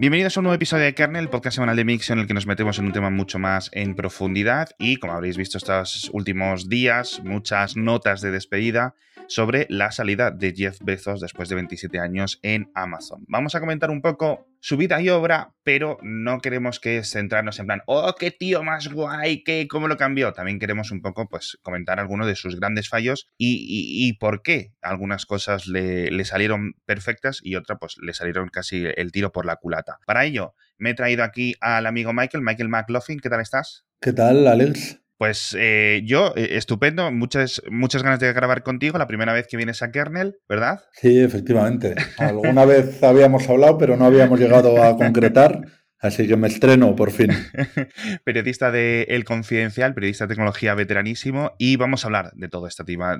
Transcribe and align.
Bienvenidos 0.00 0.34
a 0.34 0.40
un 0.40 0.44
nuevo 0.44 0.54
episodio 0.54 0.84
de 0.84 0.94
Kernel, 0.94 1.24
el 1.24 1.28
podcast 1.28 1.56
semanal 1.56 1.76
de 1.76 1.84
Mix 1.84 2.08
en 2.08 2.20
el 2.20 2.26
que 2.26 2.32
nos 2.32 2.46
metemos 2.46 2.78
en 2.78 2.86
un 2.86 2.92
tema 2.92 3.10
mucho 3.10 3.38
más 3.38 3.68
en 3.74 3.94
profundidad. 3.94 4.70
Y, 4.78 4.96
como 4.96 5.12
habréis 5.12 5.36
visto 5.36 5.58
estos 5.58 6.08
últimos 6.14 6.70
días, 6.70 7.20
muchas 7.22 7.76
notas 7.76 8.22
de 8.22 8.30
despedida 8.30 8.94
sobre 9.30 9.66
la 9.70 9.92
salida 9.92 10.32
de 10.32 10.52
Jeff 10.54 10.78
Bezos 10.82 11.20
después 11.20 11.48
de 11.48 11.54
27 11.54 12.00
años 12.00 12.40
en 12.42 12.68
Amazon. 12.74 13.24
Vamos 13.28 13.54
a 13.54 13.60
comentar 13.60 13.88
un 13.90 14.02
poco 14.02 14.48
su 14.58 14.76
vida 14.76 15.00
y 15.00 15.08
obra, 15.08 15.54
pero 15.62 15.98
no 16.02 16.40
queremos 16.40 16.80
que 16.80 17.04
centrarnos 17.04 17.60
en 17.60 17.66
plan, 17.66 17.82
oh, 17.86 18.12
qué 18.18 18.32
tío 18.32 18.64
más 18.64 18.92
guay, 18.92 19.44
qué, 19.44 19.68
cómo 19.68 19.86
lo 19.86 19.96
cambió. 19.96 20.32
También 20.32 20.58
queremos 20.58 20.90
un 20.90 21.00
poco, 21.00 21.28
pues, 21.28 21.58
comentar 21.62 22.00
algunos 22.00 22.26
de 22.26 22.34
sus 22.34 22.58
grandes 22.58 22.88
fallos 22.88 23.28
y, 23.38 24.12
por 24.18 24.42
qué 24.42 24.72
algunas 24.82 25.26
cosas 25.26 25.68
le, 25.68 26.24
salieron 26.24 26.74
perfectas 26.84 27.40
y 27.42 27.54
otras, 27.54 27.78
pues, 27.80 27.96
le 28.02 28.12
salieron 28.12 28.48
casi 28.48 28.84
el 28.96 29.12
tiro 29.12 29.30
por 29.30 29.46
la 29.46 29.56
culata. 29.56 29.98
Para 30.06 30.24
ello, 30.24 30.54
me 30.76 30.90
he 30.90 30.94
traído 30.94 31.22
aquí 31.22 31.54
al 31.60 31.86
amigo 31.86 32.12
Michael, 32.12 32.42
Michael 32.42 32.68
McLaughlin. 32.68 33.20
¿Qué 33.20 33.30
tal 33.30 33.40
estás? 33.40 33.86
¿Qué 34.00 34.12
tal, 34.12 34.46
Alex? 34.48 34.99
Pues 35.20 35.54
eh, 35.58 36.00
yo, 36.06 36.32
eh, 36.34 36.52
estupendo, 36.52 37.12
muchas, 37.12 37.60
muchas 37.70 38.02
ganas 38.02 38.20
de 38.20 38.32
grabar 38.32 38.62
contigo, 38.62 38.96
la 38.96 39.06
primera 39.06 39.34
vez 39.34 39.46
que 39.46 39.58
vienes 39.58 39.82
a 39.82 39.92
Kernel, 39.92 40.36
¿verdad? 40.48 40.80
Sí, 40.94 41.20
efectivamente. 41.20 41.94
Alguna 42.16 42.64
vez 42.64 43.02
habíamos 43.02 43.46
hablado, 43.46 43.76
pero 43.76 43.98
no 43.98 44.06
habíamos 44.06 44.40
llegado 44.40 44.82
a 44.82 44.96
concretar. 44.96 45.60
Así 46.00 46.26
que 46.26 46.36
me 46.36 46.48
estreno 46.48 46.96
por 46.96 47.10
fin. 47.10 47.30
periodista 48.24 48.70
de 48.70 49.02
El 49.10 49.24
Confidencial, 49.24 49.94
periodista 49.94 50.24
de 50.24 50.34
tecnología 50.34 50.74
veteranísimo, 50.74 51.52
y 51.58 51.76
vamos 51.76 52.04
a 52.04 52.08
hablar 52.08 52.32
de 52.34 52.48
todo 52.48 52.66
este 52.66 52.84
tema. 52.84 53.18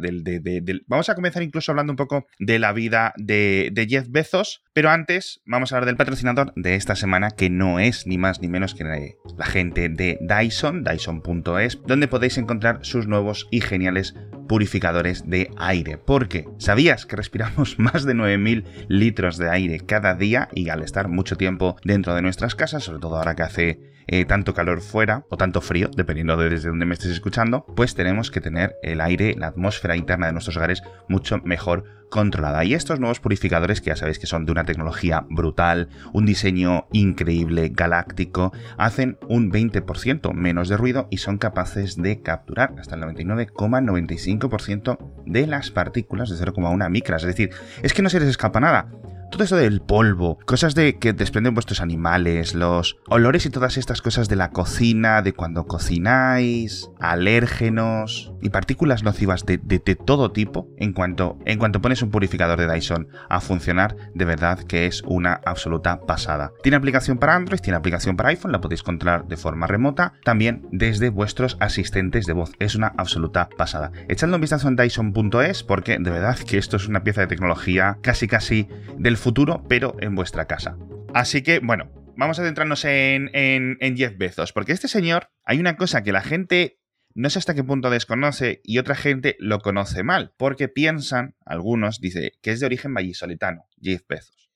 Vamos 0.87 1.09
a 1.11 1.15
comenzar 1.15 1.43
incluso 1.43 1.73
hablando 1.73 1.93
un 1.93 1.97
poco 1.97 2.27
de 2.38 2.59
la 2.59 2.73
vida 2.73 3.12
de, 3.16 3.87
Jeff 3.88 4.07
Bezos, 4.09 4.63
pero 4.73 4.91
antes 4.91 5.43
vamos 5.45 5.73
a 5.73 5.77
hablar 5.77 5.87
del 5.87 5.96
patrocinador 5.96 6.52
de 6.57 6.74
esta 6.74 6.96
semana, 6.96 7.30
que 7.30 7.51
no 7.51 7.80
es 7.80 8.07
ni 8.07 8.16
más 8.19 8.41
ni 8.41 8.49
menos 8.49 8.74
que 8.74 8.85
la 8.85 9.47
gente 9.47 9.88
de 9.88 10.19
Dyson, 10.21 10.85
Dyson.es, 10.85 11.80
donde 11.87 12.09
podéis 12.09 12.38
encontrar 12.38 12.79
sus 12.82 13.07
nuevos 13.07 13.47
y 13.51 13.60
geniales 13.60 14.15
purificadores 14.51 15.30
de 15.30 15.48
aire. 15.59 15.96
Porque, 15.96 16.48
¿sabías 16.59 17.06
que 17.06 17.15
respiramos 17.15 17.79
más 17.79 18.04
de 18.04 18.15
9.000 18.15 18.65
litros 18.88 19.38
de 19.38 19.48
aire 19.48 19.79
cada 19.79 20.16
día 20.16 20.48
y 20.52 20.70
al 20.70 20.82
estar 20.82 21.07
mucho 21.07 21.37
tiempo 21.37 21.76
dentro 21.84 22.16
de 22.16 22.23
nuestras 22.23 22.57
casas? 22.57 22.82
sobre 22.82 22.98
todo 22.98 23.16
ahora 23.16 23.37
que 23.37 23.45
hace 23.45 23.80
eh, 24.13 24.25
tanto 24.25 24.55
calor 24.55 24.80
fuera 24.80 25.25
o 25.29 25.37
tanto 25.37 25.61
frío, 25.61 25.89
dependiendo 25.97 26.37
de 26.37 26.51
desde 26.51 26.69
donde 26.69 26.85
me 26.85 26.95
estés 26.95 27.13
escuchando, 27.13 27.65
pues 27.77 27.95
tenemos 27.95 28.33
que 28.33 28.41
tener 28.41 28.75
el 28.83 29.01
aire, 29.01 29.37
la 29.39 29.47
atmósfera 29.47 29.95
interna 29.95 30.27
de 30.27 30.33
nuestros 30.33 30.57
hogares 30.57 30.83
mucho 31.09 31.39
mejor 31.45 31.85
controlada. 32.11 32.65
Y 32.65 32.75
estos 32.75 32.99
nuevos 32.99 33.21
purificadores, 33.21 33.81
que 33.81 33.91
ya 33.91 33.97
sabéis 33.97 34.19
que 34.19 34.27
son 34.27 34.47
de 34.47 34.53
una 34.53 34.65
tecnología 34.65 35.25
brutal, 35.31 35.91
un 36.13 36.27
diseño 36.27 36.88
increíble, 36.91 37.71
galáctico, 37.73 38.53
hacen 38.79 39.16
un 39.29 39.53
20% 39.53 40.35
menos 40.35 40.69
de 40.69 40.77
ruido 40.77 41.07
y 41.09 41.19
son 41.19 41.38
capaces 41.38 41.97
de 41.97 42.21
capturar 42.21 42.75
hasta 42.81 42.97
el 42.97 43.03
99,95% 43.03 44.99
de 45.25 45.47
las 45.47 45.71
partículas 45.71 46.31
de 46.31 46.45
0,1 46.45 46.91
micras. 46.91 47.23
Es 47.23 47.29
decir, 47.29 47.51
es 47.85 47.95
que 47.95 48.03
no 48.03 48.11
se 48.11 48.19
les 48.19 48.29
escapa 48.29 48.59
nada 48.59 48.91
todo 49.30 49.45
eso 49.45 49.56
del 49.56 49.80
polvo, 49.80 50.38
cosas 50.45 50.74
de 50.74 50.98
que 50.98 51.12
desprenden 51.12 51.54
vuestros 51.54 51.80
animales, 51.80 52.54
los 52.54 52.98
olores 53.09 53.46
y 53.46 53.50
todas 53.50 53.76
estas 53.76 54.02
cosas 54.02 54.28
de 54.28 54.36
la 54.36 54.50
cocina, 54.50 55.23
de 55.23 55.32
cuando 55.32 55.66
cocináis, 55.66 56.90
alérgenos 56.98 58.32
y 58.42 58.51
partículas 58.51 59.02
nocivas 59.02 59.46
de, 59.46 59.58
todo 60.04 60.32
tipo, 60.32 60.68
en 60.76 60.92
cuanto, 60.92 61.38
en 61.45 61.58
cuanto 61.58 61.80
pones 61.80 62.02
un 62.02 62.10
purificador 62.10 62.58
de 62.58 62.73
Dyson 62.73 63.08
a 63.28 63.40
funcionar, 63.40 63.96
de 64.14 64.25
verdad 64.25 64.58
que 64.64 64.86
es 64.86 65.03
una 65.06 65.41
absoluta 65.44 66.00
pasada. 66.00 66.53
Tiene 66.62 66.76
aplicación 66.76 67.19
para 67.19 67.36
Android, 67.36 67.60
tiene 67.60 67.76
aplicación 67.76 68.16
para 68.16 68.30
iPhone, 68.30 68.52
la 68.52 68.60
podéis 68.60 68.82
controlar 68.82 69.26
de 69.26 69.36
forma 69.36 69.66
remota, 69.66 70.14
también 70.24 70.66
desde 70.72 71.10
vuestros 71.10 71.56
asistentes 71.60 72.26
de 72.26 72.32
voz. 72.32 72.52
Es 72.58 72.74
una 72.74 72.92
absoluta 72.96 73.48
pasada. 73.56 73.92
Echadle 74.08 74.34
un 74.34 74.40
vistazo 74.40 74.69
en 74.69 74.76
Dyson.es 74.76 75.62
porque 75.62 75.98
de 75.98 76.10
verdad 76.10 76.38
que 76.38 76.58
esto 76.58 76.76
es 76.76 76.88
una 76.88 77.04
pieza 77.04 77.20
de 77.20 77.26
tecnología 77.28 77.98
casi 78.02 78.26
casi 78.26 78.69
del 78.98 79.16
futuro, 79.20 79.64
pero 79.69 79.94
en 80.00 80.14
vuestra 80.14 80.47
casa. 80.47 80.76
Así 81.14 81.42
que, 81.42 81.60
bueno, 81.60 81.91
vamos 82.16 82.38
a 82.38 82.44
centrarnos 82.44 82.84
en, 82.84 83.31
en, 83.32 83.97
Jeff 83.97 84.16
Bezos, 84.16 84.53
porque 84.53 84.72
este 84.72 84.88
señor, 84.88 85.31
hay 85.44 85.58
una 85.58 85.76
cosa 85.76 86.03
que 86.03 86.12
la 86.12 86.22
gente 86.22 86.78
no 87.14 87.28
sé 87.28 87.38
hasta 87.38 87.54
qué 87.54 87.64
punto 87.64 87.91
desconoce 87.91 88.60
y 88.62 88.78
otra 88.78 88.94
gente 88.94 89.36
lo 89.38 89.60
conoce 89.60 90.03
mal, 90.03 90.32
porque 90.36 90.69
piensan, 90.69 91.34
algunos, 91.44 92.00
dice, 92.00 92.32
que 92.42 92.53
es 92.53 92.60
de 92.60 92.66
origen 92.66 92.94
vallisoletano, 92.94 93.64
Jeff 93.81 94.03
Bezos. 94.08 94.50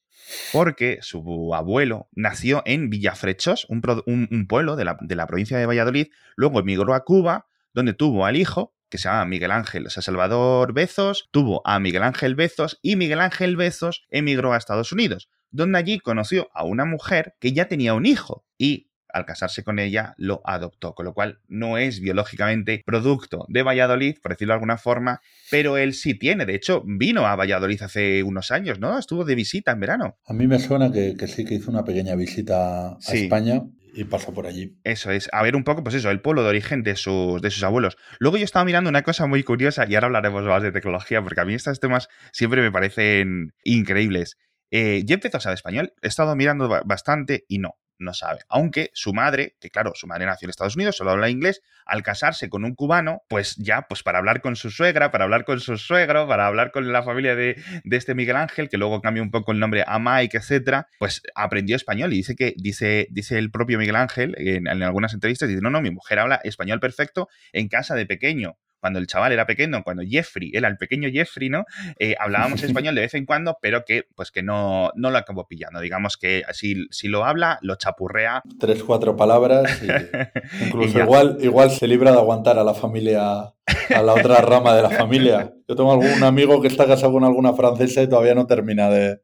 Porque 0.53 0.99
su 1.03 1.55
abuelo 1.55 2.09
nació 2.13 2.63
en 2.65 2.91
Villafrechos, 2.91 3.67
un, 3.69 3.83
un, 4.07 4.47
pueblo 4.47 4.77
de 4.77 4.85
la, 4.85 4.97
de 5.01 5.17
la, 5.17 5.27
provincia 5.27 5.59
de 5.59 5.67
Valladolid, 5.67 6.09
luego 6.37 6.61
emigró 6.61 6.95
a 6.95 7.05
Cuba, 7.05 7.47
donde 7.73 7.93
tuvo 7.93 8.25
al 8.25 8.37
hijo, 8.37 8.74
que 8.89 8.99
se 8.99 9.09
llama 9.09 9.25
Miguel 9.25 9.51
Ángel, 9.51 9.87
o 9.87 9.91
sea, 9.91 10.03
Salvador 10.03 10.73
Bezos 10.73 11.29
tuvo 11.31 11.63
a 11.67 11.79
Miguel 11.81 12.03
Ángel 12.03 12.35
Bezos 12.35 12.79
y 12.83 12.97
Miguel 12.97 13.21
Ángel 13.21 13.57
Bezos 13.57 14.05
emigró 14.11 14.53
a 14.53 14.57
Estados 14.57 14.93
Unidos, 14.93 15.29
donde 15.51 15.79
allí 15.79 15.99
conoció 15.99 16.49
a 16.55 16.65
una 16.65 16.85
mujer 16.85 17.35
que 17.41 17.53
ya 17.53 17.67
tenía 17.67 17.95
un 17.95 18.07
hijo 18.07 18.45
y 18.59 18.91
al 19.15 19.25
casarse 19.25 19.63
con 19.63 19.79
ella 19.79 20.15
lo 20.19 20.43
adoptó, 20.45 20.95
con 20.95 21.07
lo 21.07 21.15
cual 21.15 21.39
no 21.47 21.79
es 21.79 22.01
biológicamente 22.01 22.83
producto 22.85 23.47
de 23.49 23.63
Valladolid, 23.63 24.17
por 24.21 24.33
decirlo 24.33 24.53
de 24.53 24.57
alguna 24.57 24.77
forma, 24.77 25.21
pero 25.51 25.77
él 25.77 25.95
sí 25.95 26.15
tiene. 26.15 26.45
De 26.45 26.57
hecho, 26.57 26.83
vino 26.85 27.25
a 27.25 27.37
Valladolid 27.37 27.81
hace 27.83 28.25
unos 28.25 28.51
años, 28.51 28.81
¿no? 28.81 28.99
Estuvo 28.99 29.25
de 29.25 29.37
visita 29.37 29.71
en 29.71 29.81
verano. 29.81 30.19
A 30.27 30.33
mí 30.33 30.49
me 30.49 30.59
suena 30.59 30.91
que, 30.91 31.17
sí 31.29 31.45
que 31.45 31.55
hizo 31.55 31.71
una 31.71 31.85
pequeña 31.85 32.17
visita 32.17 32.89
a 32.95 33.13
España 33.13 33.63
y 33.95 34.05
pasa 34.05 34.33
por 34.33 34.47
allí. 34.47 34.77
Eso 34.85 35.11
es, 35.11 35.29
a 35.33 35.43
ver 35.43 35.57
un 35.57 35.65
poco, 35.65 35.83
pues 35.83 35.95
eso, 35.95 36.11
el 36.11 36.21
pueblo 36.21 36.43
de 36.43 36.49
origen 36.49 36.83
de 36.83 36.97
sus, 36.97 37.41
de 37.41 37.51
sus 37.51 37.63
abuelos. 37.63 37.97
Luego 38.19 38.37
yo 38.37 38.45
estaba 38.45 38.65
mirando 38.65 38.91
una 38.91 39.03
cosa 39.03 39.27
muy 39.27 39.43
curiosa 39.43 39.87
y 39.89 39.95
ahora 39.95 40.07
hablaremos 40.07 40.43
más 40.45 40.63
de 40.63 40.73
tecnología, 40.73 41.23
porque 41.23 41.41
a 41.41 41.45
mí 41.45 41.55
estos 41.55 41.81
temas 41.81 42.09
siempre 42.33 42.61
me 42.61 42.73
parecen 42.73 43.55
increíbles. 43.63 44.37
Eh, 44.71 45.03
¿Ya 45.05 45.15
empezó 45.15 45.37
a 45.37 45.41
saber 45.41 45.55
español? 45.55 45.93
He 46.03 46.09
estado 46.09 46.35
mirando 46.35 46.69
bastante 46.85 47.45
y 47.49 47.59
no 47.59 47.77
no 47.99 48.15
sabe. 48.15 48.41
Aunque 48.49 48.91
su 48.95 49.13
madre, 49.13 49.57
que 49.61 49.71
claro, 49.71 49.93
su 49.95 50.07
madre 50.07 50.27
nació 50.27 50.47
en 50.47 50.51
Estados 50.51 50.77
Unidos, 50.77 50.97
solo 50.97 51.11
habla 51.11 51.29
inglés, 51.29 51.63
al 51.87 52.03
casarse 52.03 52.49
con 52.49 52.65
un 52.65 52.75
cubano, 52.75 53.23
pues 53.29 53.57
ya, 53.57 53.83
pues 53.83 54.03
para 54.03 54.19
hablar 54.19 54.41
con 54.41 54.57
su 54.57 54.71
suegra, 54.71 55.11
para 55.11 55.25
hablar 55.25 55.45
con 55.45 55.61
su 55.61 55.77
suegro, 55.77 56.27
para 56.27 56.47
hablar 56.47 56.73
con 56.73 56.93
la 56.93 57.03
familia 57.03 57.35
de, 57.35 57.57
este 57.91 58.15
Miguel 58.15 58.37
Ángel, 58.37 58.69
que 58.69 58.77
luego 58.77 59.01
cambió 59.01 59.23
un 59.23 59.31
poco 59.31 59.53
el 59.53 59.61
nombre 59.61 59.85
a 59.87 59.99
Mike, 59.99 60.37
etcétera, 60.37 60.89
pues 60.99 61.23
aprendió 61.35 61.77
español 61.77 62.13
y 62.13 62.17
dice 62.17 62.35
que, 62.35 62.55
dice, 62.57 63.07
dice 63.11 63.39
el 63.39 63.51
propio 63.51 63.79
Miguel 63.79 63.97
Ángel 63.97 64.35
en, 64.39 64.67
en 64.67 64.83
algunas 64.83 65.15
entrevistas, 65.15 65.49
dice, 65.49 65.61
no, 65.63 65.71
no, 65.71 65.81
mi 65.81 65.91
mujer 65.91 66.19
habla 66.19 66.41
español 66.45 66.81
perfecto 66.81 67.29
en 67.53 67.69
casa 67.69 67.95
de 67.95 68.07
pequeño 68.07 68.57
cuando 68.85 68.99
el 68.99 69.07
chaval 69.07 69.33
era 69.33 69.47
pequeño, 69.47 69.83
cuando 69.83 70.03
Jeffrey 70.07 70.51
era 70.53 70.69
el 70.69 70.77
pequeño 70.77 71.09
Jeffrey, 71.11 71.49
¿no? 71.49 71.65
Eh, 71.99 72.17
hablábamos 72.21 72.63
español 72.65 72.95
de 72.95 73.01
vez 73.01 73.15
en 73.15 73.25
cuando, 73.25 73.57
pero 73.63 73.83
que 73.87 74.05
pues 74.15 74.31
que 74.31 74.43
no, 74.43 74.91
no 74.95 75.11
lo 75.11 75.17
acabó 75.17 75.49
pillando. 75.49 75.81
Digamos 75.81 76.19
que 76.19 76.43
si, 76.53 76.87
si 76.91 77.09
lo 77.09 77.25
habla, 77.25 77.59
lo 77.63 77.77
chapurrea. 77.77 78.43
Tres, 78.61 78.85
cuatro 78.85 79.17
palabras 79.17 79.83
y 79.83 79.87
incluso 80.67 80.99
igual, 80.99 81.39
igual 81.41 81.71
se 81.71 81.89
libra 81.89 82.13
de 82.13 82.19
aguantar 82.19 82.59
a 82.59 82.65
la 82.65 82.75
familia, 82.75 83.39
a 83.39 84.03
la 84.03 84.13
otra 84.13 84.43
rama 84.43 84.77
de 84.77 84.83
la 84.83 84.91
familia. 84.91 85.55
Yo 85.67 85.77
tengo 85.77 85.91
algún 85.91 86.23
amigo 86.23 86.61
que 86.61 86.69
está 86.69 86.87
casado 86.87 87.15
con 87.15 87.25
alguna 87.25 87.55
francesa 87.55 88.03
y 88.03 88.07
todavía 88.07 88.35
no 88.35 88.47
termina 88.47 88.91
de, 88.91 89.23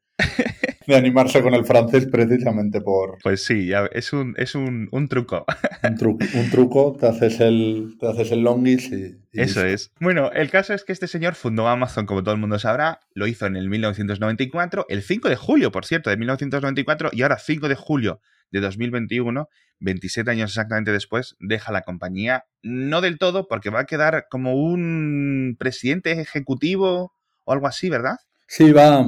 de 0.90 0.96
animarse 0.96 1.42
con 1.42 1.54
el 1.54 1.64
francés 1.64 2.06
precisamente 2.06 2.80
por... 2.80 3.18
Pues 3.22 3.44
sí, 3.44 3.70
es 3.92 4.12
un, 4.12 4.34
es 4.36 4.54
un, 4.54 4.88
truco. 5.08 5.46
Un, 5.82 6.50
truco, 6.50 6.96
te 6.98 7.06
haces 7.06 7.40
el, 7.40 7.96
te 7.98 8.08
haces 8.08 8.32
el 8.32 8.42
longis 8.42 8.90
y... 8.92 9.16
Eso 9.32 9.64
es. 9.64 9.92
Bueno, 10.00 10.30
el 10.32 10.50
caso 10.50 10.74
es 10.74 10.84
que 10.84 10.92
este 10.92 11.06
señor 11.06 11.34
fundó 11.34 11.68
Amazon, 11.68 12.06
como 12.06 12.22
todo 12.22 12.34
el 12.34 12.40
mundo 12.40 12.58
sabrá, 12.58 13.00
lo 13.14 13.26
hizo 13.26 13.46
en 13.46 13.56
el 13.56 13.68
1994, 13.68 14.86
el 14.88 15.02
5 15.02 15.28
de 15.28 15.36
julio, 15.36 15.70
por 15.70 15.86
cierto, 15.86 16.10
de 16.10 16.16
1994, 16.16 17.10
y 17.12 17.22
ahora 17.22 17.38
5 17.38 17.68
de 17.68 17.74
julio 17.76 18.20
de 18.50 18.60
2021, 18.60 19.48
27 19.78 20.30
años 20.30 20.50
exactamente 20.50 20.92
después, 20.92 21.36
deja 21.38 21.72
la 21.72 21.82
compañía, 21.82 22.44
no 22.62 23.00
del 23.00 23.18
todo, 23.18 23.46
porque 23.48 23.70
va 23.70 23.80
a 23.80 23.86
quedar 23.86 24.26
como 24.28 24.54
un 24.54 25.56
presidente 25.58 26.12
ejecutivo 26.20 27.14
o 27.44 27.52
algo 27.52 27.66
así, 27.66 27.88
¿verdad? 27.88 28.16
Sí, 28.50 28.72
va, 28.72 29.06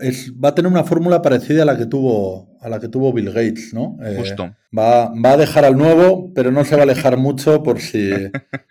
es, 0.00 0.32
va 0.42 0.48
a 0.48 0.54
tener 0.54 0.72
una 0.72 0.82
fórmula 0.82 1.20
parecida 1.20 1.62
a 1.62 1.66
la 1.66 1.76
que 1.76 1.84
tuvo, 1.84 2.56
a 2.58 2.70
la 2.70 2.80
que 2.80 2.88
tuvo 2.88 3.12
Bill 3.12 3.26
Gates, 3.26 3.74
¿no? 3.74 3.98
Eh, 4.02 4.14
Justo. 4.16 4.56
Va, 4.76 5.12
va, 5.12 5.32
a 5.32 5.36
dejar 5.36 5.66
al 5.66 5.76
nuevo, 5.76 6.32
pero 6.34 6.50
no 6.52 6.64
se 6.64 6.74
va 6.74 6.80
a 6.80 6.84
alejar 6.84 7.18
mucho 7.18 7.62
por 7.62 7.82
si, 7.82 8.10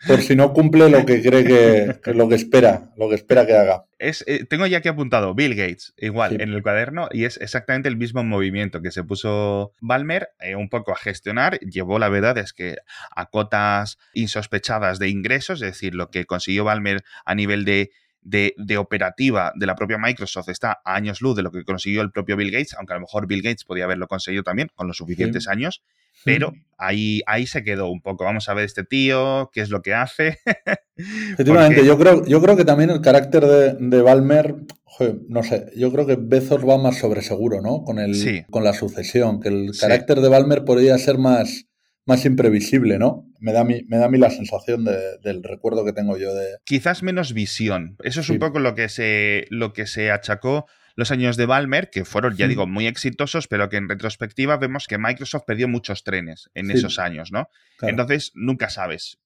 por 0.08 0.22
si 0.22 0.36
no 0.36 0.54
cumple 0.54 0.90
lo 0.90 1.06
que 1.06 1.22
cree 1.22 1.44
que, 1.44 2.14
lo 2.16 2.28
que 2.28 2.34
espera, 2.34 2.90
lo 2.98 3.10
que 3.10 3.14
espera 3.14 3.46
que 3.46 3.54
haga. 3.56 3.86
Es, 4.00 4.24
eh, 4.25 4.44
tengo 4.44 4.66
ya 4.66 4.80
aquí 4.80 4.88
apuntado 4.88 5.36
Bill 5.36 5.54
Gates, 5.54 5.94
igual, 5.98 6.42
en 6.42 6.52
el 6.52 6.64
cuaderno, 6.64 7.10
y 7.12 7.25
es 7.25 7.38
exactamente 7.38 7.88
el 7.88 7.96
mismo 7.96 8.24
movimiento 8.24 8.81
que 8.81 8.90
se 8.90 9.04
puso 9.04 9.74
Balmer 9.81 10.30
eh, 10.40 10.56
un 10.56 10.69
poco 10.69 10.94
a 10.94 10.98
gestionar. 10.98 11.60
Llevó, 11.60 12.00
la 12.00 12.10
verdad, 12.10 12.40
es 12.40 12.54
que 12.54 12.78
a 13.16 13.28
cotas 13.28 14.00
insospechadas 14.16 14.98
de 14.98 15.10
ingresos, 15.10 15.62
es 15.62 15.74
decir, 15.74 15.94
lo 15.94 16.10
que 16.10 16.25
consiguió 16.25 16.64
Balmer 16.64 17.04
a 17.24 17.36
nivel 17.36 17.66
de 17.66 17.92
de, 18.22 18.54
de, 18.58 18.78
operativa 18.78 19.54
de 19.56 19.66
la 19.66 19.75
propia 19.75 19.98
Microsoft 19.98 20.50
está 20.50 20.81
a 20.84 20.96
años 20.96 21.22
luz 21.22 21.36
de 21.36 21.44
lo 21.44 21.52
que 21.52 21.64
consiguió 21.64 22.02
el 22.02 22.12
propio 22.12 22.36
Bill 22.36 22.52
Gates, 22.52 22.75
aunque 22.75 22.94
a 22.94 22.96
lo 22.98 23.02
mejor 23.02 23.28
Bill 23.28 23.42
Gates 23.42 23.64
podía 23.64 23.86
haberlo 23.86 24.08
conseguido 24.08 24.44
también 24.44 24.69
con 24.75 24.88
los 24.88 24.98
suficientes 24.98 25.48
años, 25.48 25.81
pero 26.24 26.54
ahí, 26.78 27.22
ahí 27.25 27.48
se 27.48 27.64
quedó 27.64 27.90
un 27.90 28.02
poco. 28.02 28.25
Vamos 28.25 28.50
a 28.50 28.54
ver 28.54 28.66
este 28.66 28.84
tío, 28.84 29.50
qué 29.54 29.62
es 29.62 29.69
lo 29.69 29.81
que 29.81 29.94
hace. 29.94 30.40
Efectivamente, 30.98 31.86
yo, 31.86 31.98
creo, 31.98 32.25
yo 32.25 32.42
creo 32.42 32.58
que 32.58 32.66
también 32.66 32.90
el 32.90 33.02
carácter 33.02 33.46
de, 33.46 33.74
de 33.80 34.02
Balmer, 34.02 34.56
no 35.30 35.44
sé, 35.44 35.72
yo 35.75 35.92
creo 35.92 36.06
que 36.06 36.18
Bezos 36.19 36.68
va 36.68 36.78
más 36.78 36.98
sobre 36.98 37.22
seguro, 37.22 37.62
¿no? 37.62 37.84
Con, 37.84 38.00
el, 38.00 38.46
con 38.50 38.64
la 38.64 38.74
sucesión, 38.74 39.40
que 39.40 39.50
el 39.50 39.72
carácter 39.80 40.22
de 40.22 40.30
Balmer 40.30 40.66
podría 40.66 40.98
ser 40.98 41.18
más, 41.18 41.66
más 42.07 42.25
imprevisible, 42.25 42.98
¿no? 42.98 43.25
Me 43.39 43.51
da 43.51 43.62
a 43.62 43.63
mí, 43.63 43.83
me 43.88 43.98
da 43.98 44.06
a 44.06 44.09
mí 44.09 44.18
la 44.18 44.30
sensación 44.30 44.86
del 44.86 45.44
recuerdo 45.44 45.86
que 45.86 45.94
tengo 45.94 46.18
yo 46.18 46.33
de... 46.33 46.57
Quizás 46.63 47.04
menos 47.04 47.33
visión. 47.33 47.98
Eso 48.04 48.21
es 48.21 48.30
un 48.30 48.39
poco 48.39 48.59
lo 48.59 48.74
que 48.74 48.89
se, 48.89 49.45
lo 49.50 49.74
que 49.74 49.86
se 49.86 50.09
achacó 50.09 50.65
los 50.95 51.12
años 51.12 51.38
de 51.38 51.45
Balmer, 51.45 51.92
que 51.92 52.06
fueron, 52.06 52.36
ya 52.36 52.48
digo, 52.48 52.65
muy 52.65 52.88
exitosos, 52.88 53.48
pero 53.48 53.69
que 53.69 53.77
en 53.77 53.88
retrospectiva 53.88 54.57
vemos 54.57 54.88
que 54.88 54.98
Microsoft 54.98 55.44
perdió 55.45 55.68
muchos 55.68 56.04
trenes 56.04 56.50
en 56.56 56.71
esos 56.71 56.98
años, 56.98 57.31
¿no? 57.31 57.50
Entonces, 57.81 58.31
nunca 58.33 58.69
sabes 58.69 59.19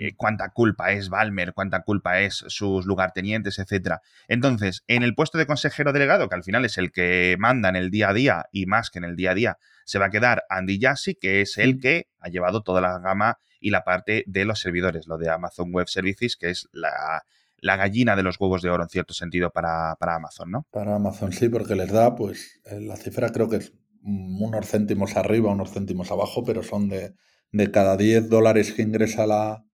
eh, 0.00 0.14
cuánta 0.14 0.50
culpa 0.50 0.92
es 0.92 1.08
Balmer, 1.08 1.52
cuánta 1.52 1.82
culpa 1.82 2.20
es 2.20 2.44
sus 2.46 2.86
lugartenientes, 2.86 3.58
etcétera. 3.58 4.00
Entonces, 4.28 4.84
en 4.86 5.02
el 5.02 5.16
puesto 5.16 5.38
de 5.38 5.46
consejero 5.46 5.92
delegado, 5.92 6.28
que 6.28 6.36
al 6.36 6.44
final 6.44 6.64
es 6.64 6.78
el 6.78 6.92
que 6.92 7.34
manda 7.36 7.68
en 7.68 7.74
el 7.74 7.90
día 7.90 8.10
a 8.10 8.14
día 8.14 8.46
y 8.52 8.66
más 8.66 8.90
que 8.90 9.00
en 9.00 9.04
el 9.04 9.16
día 9.16 9.32
a 9.32 9.34
día, 9.34 9.58
se 9.84 9.98
va 9.98 10.06
a 10.06 10.10
quedar 10.10 10.44
Andy 10.50 10.78
Jassy, 10.80 11.16
que 11.16 11.40
es 11.40 11.58
el 11.58 11.80
que 11.80 12.06
ha 12.20 12.28
llevado 12.28 12.62
toda 12.62 12.80
la 12.80 13.00
gama 13.00 13.38
y 13.58 13.70
la 13.70 13.82
parte 13.82 14.22
de 14.28 14.44
los 14.44 14.60
servidores, 14.60 15.08
lo 15.08 15.18
de 15.18 15.30
Amazon 15.30 15.74
Web 15.74 15.88
Services, 15.88 16.36
que 16.36 16.50
es 16.50 16.68
la, 16.70 17.24
la 17.60 17.76
gallina 17.76 18.14
de 18.14 18.22
los 18.22 18.38
huevos 18.38 18.62
de 18.62 18.70
oro 18.70 18.84
en 18.84 18.88
cierto 18.88 19.14
sentido 19.14 19.50
para, 19.50 19.96
Amazon, 20.00 20.52
¿no? 20.52 20.66
Para 20.70 20.94
Amazon 20.94 21.32
sí, 21.32 21.48
porque 21.48 21.74
les 21.74 21.90
da, 21.90 22.14
pues 22.14 22.60
eh, 22.66 22.80
la 22.80 22.96
cifra 22.96 23.30
creo 23.30 23.48
que 23.48 23.56
es 23.56 23.72
unos 24.02 24.64
céntimos 24.64 25.16
arriba, 25.16 25.50
unos 25.50 25.72
céntimos 25.72 26.12
abajo, 26.12 26.44
pero 26.44 26.62
son 26.62 26.88
de, 26.88 27.14
de 27.50 27.70
cada 27.70 27.96
10 27.96 28.28
dólares 28.28 28.72
que 28.72 28.82
ingresa 28.82 29.26
la... 29.26 29.64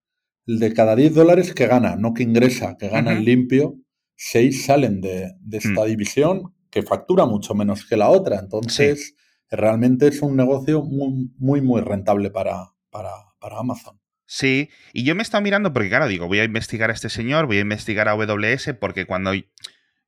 De 0.45 0.73
cada 0.73 0.95
10 0.95 1.15
dólares 1.15 1.53
que 1.53 1.67
gana, 1.67 1.95
no 1.95 2.13
que 2.13 2.23
ingresa, 2.23 2.77
que 2.77 2.89
gana 2.89 3.13
en 3.13 3.25
limpio, 3.25 3.75
6 4.15 4.65
salen 4.65 5.01
de, 5.01 5.33
de 5.39 5.57
esta 5.57 5.83
mm. 5.83 5.87
división 5.87 6.55
que 6.69 6.83
factura 6.83 7.25
mucho 7.25 7.55
menos 7.55 7.85
que 7.85 7.97
la 7.97 8.09
otra. 8.09 8.37
Entonces, 8.37 9.15
realmente 9.49 10.07
es 10.07 10.21
un 10.21 10.35
negocio 10.35 10.83
muy, 10.83 11.31
muy, 11.37 11.61
muy 11.61 11.81
rentable 11.81 12.29
para, 12.29 12.73
para, 12.89 13.11
para 13.39 13.59
Amazon. 13.59 13.99
Sí, 14.25 14.69
y 14.91 15.03
yo 15.03 15.15
me 15.15 15.21
he 15.21 15.23
estado 15.23 15.41
mirando 15.41 15.71
porque, 15.71 15.89
claro, 15.89 16.07
digo, 16.07 16.27
voy 16.27 16.39
a 16.39 16.43
investigar 16.43 16.89
a 16.89 16.93
este 16.93 17.09
señor, 17.09 17.45
voy 17.45 17.57
a 17.57 17.61
investigar 17.61 18.07
a 18.07 18.11
AWS, 18.11 18.73
porque 18.79 19.05
cuando, 19.05 19.33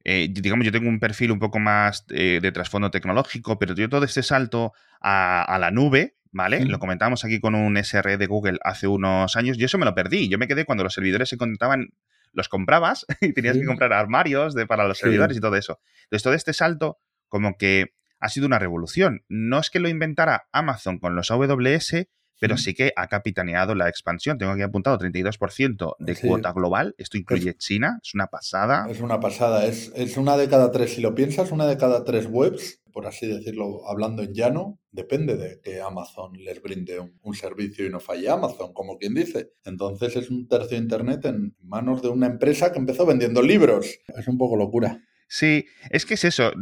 eh, 0.03 0.27
digamos, 0.29 0.65
yo 0.65 0.71
tengo 0.71 0.89
un 0.89 0.99
perfil 0.99 1.31
un 1.31 1.39
poco 1.39 1.59
más 1.59 2.05
eh, 2.09 2.39
de 2.41 2.51
trasfondo 2.51 2.91
tecnológico, 2.91 3.59
pero 3.59 3.75
yo 3.75 3.87
todo 3.89 4.03
este 4.03 4.23
salto 4.23 4.73
a, 4.99 5.57
la 5.59 5.71
nube, 5.71 6.16
¿vale? 6.31 6.65
Lo 6.65 6.79
comentamos 6.79 7.23
aquí 7.25 7.39
con 7.39 7.55
un 7.55 7.77
SR 7.77 8.17
de 8.17 8.27
Google 8.27 8.59
hace 8.63 8.87
unos 8.87 9.35
años, 9.35 9.57
yo 9.57 9.65
eso 9.65 9.77
me 9.77 9.85
lo 9.85 9.95
perdí. 9.95 10.29
Yo 10.29 10.37
me 10.37 10.47
quedé 10.47 10.65
cuando 10.65 10.83
los 10.83 10.93
servidores 10.93 11.29
se 11.29 11.37
conectaban, 11.37 11.89
los 12.33 12.49
comprabas 12.49 13.05
y 13.21 13.33
tenías 13.33 13.57
que 13.57 13.65
comprar 13.65 13.93
armarios 13.93 14.53
de, 14.53 14.65
para 14.65 14.87
los 14.87 14.97
servidores 14.97 15.37
y 15.37 15.39
todo 15.39 15.55
eso. 15.55 15.79
Entonces, 16.03 16.23
todo 16.23 16.33
este 16.33 16.53
salto, 16.53 16.99
como 17.27 17.57
que 17.57 17.93
ha 18.19 18.29
sido 18.29 18.47
una 18.47 18.59
revolución. 18.59 19.23
No 19.27 19.59
es 19.59 19.69
que 19.69 19.79
lo 19.79 19.89
inventara 19.89 20.47
Amazon 20.51 20.99
con 20.99 21.15
los 21.15 21.29
AWS, 21.31 22.07
pero 22.39 22.57
sí 22.57 22.73
que 22.73 22.93
ha 22.95 23.07
capitaneado 23.07 23.75
la 23.75 23.89
expansión. 23.89 24.37
Tengo 24.37 24.51
aquí 24.51 24.61
apuntado 24.61 24.97
32% 24.97 25.95
de 25.99 26.15
cuota 26.15 26.51
global. 26.51 26.93
Esto 26.97 27.17
incluye 27.17 27.55
China, 27.55 27.99
es 28.03 28.13
una 28.13 28.27
pasada. 28.27 28.87
Es 28.89 29.01
una 29.01 29.19
pasada, 29.19 29.65
es, 29.65 29.91
es, 29.95 30.17
una 30.17 30.37
de 30.37 30.47
cada 30.47 30.71
tres, 30.71 30.93
si 30.93 31.01
lo 31.01 31.15
piensas, 31.15 31.51
una 31.51 31.65
de 31.65 31.77
cada 31.77 32.03
tres 32.03 32.27
webs, 32.27 32.81
por 32.97 33.05
así 33.05 33.27
decirlo, 33.27 33.87
hablando 33.87 34.23
en 34.23 34.33
llano, 34.33 34.79
depende 34.91 35.37
de 35.37 35.61
que 35.61 35.81
Amazon 35.81 36.33
les 36.33 36.59
brinde 36.63 36.99
un, 36.99 37.35
servicio 37.35 37.85
y 37.85 37.91
no 37.91 37.99
falle 37.99 38.27
Amazon, 38.27 38.73
como 38.73 38.97
quien 38.97 39.13
dice. 39.13 39.51
Entonces 39.65 40.15
es 40.15 40.31
un 40.31 40.47
tercio 40.47 40.69
de 40.69 40.77
Internet 40.77 41.23
en 41.25 41.55
manos 41.61 42.01
de 42.01 42.09
una 42.09 42.25
empresa 42.25 42.71
que 42.71 42.79
empezó 42.79 43.05
vendiendo 43.05 43.43
libros. 43.43 43.99
Es 44.07 44.27
un 44.27 44.39
poco 44.39 44.55
locura. 44.55 44.99
Sí, 45.29 45.67
es 45.89 46.05
que 46.05 46.13
es 46.13 46.23
eso. 46.23 46.53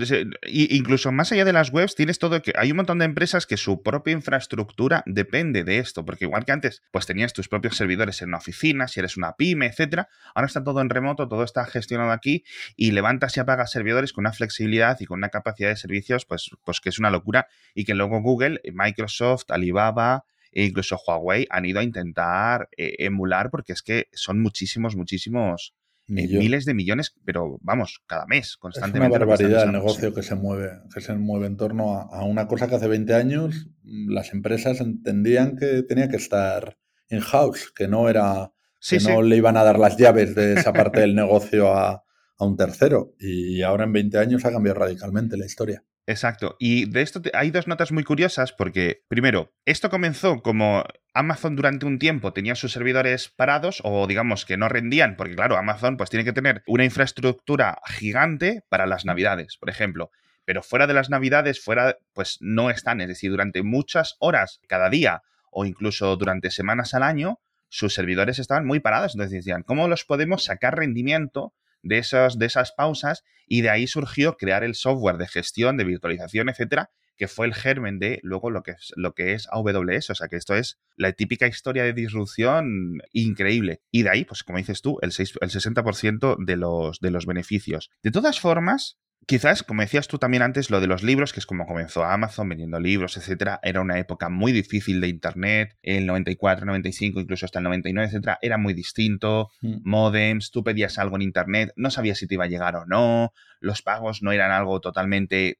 incluso 0.47 1.11
más 1.11 1.31
allá 1.31 1.45
de 1.45 1.53
las 1.53 1.71
webs, 1.71 1.93
tienes 1.93 2.17
todo 2.17 2.41
que. 2.41 2.51
Hay 2.57 2.71
un 2.71 2.77
montón 2.77 2.97
de 2.97 3.05
empresas 3.05 3.45
que 3.45 3.57
su 3.57 3.83
propia 3.83 4.13
infraestructura 4.13 5.03
depende 5.05 5.63
de 5.63 5.77
esto. 5.77 6.03
Porque 6.03 6.25
igual 6.25 6.45
que 6.45 6.51
antes, 6.51 6.81
pues 6.91 7.05
tenías 7.05 7.33
tus 7.33 7.47
propios 7.47 7.77
servidores 7.77 8.21
en 8.23 8.29
una 8.29 8.37
oficina, 8.37 8.87
si 8.87 8.99
eres 8.99 9.17
una 9.17 9.33
pyme, 9.33 9.67
etcétera. 9.67 10.09
Ahora 10.33 10.47
está 10.47 10.63
todo 10.63 10.81
en 10.81 10.89
remoto, 10.89 11.27
todo 11.27 11.43
está 11.43 11.65
gestionado 11.65 12.11
aquí 12.11 12.43
y 12.75 12.91
levantas 12.91 13.37
y 13.37 13.39
apagas 13.39 13.71
servidores 13.71 14.13
con 14.13 14.23
una 14.23 14.33
flexibilidad 14.33 14.97
y 14.99 15.05
con 15.05 15.19
una 15.19 15.29
capacidad 15.29 15.69
de 15.69 15.75
servicios, 15.75 16.25
pues, 16.25 16.49
pues 16.63 16.81
que 16.81 16.89
es 16.89 16.97
una 16.97 17.11
locura. 17.11 17.47
Y 17.75 17.85
que 17.85 17.93
luego 17.93 18.19
Google, 18.21 18.61
Microsoft, 18.73 19.51
Alibaba, 19.51 20.25
e 20.51 20.63
incluso 20.63 20.99
Huawei 21.05 21.45
han 21.51 21.65
ido 21.65 21.81
a 21.81 21.83
intentar 21.83 22.69
eh, 22.77 22.95
emular 22.99 23.51
porque 23.51 23.73
es 23.73 23.83
que 23.83 24.07
son 24.13 24.41
muchísimos, 24.41 24.95
muchísimos 24.95 25.75
miles 26.07 26.65
de 26.65 26.73
millones, 26.73 27.15
pero 27.25 27.57
vamos, 27.61 28.01
cada 28.07 28.25
mes, 28.25 28.57
constantemente. 28.57 29.15
Es 29.15 29.21
una 29.21 29.25
barbaridad 29.25 29.63
el 29.63 29.71
negocio 29.71 30.13
que 30.13 30.23
se 30.23 30.35
mueve, 30.35 30.71
que 30.93 31.01
se 31.01 31.15
mueve 31.15 31.47
en 31.47 31.57
torno 31.57 31.99
a, 31.99 32.23
una 32.25 32.47
cosa 32.47 32.67
que 32.67 32.75
hace 32.75 32.87
20 32.87 33.13
años 33.13 33.67
mm, 33.83 34.11
las 34.11 34.33
empresas 34.33 34.81
entendían 34.81 35.57
que 35.57 35.83
tenía 35.83 36.09
que 36.09 36.17
estar 36.17 36.77
in-house, 37.09 37.71
que 37.75 37.87
no 37.87 38.09
era, 38.09 38.51
que 38.87 38.99
no 38.99 39.21
le 39.21 39.37
iban 39.37 39.57
a 39.57 39.63
dar 39.63 39.79
las 39.79 39.97
llaves 39.97 40.35
de 40.35 40.53
esa 40.53 40.73
parte 40.73 41.01
del 41.01 41.15
negocio 41.15 41.73
a, 41.73 42.03
a 42.37 42.45
un 42.45 42.57
tercero. 42.57 43.15
Y 43.19 43.61
ahora 43.61 43.85
en 43.85 43.93
20 43.93 44.17
años 44.17 44.45
ha 44.45 44.51
cambiado 44.51 44.79
radicalmente 44.79 45.37
la 45.37 45.45
historia. 45.45 45.83
Exacto. 46.07 46.55
Y 46.59 46.85
de 46.89 47.01
esto 47.01 47.21
hay 47.33 47.49
dos 47.49 47.67
notas 47.67 47.91
muy 47.91 48.03
curiosas 48.03 48.53
porque, 48.53 49.03
primero, 49.07 49.53
esto 49.65 49.89
comenzó 49.89 50.41
como 50.43 50.83
Amazon 51.15 51.55
durante 51.55 51.85
un 51.85 51.97
tiempo 51.97 52.33
tenía 52.33 52.55
sus 52.55 52.73
servidores 52.73 53.29
parados 53.29 53.81
o 53.83 54.05
digamos 54.05 54.45
que 54.45 54.57
no 54.57 54.69
rendían, 54.69 55.15
porque 55.15 55.35
claro, 55.35 55.57
Amazon 55.57 55.97
pues 55.97 56.09
tiene 56.09 56.25
que 56.25 56.33
tener 56.33 56.61
una 56.67 56.83
infraestructura 56.83 57.79
gigante 57.87 58.63
para 58.69 58.85
las 58.85 59.05
navidades, 59.05 59.57
por 59.57 59.69
ejemplo. 59.69 60.11
Pero 60.43 60.61
fuera 60.61 60.85
de 60.85 60.93
las 60.93 61.09
navidades, 61.09 61.63
fuera, 61.63 61.97
pues 62.13 62.37
no 62.39 62.69
están. 62.69 63.01
Es 63.01 63.07
decir, 63.07 63.31
durante 63.31 63.63
muchas 63.63 64.15
horas 64.19 64.59
cada 64.67 64.89
día 64.89 65.23
o 65.49 65.65
incluso 65.65 66.17
durante 66.17 66.51
semanas 66.51 66.93
al 66.93 67.01
año, 67.01 67.39
sus 67.69 67.95
servidores 67.95 68.37
estaban 68.37 68.67
muy 68.67 68.79
parados. 68.79 69.15
Entonces 69.15 69.37
decían, 69.37 69.63
¿cómo 69.63 69.87
los 69.87 70.05
podemos 70.05 70.43
sacar 70.43 70.77
rendimiento 70.77 71.53
de, 71.85 71.99
esos, 71.99 72.37
de 72.37 72.47
esas 72.47 72.73
pausas 72.73 73.23
y 73.47 73.61
de 73.61 73.69
ahí 73.69 73.87
surgió 73.87 74.35
crear 74.35 74.63
el 74.63 74.75
software 74.75 75.17
de 75.17 75.27
gestión, 75.27 75.77
de 75.77 75.85
virtualización, 75.85 76.49
etcétera, 76.49 76.89
que 77.15 77.27
fue 77.27 77.45
el 77.45 77.53
germen 77.53 77.99
de 77.99 78.19
luego 78.23 78.49
lo 78.49 78.63
que 78.63 78.71
es, 78.71 78.91
lo 78.95 79.13
que 79.13 79.33
es 79.33 79.47
AWS. 79.51 80.09
O 80.09 80.15
sea 80.15 80.27
que 80.27 80.35
esto 80.35 80.55
es 80.55 80.79
la 80.97 81.13
típica 81.13 81.47
historia 81.47 81.83
de 81.83 81.93
disrupción 81.93 82.99
increíble. 83.13 83.81
Y 83.91 84.03
de 84.03 84.09
ahí, 84.09 84.25
pues 84.25 84.43
como 84.43 84.57
dices 84.57 84.81
tú, 84.81 84.97
el, 85.01 85.11
6, 85.11 85.35
el 85.39 85.49
60% 85.49 86.37
de 86.43 86.57
los, 86.57 86.99
de 86.99 87.11
los 87.11 87.25
beneficios. 87.25 87.91
De 88.03 88.11
todas 88.11 88.39
formas, 88.39 88.97
Quizás, 89.27 89.63
como 89.63 89.81
decías 89.81 90.07
tú 90.07 90.19
también 90.19 90.43
antes, 90.43 90.69
lo 90.69 90.79
de 90.79 90.85
los 90.85 91.01
libros, 91.01 91.33
que 91.33 91.39
es 91.39 91.47
como 91.47 91.65
comenzó 91.65 92.03
Amazon 92.03 92.47
vendiendo 92.47 92.79
libros, 92.79 93.17
etcétera, 93.17 93.59
era 93.63 93.81
una 93.81 93.97
época 93.97 94.29
muy 94.29 94.51
difícil 94.51 95.01
de 95.01 95.07
Internet, 95.07 95.75
el 95.81 96.05
94, 96.05 96.63
95, 96.63 97.21
incluso 97.21 97.45
hasta 97.45 97.57
el 97.57 97.63
99, 97.63 98.07
etcétera, 98.07 98.37
era 98.43 98.59
muy 98.59 98.75
distinto, 98.75 99.49
mm. 99.61 99.77
modems, 99.83 100.51
tú 100.51 100.63
pedías 100.63 100.99
algo 100.99 101.15
en 101.15 101.23
Internet, 101.23 101.71
no 101.75 101.89
sabías 101.89 102.19
si 102.19 102.27
te 102.27 102.35
iba 102.35 102.43
a 102.43 102.47
llegar 102.47 102.75
o 102.75 102.85
no, 102.85 103.31
los 103.59 103.81
pagos 103.81 104.21
no 104.21 104.31
eran 104.31 104.51
algo 104.51 104.79
totalmente 104.79 105.59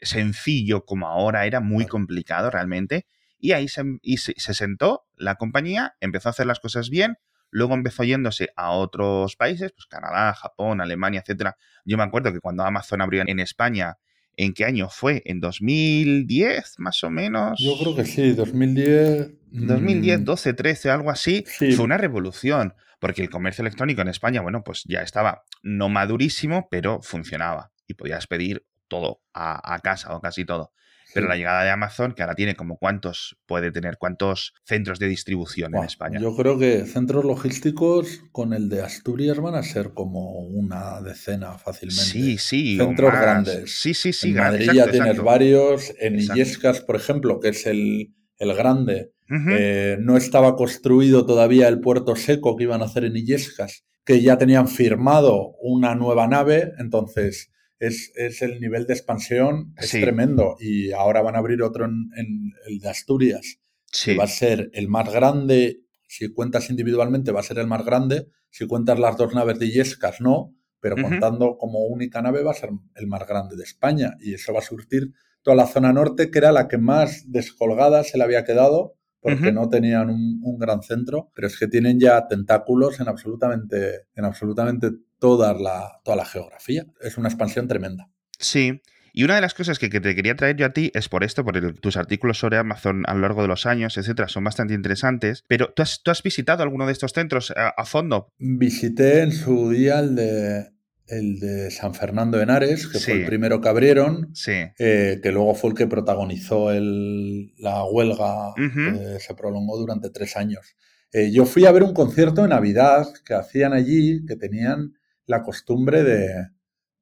sencillo 0.00 0.84
como 0.84 1.08
ahora, 1.08 1.46
era 1.46 1.60
muy 1.60 1.86
complicado 1.86 2.50
realmente, 2.50 3.06
y 3.38 3.52
ahí 3.52 3.68
se, 3.68 3.84
se 4.02 4.54
sentó 4.54 5.06
la 5.16 5.36
compañía, 5.36 5.94
empezó 6.00 6.28
a 6.28 6.32
hacer 6.32 6.44
las 6.44 6.60
cosas 6.60 6.90
bien, 6.90 7.16
Luego 7.50 7.74
empezó 7.74 8.04
yéndose 8.04 8.48
a 8.56 8.70
otros 8.72 9.36
países, 9.36 9.72
pues 9.72 9.86
Canadá, 9.86 10.34
Japón, 10.34 10.80
Alemania, 10.80 11.20
etcétera. 11.20 11.56
Yo 11.84 11.96
me 11.96 12.02
acuerdo 12.02 12.32
que 12.32 12.40
cuando 12.40 12.64
Amazon 12.64 13.00
abrió 13.00 13.22
en 13.26 13.40
España, 13.40 13.98
¿en 14.36 14.52
qué 14.54 14.64
año 14.64 14.88
fue? 14.88 15.22
¿En 15.24 15.40
2010 15.40 16.74
más 16.78 17.02
o 17.04 17.10
menos? 17.10 17.58
Yo 17.60 17.78
creo 17.78 17.96
que 17.96 18.04
sí, 18.04 18.32
2010. 18.32 19.32
2010, 19.50 20.24
12, 20.24 20.52
13, 20.54 20.90
algo 20.90 21.10
así. 21.10 21.44
Fue 21.46 21.84
una 21.84 21.96
revolución, 21.96 22.74
porque 23.00 23.22
el 23.22 23.30
comercio 23.30 23.62
electrónico 23.62 24.02
en 24.02 24.08
España, 24.08 24.40
bueno, 24.42 24.62
pues 24.62 24.84
ya 24.86 25.02
estaba 25.02 25.44
no 25.62 25.88
madurísimo, 25.88 26.68
pero 26.70 27.00
funcionaba 27.02 27.72
y 27.86 27.94
podías 27.94 28.26
pedir 28.26 28.64
todo 28.88 29.22
a, 29.32 29.74
a 29.74 29.78
casa 29.80 30.14
o 30.14 30.20
casi 30.20 30.44
todo. 30.44 30.72
Pero 31.14 31.28
la 31.28 31.36
llegada 31.36 31.64
de 31.64 31.70
Amazon, 31.70 32.12
que 32.12 32.22
ahora 32.22 32.34
tiene 32.34 32.54
como 32.54 32.76
cuántos 32.76 33.38
puede 33.46 33.72
tener, 33.72 33.96
cuántos 33.98 34.54
centros 34.64 34.98
de 34.98 35.08
distribución 35.08 35.74
en 35.74 35.84
España. 35.84 36.20
Yo 36.20 36.36
creo 36.36 36.58
que 36.58 36.84
centros 36.84 37.24
logísticos 37.24 38.22
con 38.32 38.52
el 38.52 38.68
de 38.68 38.82
Asturias 38.82 39.38
van 39.40 39.54
a 39.54 39.62
ser 39.62 39.94
como 39.94 40.40
una 40.40 41.00
decena 41.00 41.58
fácilmente. 41.58 42.02
Sí, 42.02 42.38
sí. 42.38 42.76
Centros 42.76 43.12
grandes. 43.12 43.80
Sí, 43.80 43.94
sí, 43.94 44.12
sí. 44.12 44.30
En 44.30 44.36
Madrid 44.36 44.70
ya 44.74 44.90
tienes 44.90 45.18
varios. 45.20 45.94
En 45.98 46.18
Illescas, 46.18 46.80
por 46.80 46.96
ejemplo, 46.96 47.40
que 47.40 47.48
es 47.48 47.66
el, 47.66 48.14
el 48.38 48.54
grande. 48.54 49.12
Eh, 49.30 49.98
no 50.00 50.16
estaba 50.16 50.56
construido 50.56 51.26
todavía 51.26 51.68
el 51.68 51.80
puerto 51.80 52.16
seco 52.16 52.56
que 52.56 52.64
iban 52.64 52.80
a 52.80 52.86
hacer 52.86 53.04
en 53.04 53.16
Illescas, 53.16 53.84
que 54.04 54.22
ya 54.22 54.38
tenían 54.38 54.68
firmado 54.68 55.54
una 55.60 55.94
nueva 55.94 56.26
nave, 56.26 56.72
entonces 56.78 57.50
es, 57.78 58.42
el 58.42 58.60
nivel 58.60 58.86
de 58.86 58.94
expansión 58.94 59.74
es 59.76 59.90
tremendo. 59.90 60.56
Y 60.60 60.92
ahora 60.92 61.22
van 61.22 61.36
a 61.36 61.38
abrir 61.38 61.62
otro 61.62 61.84
en, 61.84 62.52
el 62.66 62.78
de 62.78 62.88
Asturias, 62.88 63.58
que 64.04 64.16
va 64.16 64.24
a 64.24 64.28
ser 64.28 64.70
el 64.72 64.88
más 64.88 65.12
grande. 65.12 65.82
Si 66.06 66.32
cuentas 66.32 66.70
individualmente, 66.70 67.32
va 67.32 67.40
a 67.40 67.44
ser 67.44 67.58
el 67.58 67.66
más 67.66 67.84
grande. 67.84 68.28
Si 68.50 68.66
cuentas 68.66 68.98
las 68.98 69.16
dos 69.16 69.34
naves 69.34 69.58
de 69.58 69.66
Illescas, 69.66 70.20
no. 70.20 70.54
Pero 70.80 70.96
contando 70.96 71.56
como 71.58 71.80
única 71.86 72.22
nave, 72.22 72.42
va 72.42 72.52
a 72.52 72.54
ser 72.54 72.70
el 72.94 73.06
más 73.08 73.26
grande 73.26 73.56
de 73.56 73.64
España. 73.64 74.16
Y 74.20 74.34
eso 74.34 74.52
va 74.52 74.60
a 74.60 74.62
surtir 74.62 75.12
toda 75.42 75.56
la 75.56 75.66
zona 75.66 75.92
norte, 75.92 76.30
que 76.30 76.38
era 76.38 76.52
la 76.52 76.68
que 76.68 76.78
más 76.78 77.24
descolgada 77.30 78.04
se 78.04 78.16
le 78.16 78.24
había 78.24 78.44
quedado 78.44 78.98
porque 79.20 79.52
no 79.52 79.68
tenían 79.68 80.10
un, 80.10 80.58
gran 80.58 80.82
centro, 80.82 81.30
pero 81.34 81.48
es 81.48 81.58
que 81.58 81.66
tienen 81.66 81.98
ya 81.98 82.26
tentáculos 82.28 83.00
en 83.00 83.08
absolutamente, 83.08 84.06
en 84.14 84.24
absolutamente 84.24 84.90
toda 85.18 85.54
la, 85.54 86.00
toda 86.04 86.16
la 86.16 86.24
geografía. 86.24 86.86
Es 87.00 87.18
una 87.18 87.28
expansión 87.28 87.68
tremenda. 87.68 88.08
Sí. 88.38 88.80
Y 89.12 89.24
una 89.24 89.34
de 89.34 89.40
las 89.40 89.54
cosas 89.54 89.78
que, 89.78 89.88
te 89.88 90.14
quería 90.14 90.36
traer 90.36 90.56
yo 90.56 90.66
a 90.66 90.72
ti 90.72 90.92
es 90.94 91.08
por 91.08 91.24
esto, 91.24 91.44
por 91.44 91.74
tus 91.80 91.96
artículos 91.96 92.38
sobre 92.38 92.58
Amazon 92.58 93.02
a 93.06 93.14
lo 93.14 93.20
largo 93.20 93.42
de 93.42 93.48
los 93.48 93.66
años, 93.66 93.96
etcétera, 93.96 94.28
son 94.28 94.44
bastante 94.44 94.74
interesantes. 94.74 95.44
Pero 95.48 95.72
¿tú 95.74 95.82
has, 95.82 96.00
has 96.06 96.22
visitado 96.22 96.62
alguno 96.62 96.86
de 96.86 96.92
estos 96.92 97.12
centros 97.12 97.52
a, 97.56 97.84
fondo? 97.84 98.32
Visité 98.38 99.22
en 99.22 99.32
su 99.32 99.70
día 99.70 99.98
el 99.98 100.14
de, 100.14 100.70
el 101.08 101.40
de 101.40 101.70
San 101.70 101.94
Fernando 101.94 102.36
de 102.36 102.44
Henares, 102.44 102.86
que 102.86 103.00
fue 103.00 103.14
el 103.14 103.26
primero 103.26 103.60
que 103.60 103.68
abrieron, 103.68 104.32
eh, 104.46 105.18
que 105.20 105.32
luego 105.32 105.54
fue 105.54 105.70
el 105.70 105.76
que 105.76 105.88
protagonizó 105.88 106.70
el, 106.70 107.54
la 107.58 107.82
huelga 107.84 108.52
que 108.54 109.18
se 109.18 109.34
prolongó 109.34 109.78
durante 109.78 110.10
tres 110.10 110.36
años. 110.36 110.76
Eh, 111.12 111.30
yo 111.32 111.46
fui 111.46 111.64
a 111.64 111.72
ver 111.72 111.82
un 111.82 111.94
concierto 111.94 112.42
de 112.42 112.48
Navidad 112.48 113.08
que 113.24 113.34
hacían 113.34 113.72
allí, 113.72 114.24
que 114.26 114.36
tenían 114.36 114.97
la 115.28 115.42
costumbre 115.42 116.02
de, 116.02 116.48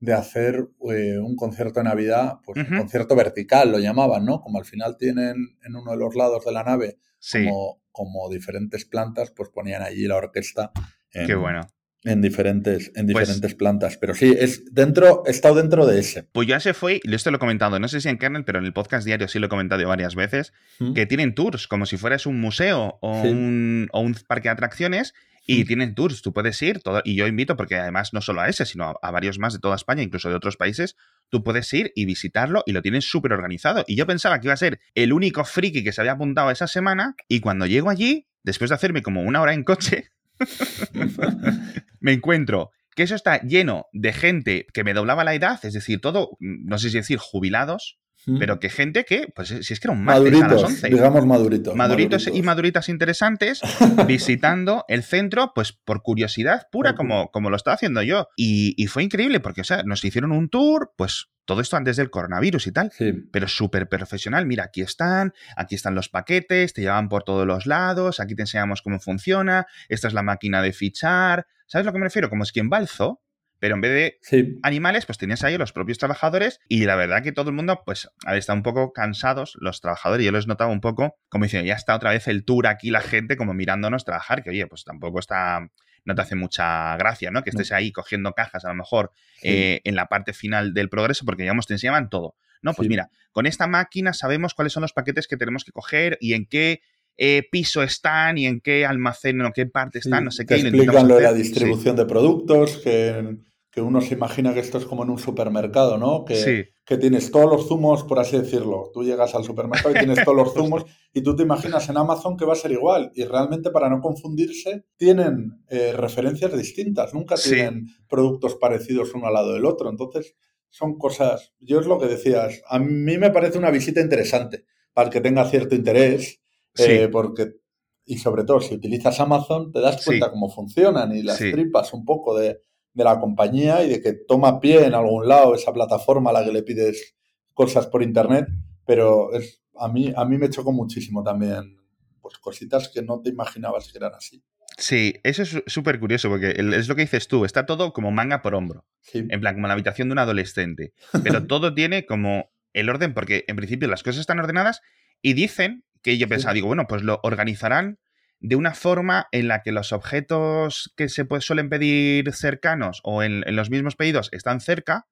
de 0.01 0.13
hacer 0.13 0.69
eh, 0.91 1.19
un 1.19 1.37
concierto 1.37 1.81
de 1.81 1.85
Navidad, 1.85 2.41
pues 2.45 2.69
un 2.69 2.77
concierto 2.77 3.17
vertical 3.17 3.73
lo 3.73 3.79
llamaban, 3.79 4.27
¿no? 4.27 4.43
Como 4.43 4.59
al 4.59 4.67
final 4.67 4.99
tienen 4.99 5.57
en 5.65 5.77
uno 5.77 5.93
de 5.93 5.97
los 5.97 6.15
lados 6.15 6.45
de 6.45 6.53
la 6.53 6.65
nave 6.65 6.99
como, 7.33 7.81
como 7.91 8.29
diferentes 8.29 8.85
plantas, 8.85 9.31
pues 9.31 9.49
ponían 9.49 9.83
allí 9.83 10.07
la 10.07 10.17
orquesta. 10.17 10.73
Qué 11.11 11.35
bueno 11.35 11.63
en 12.07 12.23
diferentes, 12.23 12.93
en 12.95 13.07
pues 13.07 13.27
diferentes 13.27 13.55
plantas. 13.57 13.97
Pero 13.97 14.15
sí, 14.15 14.35
es 14.39 14.73
dentro, 14.73 15.25
he 15.27 15.31
estado 15.31 15.57
dentro 15.57 15.87
de 15.87 15.99
ese. 15.99 16.23
Pues 16.23 16.47
ya 16.47 16.61
se 16.61 16.73
fue, 16.73 17.01
y 17.03 17.15
esto 17.15 17.31
lo 17.31 17.37
he 17.37 17.41
comentado, 17.41 17.79
no 17.81 17.89
sé 17.89 18.01
si 18.01 18.09
en 18.09 18.17
Kernel, 18.17 18.45
pero 18.45 18.61
en 18.61 18.65
el 18.65 18.73
podcast 18.73 19.05
diario 19.05 19.27
sí 19.29 19.39
lo 19.41 19.47
he 19.47 19.49
comentado 19.49 19.87
varias 19.87 20.15
veces, 20.15 20.53
¿Mm? 20.79 20.95
que 20.95 21.07
tienen 21.07 21.35
tours, 21.35 21.67
como 21.67 21.85
si 21.85 21.97
fueras 21.97 22.27
un 22.27 22.41
museo 22.41 22.99
o, 23.01 23.23
un, 23.23 23.89
o 23.93 24.01
un 24.01 24.15
parque 24.27 24.49
de 24.49 24.53
atracciones, 24.53 25.15
y 25.47 25.63
¿Mm? 25.63 25.67
tienen 25.67 25.95
tours, 25.95 26.23
tú 26.23 26.33
puedes 26.33 26.61
ir, 26.63 26.81
todo, 26.81 27.01
y 27.05 27.15
yo 27.15 27.27
invito, 27.27 27.57
porque 27.57 27.77
además 27.77 28.13
no 28.13 28.21
solo 28.21 28.41
a 28.41 28.49
ese, 28.49 28.67
sino 28.67 28.95
a, 29.01 29.11
varios 29.11 29.39
más 29.39 29.53
de 29.53 29.61
toda 29.61 29.77
España, 29.77 30.03
incluso 30.03 30.29
de 30.29 30.35
otros 30.35 30.57
países, 30.57 30.97
tú 31.29 31.45
puedes 31.45 31.73
ir 31.73 31.93
y 31.95 32.05
visitarlo 32.05 32.63
y 32.67 32.73
lo 32.73 32.83
tienen 32.83 33.03
súper 33.03 33.33
organizado. 33.33 33.85
Y 33.87 33.97
yo 33.97 34.07
pensaba 34.07 34.41
que 34.41 34.49
iba 34.49 34.55
a 34.55 34.59
ser 34.59 34.81
el 34.95 35.13
único 35.13 35.45
friki 35.45 35.85
que 35.85 35.93
se 35.93 36.01
había 36.01 36.13
apuntado 36.13 36.51
esa 36.51 36.67
semana, 36.67 37.15
y 37.29 37.41
cuando 37.41 37.67
llego 37.67 37.91
allí, 37.91 38.27
después 38.43 38.71
de 38.71 38.75
hacerme 38.75 39.03
como 39.03 39.23
una 39.23 39.41
hora 39.41 39.55
en 39.55 39.65
coche, 39.65 40.11
me 42.01 42.13
encuentro 42.13 42.71
que 42.95 43.05
eso 43.05 43.15
está 43.15 43.41
lleno 43.43 43.87
de 43.93 44.13
gente 44.13 44.67
que 44.73 44.83
me 44.83 44.95
doblaba 44.95 45.23
la 45.23 45.35
edad, 45.35 45.61
es 45.65 45.75
decir, 45.75 46.01
todo, 46.01 46.37
no 46.41 46.79
sé 46.79 46.91
si 46.91 46.97
decir 46.97 47.19
jubilados, 47.19 47.99
pero 48.39 48.59
que 48.59 48.69
gente 48.71 49.05
que, 49.05 49.29
pues 49.35 49.49
si 49.49 49.73
es 49.73 49.81
que 49.81 49.89
era 49.89 49.93
un 49.93 50.05
maduritos, 50.05 50.83
digamos 50.83 51.25
maduritos, 51.27 51.75
maduritos. 51.75 52.27
y 52.27 52.43
maduritas 52.43 52.89
interesantes 52.89 53.61
visitando 54.07 54.85
el 54.89 55.03
centro, 55.03 55.53
pues 55.55 55.73
por 55.73 56.03
curiosidad 56.03 56.67
pura, 56.73 56.95
como, 56.95 57.31
como 57.31 57.51
lo 57.51 57.57
estaba 57.57 57.75
haciendo 57.75 58.03
yo. 58.03 58.29
Y, 58.37 58.75
y, 58.77 58.89
fue 58.89 59.05
increíble 59.05 59.41
porque, 59.41 59.61
o 59.61 59.65
sea, 59.65 59.83
nos 59.85 60.05
hicieron 60.05 60.33
un 60.33 60.49
tour, 60.49 60.93
pues 60.97 61.29
todo 61.47 61.61
esto 61.61 61.77
antes 61.77 61.97
del 61.97 62.11
coronavirus 62.11 62.67
y 62.67 62.73
tal, 62.73 62.91
pero 63.31 63.49
súper 63.49 63.89
profesional. 63.89 64.45
Mira, 64.47 64.65
aquí 64.65 64.83
están, 64.83 65.33
aquí 65.57 65.77
están 65.77 65.95
los 65.95 66.09
paquetes, 66.09 66.75
te 66.75 66.83
llevan 66.83 67.09
por 67.09 67.23
todos 67.23 67.47
los 67.47 67.67
lados, 67.67 68.21
aquí 68.21 68.35
te 68.35 68.43
enseñamos 68.43 68.83
cómo 68.83 68.99
funciona, 68.99 69.67
esta 69.89 70.09
es 70.09 70.15
la 70.15 70.23
máquina 70.23 70.61
de 70.61 70.73
fichar. 70.73 71.47
¿Sabes 71.67 71.87
lo 71.87 71.93
que 71.93 71.99
me 71.99 72.07
refiero? 72.07 72.29
Como 72.29 72.43
es 72.43 72.53
quien 72.53 72.69
balzo, 72.69 73.23
pero 73.59 73.75
en 73.75 73.81
vez 73.81 74.19
de 74.31 74.59
animales, 74.63 75.07
pues 75.07 75.19
tenías 75.19 75.45
ahí 75.45 75.57
los 75.57 75.73
propios 75.73 75.99
trabajadores 75.99 76.61
y 76.69 76.85
la 76.85 76.97
verdad 76.97 77.23
que 77.23 77.33
todo 77.33 77.51
el 77.51 77.57
mundo, 77.57 77.83
pues, 77.85 78.09
está 78.33 78.53
un 78.53 78.63
poco 78.63 78.93
cansados, 78.93 79.57
los 79.61 79.81
trabajadores, 79.81 80.25
yo 80.25 80.33
les 80.33 80.47
notaba 80.47 80.71
un 80.71 80.81
poco 80.81 81.17
como 81.29 81.45
diciendo, 81.45 81.67
ya 81.67 81.75
está 81.75 81.95
otra 81.95 82.11
vez 82.11 82.29
el 82.29 82.45
tour 82.45 82.67
aquí, 82.67 82.91
la 82.91 83.01
gente 83.01 83.37
como 83.37 83.55
mirándonos 83.55 84.05
trabajar, 84.05 84.43
que 84.43 84.51
oye, 84.51 84.67
pues 84.67 84.85
tampoco 84.85 85.19
está 85.19 85.69
no 86.07 86.15
te 86.15 86.23
hace 86.23 86.37
mucha 86.37 86.97
gracia, 86.97 87.31
¿no? 87.31 87.43
Que 87.43 87.51
estés 87.51 87.73
ahí 87.73 87.91
cogiendo 87.91 88.33
cajas 88.33 88.65
a 88.65 88.69
lo 88.69 88.75
mejor 88.75 89.11
eh, 89.43 89.81
en 89.83 89.97
la 89.97 90.07
parte 90.07 90.33
final 90.33 90.73
del 90.73 90.89
progreso, 90.89 91.25
porque 91.25 91.43
digamos 91.43 91.67
te 91.67 91.75
enseñaban 91.75 92.09
todo. 92.09 92.37
No, 92.63 92.73
pues 92.75 92.89
mira, 92.89 93.11
con 93.33 93.47
esta 93.47 93.67
máquina 93.67 94.13
sabemos 94.13 94.55
cuáles 94.55 94.73
son 94.73 94.81
los 94.83 94.93
paquetes 94.93 95.29
que 95.29 95.37
tenemos 95.37 95.65
que 95.65 95.73
coger 95.73 96.17
y 96.21 96.35
en 96.35 96.47
qué 96.47 96.81
eh, 97.17 97.43
piso 97.51 97.83
están 97.83 98.39
y 98.39 98.47
en 98.47 98.61
qué 98.61 98.85
almacén 98.85 99.41
o 99.43 99.53
qué 99.53 99.67
parte 99.67 99.99
están, 99.99 100.25
no 100.25 100.31
sé 100.31 100.47
qué. 100.47 100.57
explican 100.57 101.09
lo 101.09 101.17
de 101.17 101.23
la 101.23 101.33
distribución 101.33 101.97
de 101.97 102.07
productos, 102.07 102.79
que 102.79 103.39
que 103.77 103.83
uno 103.83 104.01
se 104.01 104.15
imagina 104.15 104.55
que 104.55 104.61
esto 104.61 104.79
es 104.79 104.87
como 104.87 105.03
en 105.03 105.11
un 105.11 105.19
supermercado, 105.19 105.99
¿no? 105.99 106.25
Que, 106.25 106.71
que 106.83 106.97
tienes 106.97 107.31
todos 107.31 107.45
los 107.45 107.69
zumos, 107.69 108.05
por 108.05 108.19
así 108.19 108.39
decirlo. 108.39 108.91
Tú 108.95 109.05
llegas 109.05 109.35
al 109.35 109.45
supermercado 109.45 109.91
y 109.95 109.99
tienes 109.99 110.25
todos 110.25 110.35
los 110.35 110.55
zumos 110.55 110.87
y 111.13 111.21
tú 111.21 111.37
te 111.37 111.43
imaginas 111.43 111.87
en 111.91 111.99
Amazon 111.99 112.39
que 112.39 112.47
va 112.47 112.55
a 112.55 112.57
ser 112.57 112.73
igual. 112.73 113.13
Y 113.15 113.25
realmente, 113.25 113.71
para 113.71 113.91
no 113.91 114.01
confundirse, 114.01 114.87
tienen 114.97 115.63
eh, 115.69 115.93
referencias 115.95 116.57
distintas. 116.57 117.13
Nunca 117.13 117.35
tienen 117.35 117.89
productos 118.09 118.55
parecidos 118.55 119.13
uno 119.13 119.27
al 119.27 119.35
lado 119.35 119.53
del 119.53 119.67
otro. 119.67 119.91
Entonces, 119.91 120.37
son 120.71 120.97
cosas. 120.97 121.53
Yo 121.61 121.79
es 121.79 121.87
lo 121.87 121.99
que 121.99 122.07
decías. 122.07 122.63
A 122.71 122.79
mí 122.79 123.19
me 123.19 123.31
parece 123.31 123.59
una 123.59 123.71
visita 123.71 124.01
interesante 124.01 124.65
para 124.95 125.09
el 125.09 125.13
que 125.13 125.21
tenga 125.21 125.45
cierto 125.51 125.75
interés. 125.75 126.41
Eh, 126.79 127.09
porque 127.09 127.57
y 128.05 128.19
sobre 128.19 128.45
todo 128.45 128.61
si 128.61 128.75
utilizas 128.75 129.19
Amazon 129.21 129.73
te 129.73 129.81
das 129.81 130.05
cuenta 130.05 130.31
cómo 130.31 130.49
funcionan 130.49 131.15
y 131.15 131.23
las 131.23 131.39
tripas 131.39 131.93
un 131.93 132.05
poco 132.05 132.39
de, 132.39 132.63
de 132.93 133.05
la 133.05 133.19
compañía 133.19 133.85
y 133.85 133.91
de 133.91 134.01
que 134.01 134.13
toma 134.13 134.61
pie 134.61 134.87
en 134.87 134.95
algún 134.95 135.27
lado 135.29 135.55
esa 135.55 135.73
plataforma 135.73 136.31
a 136.31 136.33
la 136.35 136.45
que 136.45 136.53
le 136.53 136.63
pides 136.63 137.17
cosas 137.53 137.87
por 137.89 138.03
internet, 138.03 138.47
pero 138.85 139.33
es, 139.33 139.63
a, 139.75 139.89
mí, 139.89 140.13
a 140.17 140.25
mí 140.25 140.39
me 140.39 140.51
chocó 140.51 140.73
muchísimo 140.73 141.23
también 141.23 141.77
pues 142.21 142.39
cositas 142.39 142.89
que 142.89 143.03
no 143.03 143.21
te 143.21 143.31
imaginabas 143.31 143.91
que 143.91 143.99
eran 143.99 144.15
así. 144.15 144.43
Sí, 144.79 145.15
eso 145.23 145.43
es 145.43 145.63
súper 145.67 145.99
curioso 146.01 146.29
porque 146.29 146.55
es 146.57 146.89
lo 146.89 146.97
que 146.97 147.03
dices 147.03 147.29
tú, 147.29 147.45
está 147.45 147.67
todo 147.67 147.93
como 147.93 148.11
manga 148.11 148.43
por 148.43 148.55
hombro, 148.55 148.85
en 149.13 149.41
plan 149.41 149.55
como 149.55 149.69
la 149.69 149.73
habitación 149.73 150.09
de 150.09 150.13
un 150.13 150.19
adolescente, 150.19 150.93
pero 151.23 151.47
todo 151.47 151.73
tiene 151.75 152.05
como 152.05 152.51
el 152.73 152.91
orden 152.91 153.15
porque 153.15 153.45
en 153.49 153.57
principio 153.57 153.89
las 153.89 154.03
cosas 154.03 154.21
están 154.21 154.39
ordenadas 154.39 154.83
y 155.23 155.33
dicen 155.33 155.85
que 156.07 156.19
yo 156.19 156.29
pensaba, 156.29 156.55
digo, 156.55 156.69
bueno, 156.69 156.87
pues 156.87 157.03
lo 157.03 157.19
organizarán 157.25 157.99
de 158.39 158.55
una 158.55 158.75
forma 158.75 159.27
en 159.33 159.49
la 159.49 159.63
que 159.63 159.73
los 159.73 159.93
objetos 159.93 160.95
que 160.97 161.09
se 161.09 161.27
suelen 161.41 161.69
pedir 161.69 162.33
cercanos 162.33 163.01
o 163.03 163.25
en, 163.25 163.43
los 163.57 163.71
mismos 163.71 163.97
pedidos 163.97 164.29
están 164.31 164.61
cerca, 164.61 165.09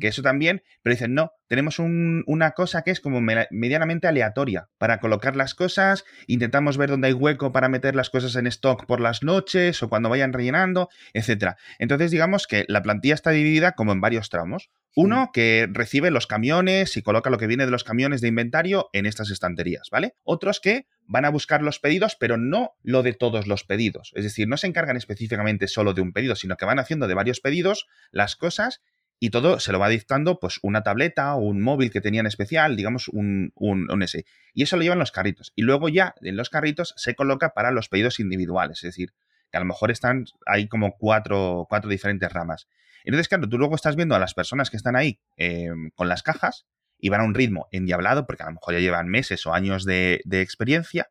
que 0.00 0.08
eso 0.08 0.22
también, 0.22 0.62
pero 0.82 0.94
dicen, 0.94 1.14
no, 1.14 1.32
tenemos 1.46 1.78
una 1.78 2.52
cosa 2.52 2.82
que 2.82 2.90
es 2.90 3.00
como 3.00 3.20
medianamente 3.20 4.06
aleatoria 4.06 4.68
para 4.78 4.98
colocar 4.98 5.36
las 5.36 5.54
cosas, 5.54 6.04
intentamos 6.26 6.78
ver 6.78 6.90
dónde 6.90 7.08
hay 7.08 7.12
hueco 7.12 7.52
para 7.52 7.68
meter 7.68 7.94
las 7.94 8.10
cosas 8.10 8.34
en 8.36 8.46
stock 8.46 8.86
por 8.86 9.00
las 9.00 9.22
noches 9.22 9.82
o 9.82 9.88
cuando 9.88 10.08
vayan 10.08 10.32
rellenando, 10.32 10.88
etc. 11.12 11.52
Entonces 11.78 12.10
digamos 12.10 12.46
que 12.46 12.64
la 12.68 12.82
plantilla 12.82 13.14
está 13.14 13.30
dividida 13.30 13.72
como 13.72 13.92
en 13.92 14.00
varios 14.00 14.30
tramos. 14.30 14.70
Uno 14.96 15.30
que 15.32 15.68
recibe 15.70 16.10
los 16.10 16.26
camiones 16.26 16.96
y 16.96 17.02
coloca 17.02 17.28
lo 17.28 17.38
que 17.38 17.48
viene 17.48 17.64
de 17.64 17.72
los 17.72 17.84
camiones 17.84 18.20
de 18.20 18.28
inventario 18.28 18.88
en 18.92 19.06
estas 19.06 19.30
estanterías, 19.30 19.88
¿vale? 19.90 20.14
Otros 20.22 20.60
que 20.60 20.86
van 21.06 21.24
a 21.24 21.30
buscar 21.30 21.62
los 21.62 21.80
pedidos, 21.80 22.16
pero 22.18 22.36
no 22.36 22.72
lo 22.82 23.02
de 23.02 23.12
todos 23.12 23.46
los 23.46 23.64
pedidos. 23.64 24.12
Es 24.14 24.24
decir, 24.24 24.48
no 24.48 24.56
se 24.56 24.68
encargan 24.68 24.96
específicamente 24.96 25.66
solo 25.68 25.94
de 25.94 26.00
un 26.00 26.12
pedido, 26.12 26.36
sino 26.36 26.56
que 26.56 26.64
van 26.64 26.78
haciendo 26.78 27.08
de 27.08 27.14
varios 27.14 27.40
pedidos 27.40 27.86
las 28.12 28.36
cosas 28.36 28.82
y 29.20 29.30
todo 29.30 29.60
se 29.60 29.72
lo 29.72 29.78
va 29.78 29.88
dictando 29.88 30.38
pues 30.38 30.58
una 30.62 30.82
tableta 30.82 31.34
o 31.34 31.40
un 31.40 31.62
móvil 31.62 31.90
que 31.90 32.00
tenían 32.00 32.26
especial, 32.26 32.76
digamos 32.76 33.08
un, 33.08 33.52
un, 33.54 34.02
S. 34.02 34.24
Y 34.52 34.62
eso 34.62 34.76
lo 34.76 34.82
llevan 34.82 34.98
los 34.98 35.12
carritos. 35.12 35.52
Y 35.54 35.62
luego 35.62 35.88
ya 35.88 36.14
en 36.20 36.36
los 36.36 36.50
carritos 36.50 36.94
se 36.96 37.14
coloca 37.14 37.50
para 37.50 37.70
los 37.70 37.88
pedidos 37.88 38.20
individuales, 38.20 38.78
es 38.78 38.88
decir, 38.88 39.12
que 39.50 39.56
a 39.56 39.60
lo 39.60 39.66
mejor 39.66 39.90
están 39.90 40.24
hay 40.46 40.68
como 40.68 40.96
cuatro, 40.98 41.66
cuatro 41.68 41.90
diferentes 41.90 42.32
ramas. 42.32 42.68
Entonces, 43.04 43.28
claro, 43.28 43.48
tú 43.48 43.58
luego 43.58 43.74
estás 43.74 43.96
viendo 43.96 44.14
a 44.14 44.18
las 44.18 44.34
personas 44.34 44.70
que 44.70 44.76
están 44.76 44.96
ahí 44.96 45.20
em, 45.36 45.90
con 45.94 46.08
las 46.08 46.22
cajas 46.22 46.66
y 46.98 47.10
van 47.10 47.20
a 47.20 47.24
un 47.24 47.34
ritmo 47.34 47.68
endiablado, 47.70 48.26
porque 48.26 48.42
a 48.42 48.46
lo 48.46 48.52
mejor 48.52 48.74
ya 48.74 48.80
llevan 48.80 49.08
meses 49.08 49.46
o 49.46 49.52
años 49.52 49.84
de, 49.84 50.22
experiencia. 50.30 51.10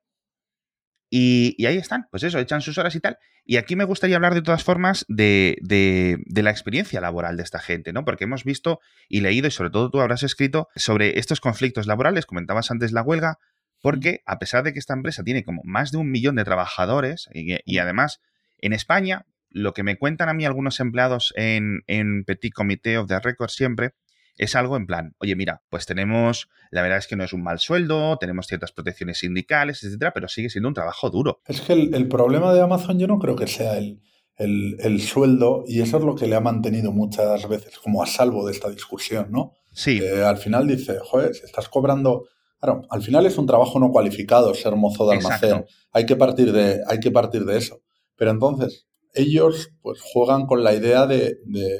Y, 1.15 1.63
ahí 1.67 1.77
están, 1.77 2.07
pues 2.09 2.23
eso, 2.23 2.39
echan 2.39 2.61
sus 2.61 2.79
horas 2.79 2.95
y 2.95 2.99
tal. 2.99 3.19
Y 3.45 3.57
aquí 3.57 3.75
me 3.75 3.83
gustaría 3.83 4.15
hablar 4.15 4.33
de 4.33 4.41
todas 4.41 4.63
formas 4.63 5.05
de, 5.07 5.59
de, 5.61 6.41
la 6.41 6.49
experiencia 6.49 6.99
laboral 7.01 7.37
de 7.37 7.43
esta 7.43 7.59
gente, 7.59 7.93
¿no? 7.93 8.03
Porque 8.03 8.23
hemos 8.23 8.43
visto 8.43 8.79
y 9.07 9.21
leído, 9.21 9.47
y 9.47 9.51
sobre 9.51 9.69
todo 9.69 9.91
tú 9.91 10.01
habrás 10.01 10.23
escrito 10.23 10.69
sobre 10.75 11.19
estos 11.19 11.39
conflictos 11.39 11.85
laborales, 11.85 12.25
comentabas 12.25 12.71
antes 12.71 12.93
la 12.93 13.03
huelga, 13.03 13.37
porque 13.79 14.21
a 14.25 14.39
pesar 14.39 14.63
de 14.63 14.73
que 14.73 14.79
esta 14.79 14.95
empresa 14.95 15.23
tiene 15.23 15.43
como 15.43 15.61
más 15.63 15.91
de 15.91 15.99
un 15.99 16.09
millón 16.09 16.35
de 16.35 16.45
trabajadores 16.45 17.29
y, 17.31 17.77
además 17.77 18.19
en 18.57 18.73
España, 18.73 19.27
lo 19.51 19.75
que 19.75 19.83
me 19.83 19.97
cuentan 19.99 20.29
a 20.29 20.33
mí 20.33 20.45
algunos 20.45 20.79
empleados 20.79 21.31
en, 21.35 21.83
en 21.85 22.23
Petit 22.23 22.55
Comité 22.55 22.97
of 22.97 23.07
the 23.07 23.19
Record 23.19 23.49
siempre 23.49 23.93
es 24.37 24.55
algo 24.55 24.77
en 24.77 24.87
plan, 24.87 25.15
oye, 25.19 25.35
mira, 25.35 25.61
pues 25.69 25.85
tenemos, 25.85 26.49
la 26.71 26.81
verdad 26.81 26.97
es 26.97 27.07
que 27.07 27.15
no 27.15 27.23
es 27.23 27.33
un 27.33 27.43
mal 27.43 27.59
sueldo, 27.59 28.17
tenemos 28.17 28.47
ciertas 28.47 28.71
protecciones 28.71 29.19
sindicales, 29.19 29.83
etcétera, 29.83 30.13
pero 30.13 30.27
sigue 30.27 30.49
siendo 30.49 30.69
un 30.69 30.73
trabajo 30.73 31.09
duro. 31.09 31.41
Es 31.47 31.61
que 31.61 31.73
el, 31.73 32.07
problema 32.07 32.53
de 32.53 32.61
Amazon 32.61 32.99
yo 32.99 33.07
no 33.07 33.19
creo 33.19 33.35
que 33.35 33.47
sea 33.47 33.77
el, 33.77 34.01
el, 34.37 35.01
sueldo 35.01 35.63
y 35.67 35.81
eso 35.81 35.97
es 35.97 36.03
lo 36.03 36.15
que 36.15 36.27
le 36.27 36.35
ha 36.35 36.41
mantenido 36.41 36.91
muchas 36.91 37.47
veces 37.47 37.77
como 37.77 38.01
a 38.01 38.07
salvo 38.07 38.45
de 38.45 38.53
esta 38.53 38.69
discusión, 38.69 39.27
¿no? 39.29 39.53
Sí. 39.71 40.01
al 40.05 40.37
final 40.37 40.67
dice, 40.67 40.97
joder, 41.01 41.33
si 41.33 41.45
estás 41.45 41.69
cobrando... 41.69 42.25
Claro, 42.59 42.83
al 42.89 43.01
final 43.01 43.25
es 43.25 43.37
un 43.37 43.45
trabajo 43.45 43.77
no 43.77 43.91
cualificado 43.91 44.53
ser 44.53 44.73
mozo 44.77 45.05
de 45.09 45.17
almacén. 45.17 45.65
Hay 45.91 46.05
que, 46.05 46.15
partir 46.15 46.53
de, 46.53 46.79
hay 46.87 47.01
que 47.01 47.11
partir 47.11 47.43
de 47.43 47.57
eso. 47.57 47.81
Pero 48.15 48.31
entonces, 48.31 48.87
ellos 49.13 49.73
pues 49.81 49.99
juegan 50.01 50.45
con 50.45 50.63
la 50.63 50.73
idea 50.73 51.05
de, 51.05 51.39
de 51.43 51.79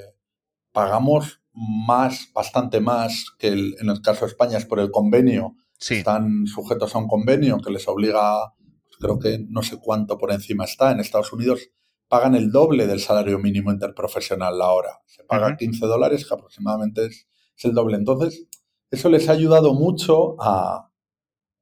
pagamos 0.74 1.43
más, 1.54 2.30
bastante 2.34 2.80
más 2.80 3.28
que 3.38 3.50
en 3.50 3.90
el 3.90 4.02
caso 4.02 4.26
de 4.26 4.32
España 4.32 4.58
es 4.58 4.66
por 4.66 4.80
el 4.80 4.92
convenio. 4.92 5.56
Están 5.80 6.48
sujetos 6.48 6.96
a 6.96 7.00
un 7.00 7.08
convenio 7.08 7.60
que 7.60 7.72
les 7.72 7.88
obliga, 7.88 8.54
pues 8.84 8.98
creo 9.00 9.20
que 9.20 9.46
no 9.50 9.62
sé 9.64 9.80
cuánto 9.80 10.18
por 10.18 10.32
encima 10.32 10.64
está. 10.64 10.92
En 10.92 11.00
Estados 11.00 11.34
Unidos 11.34 11.70
pagan 12.08 12.36
el 12.36 12.52
doble 12.52 12.88
del 12.88 13.00
salario 13.00 13.40
mínimo 13.40 13.72
interprofesional 13.72 14.58
la 14.58 14.72
hora. 14.72 15.02
Se 15.06 15.24
paga 15.24 15.58
15 15.58 15.86
dólares, 15.86 16.26
que 16.28 16.34
aproximadamente 16.34 17.08
es, 17.08 17.28
el 17.64 17.74
doble. 17.74 17.98
Entonces, 17.98 18.48
eso 18.90 19.10
les 19.10 19.30
ha 19.30 19.34
ayudado 19.34 19.74
mucho 19.74 20.36
a, 20.40 20.90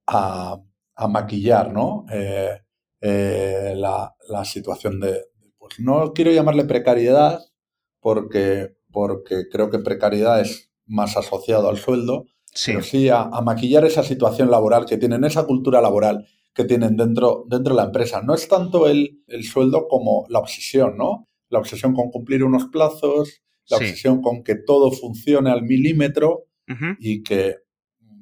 a, 0.07 0.57
maquillar 1.07 1.73
¿no? 1.73 2.05
Eh, 2.11 2.59
eh, 3.01 3.73
la, 3.75 4.15
la 4.29 4.45
situación 4.45 4.99
de, 4.99 5.25
pues 5.57 5.79
no 5.79 6.13
quiero 6.13 6.31
llamarle 6.31 6.65
precariedad, 6.65 7.41
porque 7.99 8.75
porque 8.91 9.47
creo 9.49 9.69
que 9.69 9.79
precariedad 9.79 10.41
es 10.41 10.71
más 10.85 11.17
asociado 11.17 11.69
al 11.69 11.77
sueldo, 11.77 12.25
sí. 12.53 12.71
pero 12.71 12.83
sí 12.83 13.09
a, 13.09 13.29
maquillar 13.43 13.85
esa 13.85 14.03
situación 14.03 14.51
laboral 14.51 14.85
que 14.85 14.97
tienen, 14.97 15.23
esa 15.23 15.45
cultura 15.45 15.81
laboral 15.81 16.27
que 16.53 16.65
tienen 16.65 16.97
dentro, 16.97 17.45
dentro 17.47 17.73
de 17.73 17.81
la 17.81 17.87
empresa. 17.87 18.21
No 18.21 18.33
es 18.33 18.47
tanto 18.47 18.87
el, 18.87 19.23
sueldo 19.43 19.87
como 19.87 20.25
la 20.29 20.39
obsesión, 20.39 20.97
¿no? 20.97 21.29
La 21.49 21.59
obsesión 21.59 21.93
con 21.93 22.11
cumplir 22.11 22.43
unos 22.43 22.65
plazos, 22.65 23.41
la 23.69 23.77
obsesión 23.77 24.21
con 24.21 24.43
que 24.43 24.55
todo 24.55 24.91
funcione 24.91 25.49
al 25.49 25.63
milímetro 25.63 26.45
y 26.99 27.23
que 27.23 27.55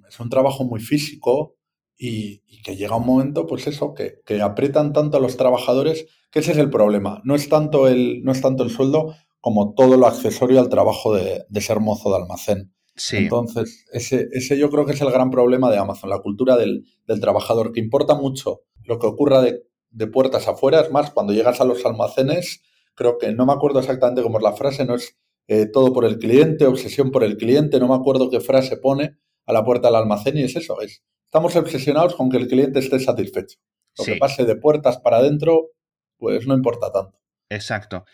es 0.08 0.20
un 0.20 0.30
trabajo 0.30 0.64
muy 0.64 0.80
físico 0.80 1.56
y, 1.98 2.42
que 2.64 2.76
llega 2.76 2.98
un 2.98 3.06
momento, 3.06 3.46
pues 3.46 3.68
eso, 3.68 3.94
que, 3.94 4.20
que, 4.26 4.42
aprietan 4.42 4.92
tanto 4.92 5.18
a 5.18 5.20
los 5.20 5.38
trabajadores 5.38 6.08
que 6.32 6.40
ese 6.40 6.52
es 6.52 6.58
el 6.58 6.70
problema. 6.70 7.22
No 7.24 7.36
es 7.36 7.50
tanto 7.50 7.88
el, 7.88 8.22
no 8.24 8.32
es 8.32 8.42
tanto 8.42 8.64
el 8.64 8.70
sueldo 8.70 9.16
como 9.42 9.74
todo 9.74 9.98
lo 9.98 10.08
accesorio 10.08 10.60
al 10.60 10.70
trabajo 10.70 11.14
de, 11.14 11.46
ser 11.62 11.80
mozo 11.80 12.10
de 12.10 12.18
almacén. 12.18 12.74
Entonces, 13.12 13.86
ese, 13.94 14.28
ese, 14.34 14.58
yo 14.58 14.70
creo 14.70 14.86
que 14.86 14.92
es 14.92 15.02
el 15.02 15.12
gran 15.12 15.32
problema 15.32 15.72
de 15.72 15.78
Amazon, 15.78 16.10
la 16.10 16.20
cultura 16.20 16.58
del, 16.58 16.84
trabajador, 17.22 17.72
que 17.72 17.80
importa 17.80 18.16
mucho 18.16 18.62
lo 18.84 19.00
que 19.00 19.08
ocurra 19.08 19.42
de, 19.42 19.64
puertas 20.08 20.48
afuera. 20.48 20.82
Es 20.82 20.92
más, 20.92 21.12
cuando 21.12 21.34
llegas 21.34 21.62
a 21.62 21.66
los 21.66 21.86
almacenes, 21.86 22.62
creo 22.96 23.18
que 23.18 23.32
no 23.32 23.46
me 23.46 23.54
acuerdo 23.54 23.80
exactamente 23.80 24.22
cómo 24.22 24.38
es 24.38 24.44
la 24.44 24.54
frase, 24.54 24.86
no 24.86 24.96
es 24.96 25.18
eh, 25.48 25.66
todo 25.66 25.94
por 25.94 26.06
el 26.06 26.20
cliente, 26.20 26.66
obsesión 26.66 27.12
por 27.12 27.24
el 27.24 27.38
cliente, 27.38 27.80
no 27.80 27.88
me 27.88 27.96
acuerdo 27.96 28.30
qué 28.30 28.42
frase 28.42 28.78
pone 28.78 29.18
a 29.46 29.54
la 29.54 29.64
puerta 29.64 29.88
del 29.88 29.96
almacén 29.96 30.38
y 30.38 30.44
es 30.44 30.56
eso, 30.56 30.80
es, 30.82 31.02
estamos 31.26 31.56
obsesionados 31.56 32.16
con 32.16 32.30
que 32.30 32.38
el 32.38 32.48
cliente 32.48 32.80
esté 32.80 33.00
satisfecho. 33.00 33.58
Lo 33.98 34.06
que 34.06 34.16
pase 34.18 34.46
de 34.46 34.56
puertas 34.56 35.00
para 35.00 35.18
adentro, 35.18 35.72
pues 36.18 36.46
no 36.46 36.54
importa 36.54 36.92
tanto. 36.92 37.20
Exacto. 37.50 38.06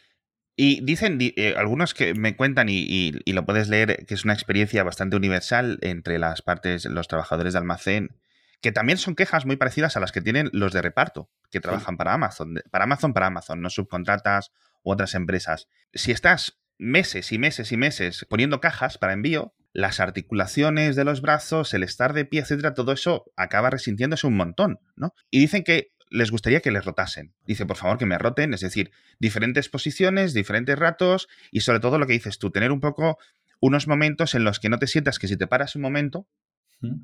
Y 0.56 0.82
dicen 0.86 1.18
eh, 1.20 1.54
algunos 1.58 1.94
que 1.94 2.14
me 2.14 2.36
cuentan, 2.36 2.68
y, 2.70 3.12
lo 3.26 3.46
puedes 3.46 3.68
leer, 3.68 4.06
que 4.06 4.14
es 4.14 4.24
una 4.24 4.34
experiencia 4.34 4.84
bastante 4.84 5.18
universal 5.18 5.80
entre 5.82 6.18
las 6.18 6.42
partes, 6.42 6.86
los 6.86 7.08
trabajadores 7.08 7.54
de 7.54 7.60
almacén, 7.60 8.18
que 8.62 8.72
también 8.72 8.98
son 8.98 9.16
quejas 9.16 9.46
muy 9.46 9.58
parecidas 9.58 9.98
a 9.98 10.00
las 10.00 10.12
que 10.12 10.22
tienen 10.22 10.50
los 10.54 10.72
de 10.72 10.82
reparto, 10.82 11.30
que 11.52 11.60
trabajan 11.60 11.98
para 11.98 12.14
Amazon, 12.14 12.62
para 12.72 12.86
Amazon, 12.86 13.14
para 13.14 13.28
Amazon, 13.28 13.62
no 13.62 13.70
subcontratas 13.70 14.52
u 14.84 14.92
otras 14.92 15.14
empresas. 15.14 15.68
Si 15.94 16.12
estás 16.12 16.58
meses 16.78 17.32
y 17.32 17.38
meses 17.38 17.72
y 17.72 17.78
meses 17.78 18.26
poniendo 18.30 18.62
cajas 18.62 18.98
para 18.98 19.14
envío, 19.14 19.54
las 19.74 20.00
articulaciones 20.00 20.96
de 20.96 21.04
los 21.04 21.22
brazos, 21.22 21.74
el 21.74 21.84
estar 21.84 22.14
de 22.14 22.24
pie, 22.24 22.42
etcétera, 22.42 22.74
todo 22.74 22.94
eso 22.94 23.26
acaba 23.36 23.70
resintiéndose 23.70 24.26
un 24.26 24.38
montón, 24.38 24.80
¿no? 24.96 25.14
Y 25.30 25.40
dicen 25.40 25.66
que 25.66 25.92
les 26.16 26.32
gustaría 26.32 26.62
que 26.62 26.72
les 26.72 26.86
rotasen. 26.86 27.34
Dice, 27.46 27.66
por 27.66 27.78
favor, 27.78 27.98
que 27.98 28.06
me 28.06 28.18
roten, 28.18 28.54
es 28.54 28.62
decir, 28.62 28.92
diferentes 29.20 29.70
posiciones, 29.70 30.34
diferentes 30.34 30.78
ratos 30.80 31.28
y 31.52 31.62
sobre 31.62 31.80
todo 31.80 32.00
lo 32.00 32.08
que 32.08 32.14
dices 32.14 32.40
tú, 32.40 32.52
tener 32.52 32.72
un 32.72 32.80
poco 32.80 33.18
unos 33.60 33.88
momentos 33.88 34.36
en 34.36 34.44
los 34.44 34.60
que 34.60 34.70
no 34.70 34.80
te 34.80 34.88
sientas 34.88 35.20
que 35.20 35.28
si 35.28 35.38
te 35.38 35.48
paras 35.48 35.76
un 35.76 35.82
momento 35.82 36.28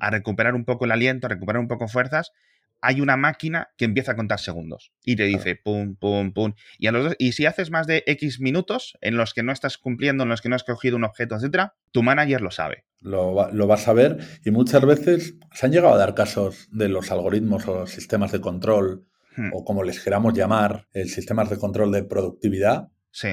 a 0.00 0.10
recuperar 0.10 0.54
un 0.54 0.64
poco 0.64 0.84
el 0.84 0.92
aliento, 0.92 1.26
a 1.26 1.30
recuperar 1.30 1.60
un 1.60 1.68
poco 1.68 1.88
fuerzas, 1.88 2.32
hay 2.82 3.00
una 3.00 3.16
máquina 3.16 3.70
que 3.78 3.84
empieza 3.84 4.12
a 4.12 4.16
contar 4.16 4.40
segundos 4.40 4.92
y 5.04 5.14
te 5.14 5.24
dice 5.24 5.56
pum, 5.56 5.94
pum, 5.94 6.32
pum. 6.32 6.52
Y, 6.78 6.88
a 6.88 6.92
los 6.92 7.14
y 7.18 7.32
si 7.32 7.46
haces 7.46 7.70
más 7.70 7.86
de 7.86 8.02
X 8.06 8.40
minutos 8.40 8.98
en 9.00 9.16
los 9.16 9.32
que 9.32 9.44
no 9.44 9.52
estás 9.52 9.78
cumpliendo, 9.78 10.24
en 10.24 10.28
los 10.28 10.42
que 10.42 10.48
no 10.48 10.56
has 10.56 10.64
cogido 10.64 10.96
un 10.96 11.04
objeto, 11.04 11.36
etcétera, 11.36 11.76
tu 11.92 12.02
manager 12.02 12.40
lo 12.40 12.50
sabe. 12.50 12.84
Lo, 13.00 13.50
lo, 13.52 13.66
vas 13.66 13.86
a 13.88 13.92
ver 13.92 14.18
y 14.44 14.50
muchas 14.50 14.84
veces 14.84 15.36
se 15.52 15.66
han 15.66 15.72
llegado 15.72 15.94
a 15.94 15.98
dar 15.98 16.14
casos 16.14 16.68
de 16.70 16.88
los 16.88 17.10
algoritmos 17.10 17.66
o 17.68 17.86
sistemas 17.86 18.32
de 18.32 18.40
control 18.40 19.06
hmm. 19.36 19.50
o 19.52 19.64
como 19.64 19.84
les 19.84 20.00
queramos 20.00 20.34
llamar, 20.34 20.88
el 20.92 21.08
sistemas 21.08 21.50
de 21.50 21.58
control 21.58 21.92
de 21.92 22.02
productividad. 22.02 22.88
Sí. 23.12 23.28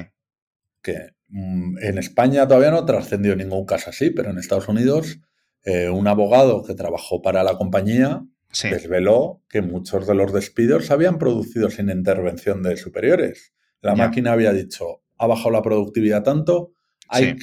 Que 0.82 1.10
mm, 1.28 1.78
en 1.82 1.98
España 1.98 2.46
todavía 2.46 2.70
no 2.70 2.84
trascendió 2.84 3.34
ningún 3.34 3.66
caso 3.66 3.90
así, 3.90 4.10
pero 4.10 4.30
en 4.30 4.38
Estados 4.38 4.68
Unidos 4.68 5.20
eh, 5.64 5.88
un 5.88 6.06
abogado 6.06 6.62
que 6.62 6.74
trabajó 6.74 7.20
para 7.20 7.42
la 7.42 7.56
compañía 7.56 8.24
desveló 8.62 9.42
que 9.48 9.62
muchos 9.62 10.06
de 10.06 10.14
los 10.14 10.32
despidos 10.32 10.86
se 10.86 10.92
habían 10.92 11.18
producido 11.18 11.70
sin 11.70 11.90
intervención 11.90 12.62
de 12.62 12.76
superiores. 12.76 13.52
La 13.80 13.94
máquina 13.94 14.32
había 14.32 14.52
dicho, 14.52 15.02
ha 15.16 15.26
bajado 15.26 15.50
la 15.50 15.62
productividad 15.62 16.22
tanto, 16.22 16.72
hay, 17.08 17.36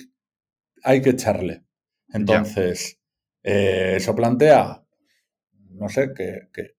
hay 0.83 1.01
que 1.01 1.11
echarle. 1.11 1.63
Entonces, 2.13 2.99
eh, 3.43 3.93
eso 3.97 4.15
plantea, 4.15 4.83
no 5.71 5.89
sé, 5.89 6.13
que, 6.13 6.49
que 6.53 6.77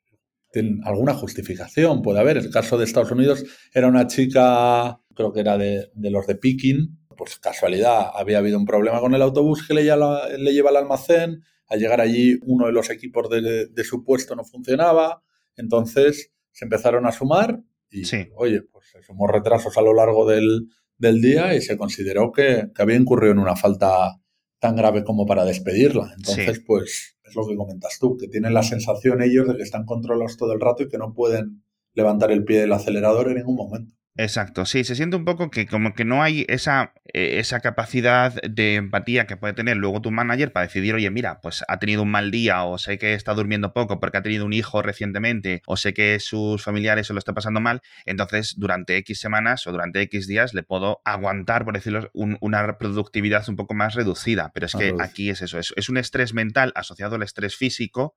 tiene 0.52 0.80
alguna 0.84 1.14
justificación, 1.14 2.02
puede 2.02 2.20
haber. 2.20 2.38
El 2.38 2.50
caso 2.50 2.78
de 2.78 2.84
Estados 2.84 3.10
Unidos 3.10 3.44
era 3.72 3.88
una 3.88 4.06
chica, 4.06 5.00
creo 5.14 5.32
que 5.32 5.40
era 5.40 5.58
de, 5.58 5.90
los 5.94 6.26
de 6.26 6.36
Picking, 6.36 6.98
pues 7.16 7.38
casualidad, 7.38 8.10
había 8.14 8.38
habido 8.38 8.58
un 8.58 8.64
problema 8.64 9.00
con 9.00 9.14
el 9.14 9.22
autobús 9.22 9.66
que 9.66 9.74
le, 9.74 9.82
le 9.82 10.52
lleva 10.52 10.70
al 10.70 10.76
almacén, 10.76 11.42
al 11.68 11.78
llegar 11.78 12.00
allí 12.00 12.38
uno 12.42 12.66
de 12.66 12.72
los 12.72 12.90
equipos 12.90 13.28
de, 13.30 13.84
su 13.84 14.04
puesto 14.04 14.34
no 14.34 14.44
funcionaba, 14.44 15.22
entonces 15.56 16.32
se 16.50 16.64
empezaron 16.64 17.06
a 17.06 17.12
sumar 17.12 17.62
y, 17.90 18.02
oye, 18.36 18.62
pues 18.62 18.88
se 18.90 19.02
sumó 19.02 19.26
retrasos 19.26 19.76
a 19.78 19.82
lo 19.82 19.94
largo 19.94 20.26
del, 20.26 20.68
día 20.98 21.54
y 21.54 21.60
se 21.60 21.76
consideró 21.76 22.32
que, 22.32 22.70
había 22.76 22.96
incurrido 22.96 23.32
en 23.32 23.38
una 23.38 23.56
falta 23.56 24.20
tan 24.58 24.74
grave 24.76 25.04
como 25.04 25.26
para 25.26 25.44
despedirla. 25.44 26.12
Entonces, 26.16 26.60
pues 26.66 27.16
es 27.22 27.36
lo 27.36 27.46
que 27.46 27.56
comentas 27.56 27.98
tú, 28.00 28.16
que 28.16 28.28
tienen 28.28 28.54
la 28.54 28.62
sensación 28.62 29.22
ellos 29.22 29.46
de 29.46 29.56
que 29.56 29.62
están 29.62 29.84
controlados 29.84 30.36
todo 30.36 30.52
el 30.52 30.60
rato 30.60 30.82
y 30.82 30.88
que 30.88 30.98
no 30.98 31.14
pueden 31.14 31.62
levantar 31.92 32.32
el 32.32 32.44
pie 32.44 32.60
del 32.60 32.72
acelerador 32.72 33.28
en 33.28 33.36
ningún 33.36 33.56
momento. 33.56 33.97
Exacto, 34.20 34.66
sí, 34.66 34.82
se 34.82 34.96
siente 34.96 35.14
un 35.14 35.24
poco 35.24 35.48
que 35.48 35.68
como 35.68 35.94
que 35.94 36.04
no 36.04 36.24
hay 36.24 36.44
esa, 36.48 36.92
eh, 37.12 37.38
esa 37.38 37.60
capacidad 37.60 38.34
de 38.42 38.74
empatía 38.74 39.28
que 39.28 39.36
puede 39.36 39.54
tener 39.54 39.76
luego 39.76 40.02
tu 40.02 40.10
manager 40.10 40.52
para 40.52 40.66
decidir, 40.66 40.96
oye, 40.96 41.08
mira, 41.08 41.40
pues 41.40 41.64
ha 41.68 41.78
tenido 41.78 42.02
un 42.02 42.10
mal 42.10 42.32
día 42.32 42.64
o 42.64 42.78
sé 42.78 42.98
que 42.98 43.14
está 43.14 43.32
durmiendo 43.34 43.72
poco 43.72 44.00
porque 44.00 44.18
ha 44.18 44.22
tenido 44.22 44.44
un 44.44 44.52
hijo 44.52 44.82
recientemente 44.82 45.62
o 45.66 45.76
sé 45.76 45.94
que 45.94 46.18
sus 46.18 46.64
familiares 46.64 47.06
se 47.06 47.12
lo 47.12 47.20
está 47.20 47.32
pasando 47.32 47.60
mal, 47.60 47.80
entonces 48.06 48.56
durante 48.56 48.96
X 48.96 49.20
semanas 49.20 49.64
o 49.68 49.70
durante 49.70 50.00
X 50.02 50.26
días 50.26 50.52
le 50.52 50.64
puedo 50.64 51.00
aguantar, 51.04 51.64
por 51.64 51.74
decirlo, 51.74 52.10
una 52.12 52.76
productividad 52.76 53.48
un 53.48 53.54
poco 53.54 53.74
más 53.74 53.94
reducida, 53.94 54.50
pero 54.52 54.66
es 54.66 54.74
que 54.74 54.94
aquí 54.98 55.30
es 55.30 55.42
eso, 55.42 55.60
es, 55.60 55.72
es 55.76 55.88
un 55.88 55.96
estrés 55.96 56.34
mental 56.34 56.72
asociado 56.74 57.14
al 57.14 57.22
estrés 57.22 57.54
físico 57.54 58.16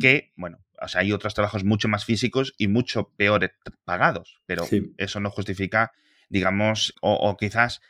que, 0.00 0.32
bueno, 0.36 0.58
o 0.80 0.88
sea, 0.88 1.02
hay 1.02 1.12
otros 1.12 1.34
trabajos 1.34 1.64
mucho 1.64 1.88
más 1.88 2.04
físicos 2.04 2.54
y 2.58 2.68
mucho 2.68 3.12
peores 3.16 3.50
pagados, 3.84 4.40
pero 4.46 4.66
eso 4.96 5.20
no 5.20 5.30
justifica, 5.30 5.92
digamos, 6.28 6.94
o, 7.00 7.36
quizás 7.38 7.80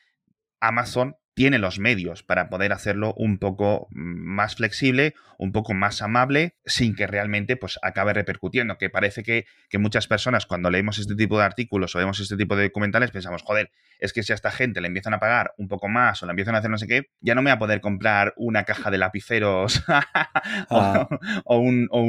Amazon 0.60 1.16
tiene 1.40 1.58
los 1.58 1.78
medios 1.78 2.22
para 2.22 2.50
poder 2.50 2.70
hacerlo 2.70 3.14
un 3.16 3.38
poco 3.38 3.88
más 3.92 4.56
flexible, 4.56 5.14
un 5.38 5.52
poco 5.52 5.72
más 5.72 6.02
amable, 6.02 6.54
sin 6.66 6.94
que 6.94 7.06
realmente 7.06 7.56
pues, 7.56 7.78
acabe 7.80 8.12
repercutiendo. 8.12 8.76
Que 8.76 8.90
parece 8.90 9.22
que, 9.22 9.46
muchas 9.78 10.06
personas 10.06 10.44
cuando 10.44 10.68
leemos 10.68 10.98
este 10.98 11.14
tipo 11.14 11.38
de 11.38 11.44
artículos 11.46 11.96
o 11.96 11.98
vemos 11.98 12.20
este 12.20 12.36
tipo 12.36 12.56
de 12.56 12.64
documentales 12.64 13.10
pensamos, 13.10 13.40
joder, 13.40 13.70
es 14.00 14.12
que 14.12 14.22
si 14.22 14.32
a 14.32 14.34
esta 14.34 14.50
gente 14.50 14.82
le 14.82 14.88
empiezan 14.88 15.14
a 15.14 15.18
pagar 15.18 15.54
un 15.56 15.66
poco 15.66 15.88
más 15.88 16.22
o 16.22 16.26
le 16.26 16.32
empiezan 16.32 16.56
a 16.56 16.58
hacer 16.58 16.70
no 16.70 16.76
sé 16.76 16.86
qué, 16.86 17.04
ya 17.22 17.34
no 17.34 17.40
me 17.40 17.48
va 17.48 17.54
a 17.54 17.58
poder 17.58 17.80
comprar 17.80 18.34
una 18.36 18.64
caja 18.64 18.90
de 18.90 18.98
lapiceros 18.98 19.82
ah. 19.88 21.08
o, 21.46 21.56
un, 21.56 21.88
o, 21.90 22.02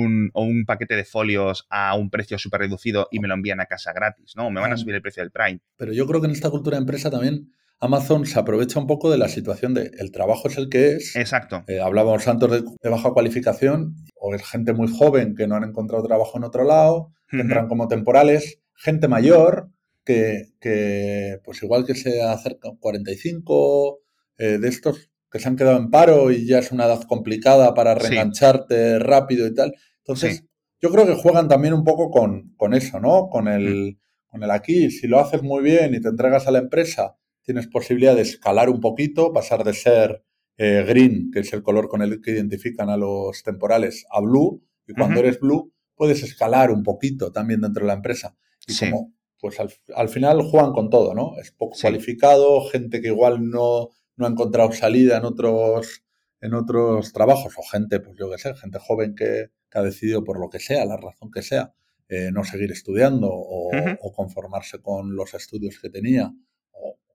un, 0.44 0.66
paquete 0.66 0.98
de 0.98 1.06
folios 1.06 1.68
a 1.70 1.96
un 1.96 2.10
precio 2.10 2.38
súper 2.38 2.60
reducido 2.60 3.08
y 3.12 3.20
me 3.20 3.30
lo 3.30 3.36
envían 3.36 3.62
a 3.62 3.66
casa 3.66 3.94
gratis, 3.94 4.34
¿no? 4.36 4.52
me 4.52 4.60
van 4.60 4.74
a 4.74 4.78
subir 4.78 4.96
el 4.96 5.02
precio 5.02 5.24
del 5.24 5.32
Prime. 5.32 5.62
Pero 5.78 5.94
yo 5.94 6.06
creo 6.06 6.20
que 6.20 6.28
en 6.28 6.34
esta 6.34 6.50
cultura 6.50 6.76
de 6.76 6.82
empresa 6.82 7.10
también 7.10 7.54
Amazon 7.82 8.28
se 8.28 8.40
aprovecha 8.40 8.80
un 8.80 8.86
poco 8.86 9.10
de 9.10 9.18
la 9.18 9.28
situación 9.28 9.74
de 9.74 9.90
el 9.98 10.12
trabajo 10.12 10.48
es 10.48 10.58
el 10.58 10.70
que 10.70 10.94
es. 10.94 11.16
Exacto. 11.16 11.64
Eh, 11.68 11.82
hablábamos 11.82 12.28
antes 12.28 12.50
de, 12.52 12.90
baja 12.90 13.12
cualificación, 13.12 13.96
o 14.16 14.36
es 14.36 14.48
gente 14.48 14.74
muy 14.74 14.88
joven 14.88 15.36
que 15.36 15.48
no 15.48 15.56
han 15.56 15.64
encontrado 15.64 16.04
trabajo 16.04 16.38
en 16.38 16.44
otro 16.44 16.64
lado, 16.64 17.12
que 17.28 17.40
entran 17.40 17.68
como 17.68 17.88
temporales, 17.88 18.60
gente 18.76 19.08
mayor 19.08 19.72
que, 20.06 21.40
pues 21.44 21.64
igual 21.64 21.86
que 21.86 21.96
se 21.96 22.22
acercan 22.22 22.76
45, 22.78 24.00
eh, 24.38 24.58
de 24.60 24.68
estos 24.68 25.10
que 25.32 25.40
se 25.40 25.48
han 25.48 25.56
quedado 25.56 25.78
en 25.78 25.90
paro 25.90 26.30
y 26.32 26.46
ya 26.46 26.60
es 26.60 26.72
una 26.72 26.86
edad 26.86 27.02
complicada 27.04 27.74
para 27.74 27.96
reengancharte 27.96 29.00
rápido 29.00 29.48
y 29.48 29.56
tal. 29.56 29.74
Entonces, 30.00 30.46
yo 30.80 30.92
creo 30.92 31.08
que 31.08 31.16
juegan 31.16 31.48
también 31.48 31.74
un 31.74 31.84
poco 31.84 32.12
con, 32.12 32.54
con 32.58 32.76
eso, 32.76 33.00
¿no? 33.00 33.30
Con 33.30 33.48
el, 33.48 33.98
con 34.28 34.44
el 34.44 34.52
aquí, 34.52 34.92
si 34.92 35.08
lo 35.08 35.20
haces 35.20 35.42
muy 35.42 35.64
bien 35.64 35.96
y 35.96 36.02
te 36.02 36.10
entregas 36.10 36.48
a 36.48 36.52
la 36.52 36.60
empresa 36.60 37.16
tienes 37.44 37.68
posibilidad 37.68 38.16
de 38.16 38.22
escalar 38.22 38.70
un 38.70 38.80
poquito, 38.80 39.34
pasar 39.34 39.64
de 39.64 39.74
ser 39.74 40.24
eh, 40.58 40.84
green, 40.88 41.32
que 41.32 41.40
es 41.40 41.54
el 41.54 41.64
color 41.64 41.88
con 41.88 42.02
el 42.02 42.22
que 42.22 42.32
identifican 42.32 42.90
a 42.90 42.98
los 42.98 43.44
temporales, 43.44 44.06
a 44.12 44.22
blue, 44.22 44.64
y 44.88 44.94
cuando 44.94 45.20
eres 45.20 45.40
blue 45.40 45.74
puedes 45.96 46.24
escalar 46.24 46.72
un 46.72 46.84
poquito 46.84 47.32
también 47.32 47.62
dentro 47.62 47.84
de 47.84 47.88
la 47.88 47.94
empresa. 47.94 48.36
Y 48.68 48.78
como, 48.78 49.14
pues 49.40 49.58
al, 49.60 50.10
final 50.10 50.42
juegan 50.44 50.72
con 50.72 50.90
todo, 50.90 51.14
¿no? 51.14 51.38
Es 51.40 51.52
poco 51.52 51.78
cualificado, 51.80 52.62
gente 52.70 53.02
que 53.02 53.08
igual 53.08 53.50
no, 53.50 53.90
no 54.16 54.26
ha 54.26 54.30
encontrado 54.30 54.72
salida 54.72 55.18
en 55.18 55.26
otros, 55.26 56.04
en 56.42 56.54
otros 56.54 57.12
trabajos, 57.12 57.56
o 57.58 57.64
gente, 57.64 58.00
pues 58.00 58.18
yo 58.18 58.30
qué 58.30 58.38
sé, 58.38 58.54
gente 58.56 58.80
joven 58.80 59.16
que, 59.16 59.50
ha 59.74 59.82
decidido 59.82 60.24
por 60.26 60.38
lo 60.38 60.50
que 60.50 60.60
sea, 60.60 60.86
la 60.86 60.98
razón 60.98 61.32
que 61.32 61.42
sea, 61.42 61.74
eh, 62.10 62.30
no 62.34 62.44
seguir 62.44 62.74
estudiando 62.74 63.30
o, 63.32 63.72
o, 64.02 64.12
conformarse 64.12 64.82
con 64.82 65.16
los 65.16 65.34
estudios 65.34 65.80
que 65.80 65.90
tenía 65.90 66.34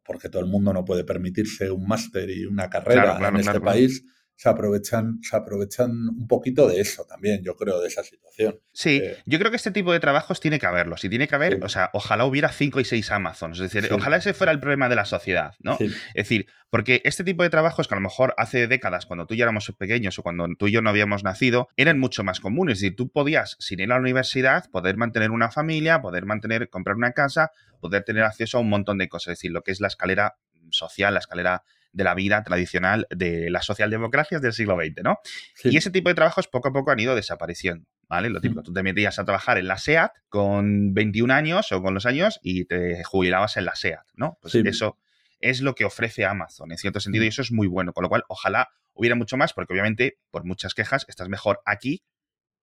porque 0.06 0.28
todo 0.28 0.42
el 0.42 0.48
mundo 0.48 0.72
no 0.72 0.84
puede 0.84 1.04
permitirse 1.04 1.70
un 1.70 1.86
máster 1.86 2.30
y 2.30 2.46
una 2.46 2.70
carrera 2.70 3.18
en 3.28 3.36
este 3.36 3.60
país, 3.60 4.04
se 4.36 4.50
aprovechan, 4.50 5.18
se 5.22 5.34
aprovechan 5.34 5.90
un 5.90 6.28
poquito 6.28 6.68
de 6.68 6.80
eso 6.80 7.06
también, 7.08 7.42
yo 7.42 7.56
creo, 7.56 7.80
de 7.80 7.88
esa 7.88 8.04
situación. 8.04 8.60
Sí, 8.72 9.00
eh, 9.02 9.16
yo 9.24 9.38
creo 9.38 9.50
que 9.50 9.56
este 9.56 9.70
tipo 9.70 9.92
de 9.94 10.00
trabajos 10.00 10.40
tiene 10.40 10.58
que 10.58 10.66
haberlos. 10.66 11.02
Y 11.04 11.08
tiene 11.08 11.26
que 11.26 11.34
haber, 11.34 11.64
o 11.64 11.68
sea, 11.70 11.88
ojalá 11.94 12.26
hubiera 12.26 12.50
cinco 12.50 12.78
y 12.78 12.84
seis 12.84 13.10
Amazons. 13.10 13.58
Es 13.60 13.72
decir, 13.72 13.90
ojalá 13.92 14.18
ese 14.18 14.34
fuera 14.34 14.52
el 14.52 14.60
problema 14.60 14.90
de 14.90 14.96
la 14.96 15.06
sociedad, 15.06 15.54
¿no? 15.60 15.78
Es 15.80 16.14
decir, 16.14 16.46
porque 16.68 17.00
este 17.04 17.24
tipo 17.24 17.42
de 17.42 17.48
trabajos 17.48 17.88
que 17.88 17.94
a 17.94 17.96
lo 17.96 18.02
mejor 18.02 18.34
hace 18.36 18.66
décadas, 18.66 19.06
cuando 19.06 19.26
tú 19.26 19.32
y 19.32 19.38
yo 19.38 19.44
éramos 19.44 19.72
pequeños 19.78 20.18
o 20.18 20.22
cuando 20.22 20.46
tú 20.58 20.66
y 20.66 20.72
yo 20.72 20.82
no 20.82 20.90
habíamos 20.90 21.24
nacido, 21.24 21.68
eran 21.76 21.98
mucho 21.98 22.22
más 22.22 22.40
comunes. 22.40 22.74
Es 22.74 22.80
decir, 22.82 22.96
tú 22.96 23.08
podías, 23.08 23.56
sin 23.58 23.80
ir 23.80 23.90
a 23.90 23.94
la 23.94 24.00
universidad, 24.00 24.68
poder 24.70 24.98
mantener 24.98 25.30
una 25.30 25.50
familia, 25.50 26.02
poder 26.02 26.26
mantener, 26.26 26.68
comprar 26.68 26.96
una 26.96 27.12
casa, 27.12 27.52
poder 27.80 28.04
tener 28.04 28.24
acceso 28.24 28.58
a 28.58 28.60
un 28.60 28.68
montón 28.68 28.98
de 28.98 29.08
cosas. 29.08 29.32
Es 29.32 29.38
decir, 29.38 29.52
lo 29.52 29.62
que 29.62 29.72
es 29.72 29.80
la 29.80 29.88
escalera 29.88 30.36
social, 30.70 31.14
la 31.14 31.20
escalera 31.20 31.62
de 31.96 32.04
la 32.04 32.14
vida 32.14 32.44
tradicional 32.44 33.06
de 33.08 33.48
las 33.50 33.64
socialdemocracias 33.64 34.42
del 34.42 34.52
siglo 34.52 34.76
XX, 34.76 35.02
¿no? 35.02 35.18
Y 35.64 35.78
ese 35.78 35.90
tipo 35.90 36.10
de 36.10 36.14
trabajos 36.14 36.46
poco 36.46 36.68
a 36.68 36.72
poco 36.72 36.90
han 36.90 37.00
ido 37.00 37.16
desapareciendo, 37.16 37.88
¿vale? 38.06 38.28
Lo 38.28 38.42
típico, 38.42 38.62
tú 38.62 38.72
te 38.72 38.82
metías 38.82 39.18
a 39.18 39.24
trabajar 39.24 39.56
en 39.56 39.66
la 39.66 39.78
SEAT 39.78 40.12
con 40.28 40.92
21 40.92 41.32
años 41.32 41.72
o 41.72 41.82
con 41.82 41.94
los 41.94 42.04
años 42.04 42.38
y 42.42 42.66
te 42.66 43.02
jubilabas 43.02 43.56
en 43.56 43.64
la 43.64 43.74
SEAT, 43.74 44.04
¿no? 44.14 44.38
Pues 44.42 44.54
eso 44.56 44.98
es 45.40 45.62
lo 45.62 45.74
que 45.74 45.86
ofrece 45.86 46.26
Amazon, 46.26 46.70
en 46.70 46.76
cierto 46.76 47.00
sentido, 47.00 47.24
y 47.24 47.28
eso 47.28 47.40
es 47.40 47.50
muy 47.50 47.66
bueno, 47.66 47.94
con 47.94 48.02
lo 48.02 48.10
cual 48.10 48.24
ojalá 48.28 48.68
hubiera 48.92 49.16
mucho 49.16 49.38
más, 49.38 49.54
porque 49.54 49.72
obviamente, 49.72 50.18
por 50.30 50.44
muchas 50.44 50.74
quejas, 50.74 51.06
estás 51.08 51.30
mejor 51.30 51.60
aquí 51.64 52.04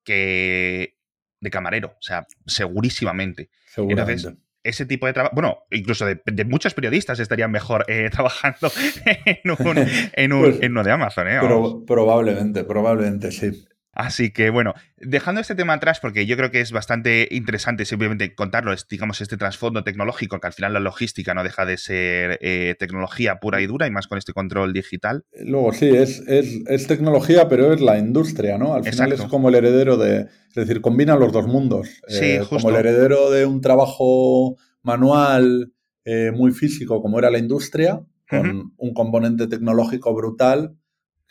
que 0.04 0.96
de 1.40 1.50
camarero, 1.50 1.90
o 1.90 2.02
sea, 2.02 2.28
segurísimamente. 2.46 3.50
Seguramente 3.66 4.38
ese 4.64 4.86
tipo 4.86 5.06
de 5.06 5.14
trabajo, 5.14 5.36
bueno, 5.36 5.60
incluso 5.72 6.06
de, 6.06 6.46
muchos 6.46 6.74
periodistas 6.74 7.20
estarían 7.20 7.52
mejor 7.52 7.86
eh, 7.88 8.10
trabajando 8.12 8.72
en, 9.06 9.52
un, 9.52 9.88
en, 10.14 10.34
un, 10.34 10.42
pues 10.42 10.70
uno 10.70 10.84
de 10.84 10.92
Amazon. 10.92 11.28
¿eh? 11.28 11.40
probablemente, 11.86 12.64
probablemente, 12.64 13.32
sí. 13.32 13.66
Así 13.94 14.32
que 14.32 14.50
bueno, 14.50 14.74
dejando 14.98 15.40
este 15.40 15.54
tema 15.54 15.74
atrás, 15.74 16.00
porque 16.00 16.26
yo 16.26 16.36
creo 16.36 16.50
que 16.50 16.62
es 16.62 16.72
bastante 16.72 17.28
interesante 17.30 17.86
simplemente 17.86 18.34
contarlo, 18.34 18.74
digamos, 18.90 19.22
este 19.22 19.38
trasfondo 19.38 19.84
tecnológico, 19.84 20.40
que 20.40 20.48
al 20.48 20.54
final 20.54 20.74
la 20.74 20.80
logística 20.80 21.36
no 21.36 21.44
deja 21.44 21.66
de 21.66 21.78
ser 21.78 22.40
eh, 22.42 22.76
tecnología 22.80 23.40
pura 23.40 23.62
y 23.62 23.68
dura, 23.68 23.86
y 23.86 23.92
más 23.92 24.08
con 24.08 24.18
este 24.18 24.34
control 24.34 24.74
digital. 24.74 25.26
Luego 25.46 25.74
sí, 25.74 25.90
es, 25.90 26.24
es, 26.28 26.88
tecnología, 26.88 27.48
pero 27.48 27.72
es 27.72 27.82
la 27.82 28.00
industria, 28.00 28.58
¿no? 28.58 28.74
Al 28.74 28.84
final 28.84 29.12
es 29.12 29.22
como 29.22 29.50
el 29.50 29.56
heredero 29.56 29.98
de, 29.98 30.22
es 30.22 30.56
decir, 30.56 30.82
combina 30.82 31.16
los 31.16 31.32
dos 31.32 31.46
mundos. 31.46 32.02
Sí, 32.08 32.40
justo. 32.40 32.58
Como 32.58 32.70
el 32.72 32.76
heredero 32.78 33.30
de 33.30 33.46
un 33.46 33.62
trabajo 33.62 34.58
manual 34.82 35.72
eh, 36.04 36.32
muy 36.34 36.52
físico, 36.52 37.00
como 37.02 37.20
era 37.20 37.30
la 37.30 37.38
industria, 37.38 38.02
con 38.28 38.74
un 38.76 38.94
componente 38.96 39.46
tecnológico 39.46 40.16
brutal 40.16 40.76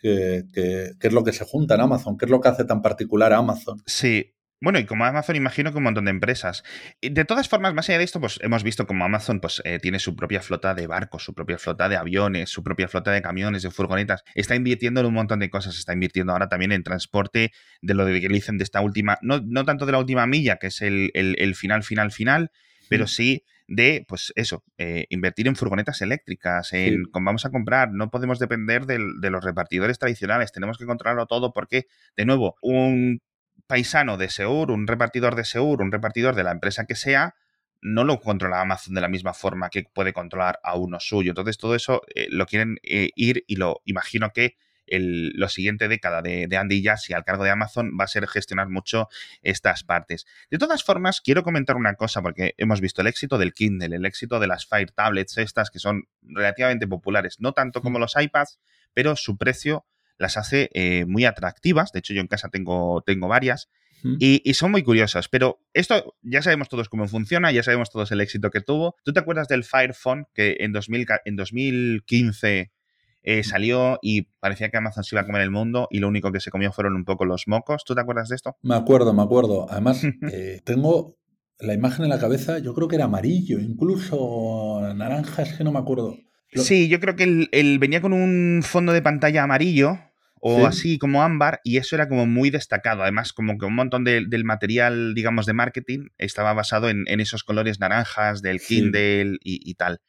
que, 0.02 0.92
es 1.00 1.12
lo 1.12 1.24
que 1.24 1.32
se 1.32 1.44
junta 1.44 1.76
en 1.76 1.82
Amazon, 1.82 2.18
qué 2.18 2.24
es 2.24 2.30
lo 2.30 2.40
que 2.40 2.48
hace 2.48 2.64
tan 2.64 2.82
particular 2.82 3.32
a 3.32 3.38
Amazon. 3.38 3.82
Sí, 3.86 4.34
bueno, 4.60 4.78
y 4.78 4.84
como 4.84 5.04
Amazon, 5.04 5.34
imagino 5.34 5.72
que 5.72 5.78
un 5.78 5.84
montón 5.84 6.04
de 6.04 6.12
empresas. 6.12 6.62
De 7.00 7.24
todas 7.24 7.48
formas, 7.48 7.74
más 7.74 7.88
allá 7.88 7.98
de 7.98 8.04
esto, 8.04 8.20
pues 8.20 8.38
hemos 8.42 8.62
visto 8.62 8.86
como 8.86 9.04
Amazon 9.04 9.40
pues, 9.40 9.60
eh, 9.64 9.80
tiene 9.80 9.98
su 9.98 10.14
propia 10.14 10.40
flota 10.40 10.74
de 10.74 10.86
barcos, 10.86 11.24
su 11.24 11.34
propia 11.34 11.58
flota 11.58 11.88
de 11.88 11.96
aviones, 11.96 12.50
su 12.50 12.62
propia 12.62 12.86
flota 12.86 13.10
de 13.10 13.22
camiones, 13.22 13.62
de 13.62 13.70
furgonetas. 13.70 14.22
Está 14.36 14.54
invirtiendo 14.54 15.00
en 15.00 15.06
un 15.06 15.14
montón 15.14 15.40
de 15.40 15.50
cosas. 15.50 15.76
Está 15.76 15.92
invirtiendo 15.92 16.32
ahora 16.32 16.48
también 16.48 16.70
en 16.70 16.84
transporte 16.84 17.50
de 17.80 17.94
lo 17.94 18.04
de 18.04 18.20
que 18.20 18.28
dicen 18.28 18.56
de 18.58 18.64
esta 18.64 18.80
última, 18.80 19.18
no, 19.20 19.40
no 19.44 19.64
tanto 19.64 19.84
de 19.84 19.92
la 19.92 19.98
última 19.98 20.26
milla, 20.28 20.58
que 20.58 20.68
es 20.68 20.80
el, 20.80 21.10
el 21.14 21.54
final, 21.56 21.82
final, 21.82 22.12
final, 22.12 22.52
pero 22.88 23.08
sí 23.08 23.44
de, 23.74 24.04
pues 24.06 24.34
eso, 24.36 24.64
eh, 24.76 25.06
invertir 25.08 25.48
en 25.48 25.56
furgonetas 25.56 26.02
eléctricas, 26.02 26.74
en 26.74 27.04
vamos 27.10 27.46
a 27.46 27.50
comprar, 27.50 27.90
no 27.90 28.10
podemos 28.10 28.38
depender 28.38 28.84
de 28.84 29.30
los 29.30 29.42
repartidores 29.42 29.98
tradicionales, 29.98 30.52
tenemos 30.52 30.76
que 30.76 30.84
controlarlo 30.84 31.26
todo 31.26 31.54
porque, 31.54 31.86
de 32.14 32.26
nuevo, 32.26 32.56
un 32.60 33.22
paisano 33.66 34.18
de 34.18 34.28
Seur, 34.28 34.70
un 34.70 34.86
repartidor 34.86 35.36
de 35.36 35.44
Seur, 35.44 35.80
un 35.80 35.90
repartidor 35.90 36.34
de 36.34 36.44
la 36.44 36.50
empresa 36.50 36.84
que 36.84 36.96
sea, 36.96 37.34
no 37.80 38.04
lo 38.04 38.20
controla 38.20 38.60
Amazon 38.60 38.94
de 38.94 39.00
la 39.00 39.08
misma 39.08 39.32
forma 39.32 39.70
que 39.70 39.84
puede 39.84 40.12
controlar 40.12 40.60
a 40.62 40.76
uno 40.76 41.00
suyo. 41.00 41.30
Entonces, 41.30 41.56
todo 41.56 41.74
eso 41.74 42.02
eh, 42.14 42.26
lo 42.30 42.44
quieren 42.44 42.76
eh, 42.82 43.08
ir 43.16 43.42
y 43.46 43.56
lo 43.56 43.80
imagino 43.86 44.30
que 44.34 44.56
el, 44.86 45.30
lo 45.30 45.48
siguiente 45.48 45.88
década 45.88 46.22
de, 46.22 46.48
Andy 46.56 46.82
Jassy 46.82 47.12
al 47.12 47.24
cargo 47.24 47.44
de 47.44 47.50
Amazon 47.50 47.92
va 47.98 48.04
a 48.04 48.08
ser 48.08 48.26
gestionar 48.26 48.68
mucho 48.68 49.08
estas 49.42 49.84
partes. 49.84 50.26
De 50.50 50.58
todas 50.58 50.84
formas, 50.84 51.20
quiero 51.20 51.42
comentar 51.42 51.76
una 51.76 51.94
cosa, 51.94 52.22
porque 52.22 52.54
hemos 52.58 52.80
visto 52.80 53.00
el 53.00 53.06
éxito 53.06 53.38
del 53.38 53.52
Kindle, 53.52 53.96
el 53.96 54.06
éxito 54.06 54.40
de 54.40 54.46
las 54.46 54.66
Fire 54.66 54.90
Tablets, 54.90 55.38
estas 55.38 55.70
que 55.70 55.78
son 55.78 56.04
relativamente 56.22 56.86
populares, 56.86 57.36
no 57.40 57.52
tanto 57.52 57.82
como 57.82 57.98
los 57.98 58.14
iPads, 58.16 58.60
pero 58.94 59.16
su 59.16 59.36
precio 59.36 59.86
las 60.18 60.36
hace 60.36 60.70
eh, 60.74 61.04
muy 61.06 61.24
atractivas. 61.24 61.92
De 61.92 62.00
hecho, 62.00 62.14
yo 62.14 62.20
en 62.20 62.28
casa 62.28 62.48
tengo, 62.48 63.02
tengo 63.02 63.28
varias. 63.28 63.70
Y, 64.18 64.42
y, 64.44 64.54
son 64.54 64.72
muy 64.72 64.82
curiosas, 64.82 65.28
pero 65.28 65.60
esto 65.74 66.16
ya 66.22 66.42
sabemos 66.42 66.68
todos 66.68 66.88
cómo 66.88 67.06
funciona, 67.06 67.52
ya 67.52 67.62
sabemos 67.62 67.88
todos 67.88 68.10
el 68.10 68.20
éxito 68.20 68.50
que 68.50 68.60
tuvo. 68.60 68.96
¿Tú 69.04 69.12
te 69.12 69.20
acuerdas 69.20 69.46
del 69.46 69.62
Fire 69.62 69.94
Phone 69.94 70.26
que 70.34 70.56
en, 70.58 70.72
2000, 70.72 71.06
en 71.24 71.36
2015 71.36 72.72
eh, 73.22 73.44
salió 73.44 73.98
y 74.02 74.22
parecía 74.40 74.70
que 74.70 74.76
Amazon 74.76 75.04
se 75.04 75.14
iba 75.14 75.22
a 75.22 75.26
comer 75.26 75.42
el 75.42 75.50
mundo 75.50 75.88
y 75.90 75.98
lo 75.98 76.08
único 76.08 76.32
que 76.32 76.40
se 76.40 76.50
comió 76.50 76.72
fueron 76.72 76.94
un 76.96 77.04
poco 77.04 77.24
los 77.24 77.46
mocos. 77.46 77.84
¿Tú 77.84 77.94
te 77.94 78.00
acuerdas 78.00 78.28
de 78.28 78.36
esto? 78.36 78.56
Me 78.62 78.74
acuerdo, 78.74 79.12
me 79.12 79.22
acuerdo. 79.22 79.66
Además, 79.70 80.02
eh, 80.32 80.60
tengo 80.64 81.16
la 81.58 81.74
imagen 81.74 82.04
en 82.04 82.10
la 82.10 82.18
cabeza, 82.18 82.58
yo 82.58 82.74
creo 82.74 82.88
que 82.88 82.96
era 82.96 83.04
amarillo, 83.04 83.60
incluso 83.60 84.80
naranja, 84.94 85.42
es 85.42 85.52
que 85.54 85.64
no 85.64 85.72
me 85.72 85.78
acuerdo. 85.78 86.16
Sí, 86.54 86.88
yo 86.88 87.00
creo 87.00 87.16
que 87.16 87.48
él, 87.50 87.78
venía 87.78 88.00
con 88.00 88.12
un 88.12 88.62
fondo 88.62 88.92
de 88.92 89.00
pantalla 89.00 89.44
amarillo 89.44 89.98
o 90.44 90.66
así 90.66 90.98
como 90.98 91.22
ámbar 91.22 91.60
y 91.62 91.76
eso 91.76 91.94
era 91.94 92.08
como 92.08 92.26
muy 92.26 92.50
destacado. 92.50 93.02
Además, 93.02 93.32
como 93.32 93.56
que 93.58 93.64
un 93.64 93.74
montón 93.74 94.04
del 94.04 94.44
material, 94.44 95.14
digamos, 95.14 95.46
de 95.46 95.52
marketing 95.52 96.08
estaba 96.18 96.52
basado 96.52 96.90
en, 96.90 97.06
esos 97.20 97.44
colores 97.44 97.80
naranjas 97.80 98.42
del 98.42 98.60
Kindle 98.60 99.38
y, 99.40 99.74
tal. 99.74 100.00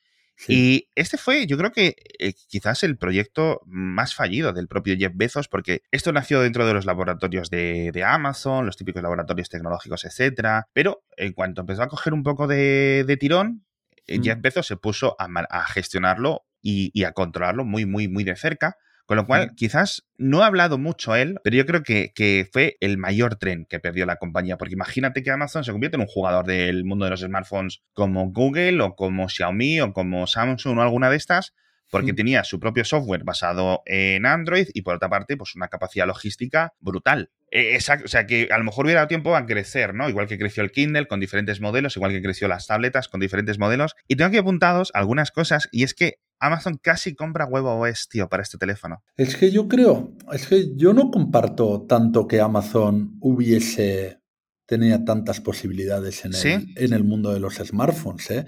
Y 0.48 0.90
este 0.96 1.18
fue, 1.18 1.48
yo 1.48 1.58
creo 1.58 1.72
que 1.72 1.96
eh, 2.20 2.34
quizás 2.48 2.84
el 2.84 2.98
proyecto 2.98 3.62
más 3.66 4.16
fallido 4.16 4.54
del 4.54 4.68
propio 4.68 4.96
Jeff 4.98 5.14
Bezos, 5.16 5.48
porque 5.48 5.82
esto 5.92 6.12
nació 6.12 6.42
dentro 6.42 6.68
de 6.68 6.74
los 6.74 6.86
laboratorios 6.86 7.50
de, 7.50 8.04
Amazon, 8.06 8.66
los 8.66 8.78
típicos 8.78 9.02
laboratorios 9.02 9.50
tecnológicos, 9.50 10.06
etcétera. 10.06 10.68
Pero 10.74 11.04
en 11.18 11.34
cuanto 11.34 11.62
empezó 11.62 11.84
a 11.84 11.88
coger 11.88 12.14
un 12.14 12.24
poco 12.24 12.48
de, 12.48 13.18
tirón, 13.20 13.66
eh, 14.08 14.20
Jeff 14.22 14.40
Bezos 14.42 14.68
se 14.68 14.78
puso 14.78 15.16
a, 15.20 15.66
gestionarlo 15.66 16.46
y, 16.62 17.04
a 17.04 17.14
controlarlo 17.14 17.66
muy, 17.66 17.86
muy, 17.86 18.08
muy 18.08 18.24
de 18.24 18.36
cerca. 18.36 18.78
Con 19.06 19.18
lo 19.18 19.26
cual, 19.26 19.52
quizás 19.56 20.06
no 20.18 20.44
ha 20.44 20.46
hablado 20.46 20.78
mucho 20.78 21.16
él, 21.16 21.38
pero 21.44 21.58
yo 21.58 21.66
creo 21.66 21.84
que, 21.84 22.14
que, 22.16 22.48
fue 22.52 22.78
el 22.80 22.98
mayor 22.98 23.36
tren 23.36 23.66
que 23.70 23.80
perdió 23.80 24.06
la 24.06 24.16
compañía. 24.16 24.58
Porque 24.58 24.76
imagínate 24.76 25.24
que 25.24 25.32
Amazon 25.32 25.66
se 25.66 25.72
convierte 25.72 25.98
en 25.98 26.02
un 26.02 26.08
jugador 26.08 26.46
del 26.46 26.86
mundo 26.86 27.06
de 27.06 27.12
los 27.12 27.20
smartphones 27.20 27.82
como 27.94 28.32
Google 28.32 28.82
o 28.82 28.96
como 28.96 29.28
Xiaomi 29.28 29.82
o 29.82 29.92
como 29.92 30.26
Samsung 30.26 30.78
o 30.78 30.82
alguna 30.82 31.10
de 31.10 31.18
estas, 31.18 31.54
porque 31.94 32.14
tenía 32.14 32.44
su 32.44 32.60
propio 32.60 32.84
software 32.84 33.24
basado 33.24 33.84
en 33.86 34.26
Android 34.26 34.68
y 34.74 34.82
por 34.82 34.96
otra 34.96 35.10
parte, 35.10 35.38
pues 35.38 35.56
una 35.56 35.68
capacidad 35.68 36.08
logística 36.08 36.74
brutal. 36.80 37.30
Exacto, 37.52 38.06
o 38.06 38.08
sea 38.08 38.26
que 38.26 38.50
a 38.52 38.58
lo 38.58 38.64
mejor 38.64 38.86
hubiera 38.86 39.02
dado 39.02 39.10
tiempo 39.10 39.36
a 39.36 39.46
crecer, 39.46 39.94
¿no? 39.94 40.10
Igual 40.10 40.26
que 40.26 40.40
creció 40.40 40.64
el 40.64 40.72
Kindle 40.72 41.06
con 41.06 41.20
diferentes 41.20 41.62
modelos, 41.62 41.96
igual 41.96 42.12
que 42.12 42.24
creció 42.24 42.48
las 42.48 42.66
tabletas 42.66 43.10
con 43.10 43.20
diferentes 43.20 43.60
modelos. 43.60 43.96
Y 44.08 44.16
tengo 44.16 44.30
aquí 44.30 44.38
apuntados 44.38 44.90
algunas 44.96 45.30
cosas 45.30 45.70
y 45.72 45.84
es 45.84 45.94
que 45.94 46.16
Amazon 46.40 46.80
casi 46.82 47.14
compra 47.14 47.46
huevo 47.46 47.80
OS, 47.80 48.10
tío, 48.10 48.28
para 48.28 48.42
este 48.42 48.58
teléfono. 48.58 49.04
Es 49.16 49.36
que 49.36 49.52
yo 49.52 49.68
creo, 49.68 50.18
es 50.32 50.48
que 50.48 50.76
yo 50.76 50.94
no 50.94 51.12
comparto 51.12 51.86
tanto 51.88 52.28
que 52.28 52.42
Amazon 52.42 53.18
hubiese 53.22 54.18
tenía 54.66 55.06
tantas 55.06 55.42
posibilidades 55.42 56.26
en 56.26 56.34
el, 56.34 56.74
en 56.76 56.94
el 56.94 57.04
mundo 57.04 57.34
de 57.34 57.40
los 57.40 57.58
smartphones. 57.58 58.32
¿eh? 58.32 58.46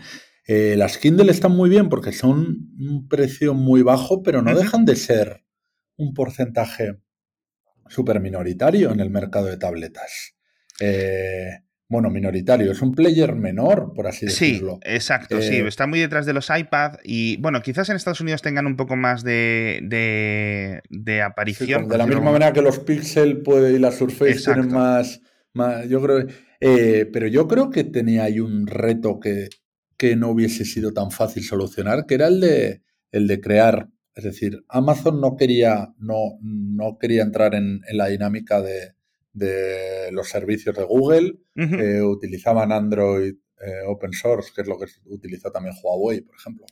Eh, 0.47 0.75
las 0.77 0.97
Kindle 0.97 1.31
están 1.31 1.53
muy 1.53 1.69
bien 1.69 1.89
porque 1.89 2.11
son 2.11 2.69
un 2.79 3.07
precio 3.07 3.53
muy 3.53 3.81
bajo, 3.81 4.21
pero 4.21 4.41
no 4.41 4.55
dejan 4.55 4.85
de 4.85 4.95
ser 4.95 5.43
un 5.97 6.13
porcentaje 6.13 6.97
súper 7.87 8.19
minoritario 8.19 8.91
en 8.91 8.99
el 8.99 9.09
mercado 9.09 9.47
de 9.47 9.57
tabletas. 9.57 10.35
Eh, 10.79 11.49
bueno, 11.87 12.09
minoritario, 12.09 12.71
es 12.71 12.81
un 12.81 12.93
player 12.93 13.35
menor, 13.35 13.93
por 13.95 14.07
así 14.07 14.27
decirlo. 14.27 14.79
Sí, 14.83 14.91
exacto, 14.93 15.41
sí, 15.41 15.55
eh, 15.55 15.67
está 15.67 15.87
muy 15.87 15.99
detrás 15.99 16.27
de 16.27 16.33
los 16.33 16.49
iPad 16.55 16.97
y 17.03 17.37
bueno, 17.37 17.61
quizás 17.61 17.89
en 17.89 17.95
Estados 17.95 18.21
Unidos 18.21 18.41
tengan 18.41 18.67
un 18.67 18.75
poco 18.75 18.95
más 18.95 19.23
de, 19.23 19.79
de, 20.89 21.21
aparición. 21.21 21.87
de 21.87 21.97
la 21.97 22.05
misma 22.05 22.31
manera 22.31 22.53
que 22.53 22.61
los 22.61 22.79
Pixel 22.79 23.43
y 23.73 23.79
las 23.79 23.95
Surface 23.95 24.41
tienen 24.43 24.71
más, 24.71 25.21
más, 25.53 25.87
yo 25.87 26.01
creo, 26.01 26.27
pero 26.59 27.27
yo 27.27 27.47
creo 27.47 27.69
que 27.69 27.83
tenía 27.83 28.23
ahí 28.23 28.39
un 28.39 28.67
reto 28.67 29.19
que 29.19 29.49
que 29.97 30.15
no 30.15 30.29
hubiese 30.29 30.65
sido 30.65 30.93
tan 30.93 31.11
fácil 31.11 31.43
solucionar, 31.43 32.05
que 32.05 32.15
era 32.15 32.27
el 32.27 32.39
de, 32.39 32.81
el 33.11 33.27
de 33.27 33.39
crear. 33.39 33.89
Es 34.13 34.23
decir, 34.23 34.63
Amazon 34.69 35.19
no 35.19 35.35
quería, 35.35 35.93
no, 35.97 36.37
no 36.41 36.97
quería 36.97 37.23
entrar 37.23 37.55
en, 37.55 37.81
la 37.91 38.07
dinámica 38.07 38.61
de, 38.61 38.93
los 40.11 40.29
servicios 40.29 40.75
de 40.75 40.83
Google, 40.83 41.39
utilizaban 42.03 42.71
Android 42.71 43.35
eh, 43.61 43.81
open 43.87 44.13
source, 44.13 44.51
que 44.53 44.61
es 44.61 44.67
lo 44.67 44.77
que 44.77 44.85
utilizó 45.05 45.51
también 45.51 45.75
Huawei, 45.81 46.21
por 46.21 46.35
ejemplo, 46.35 46.65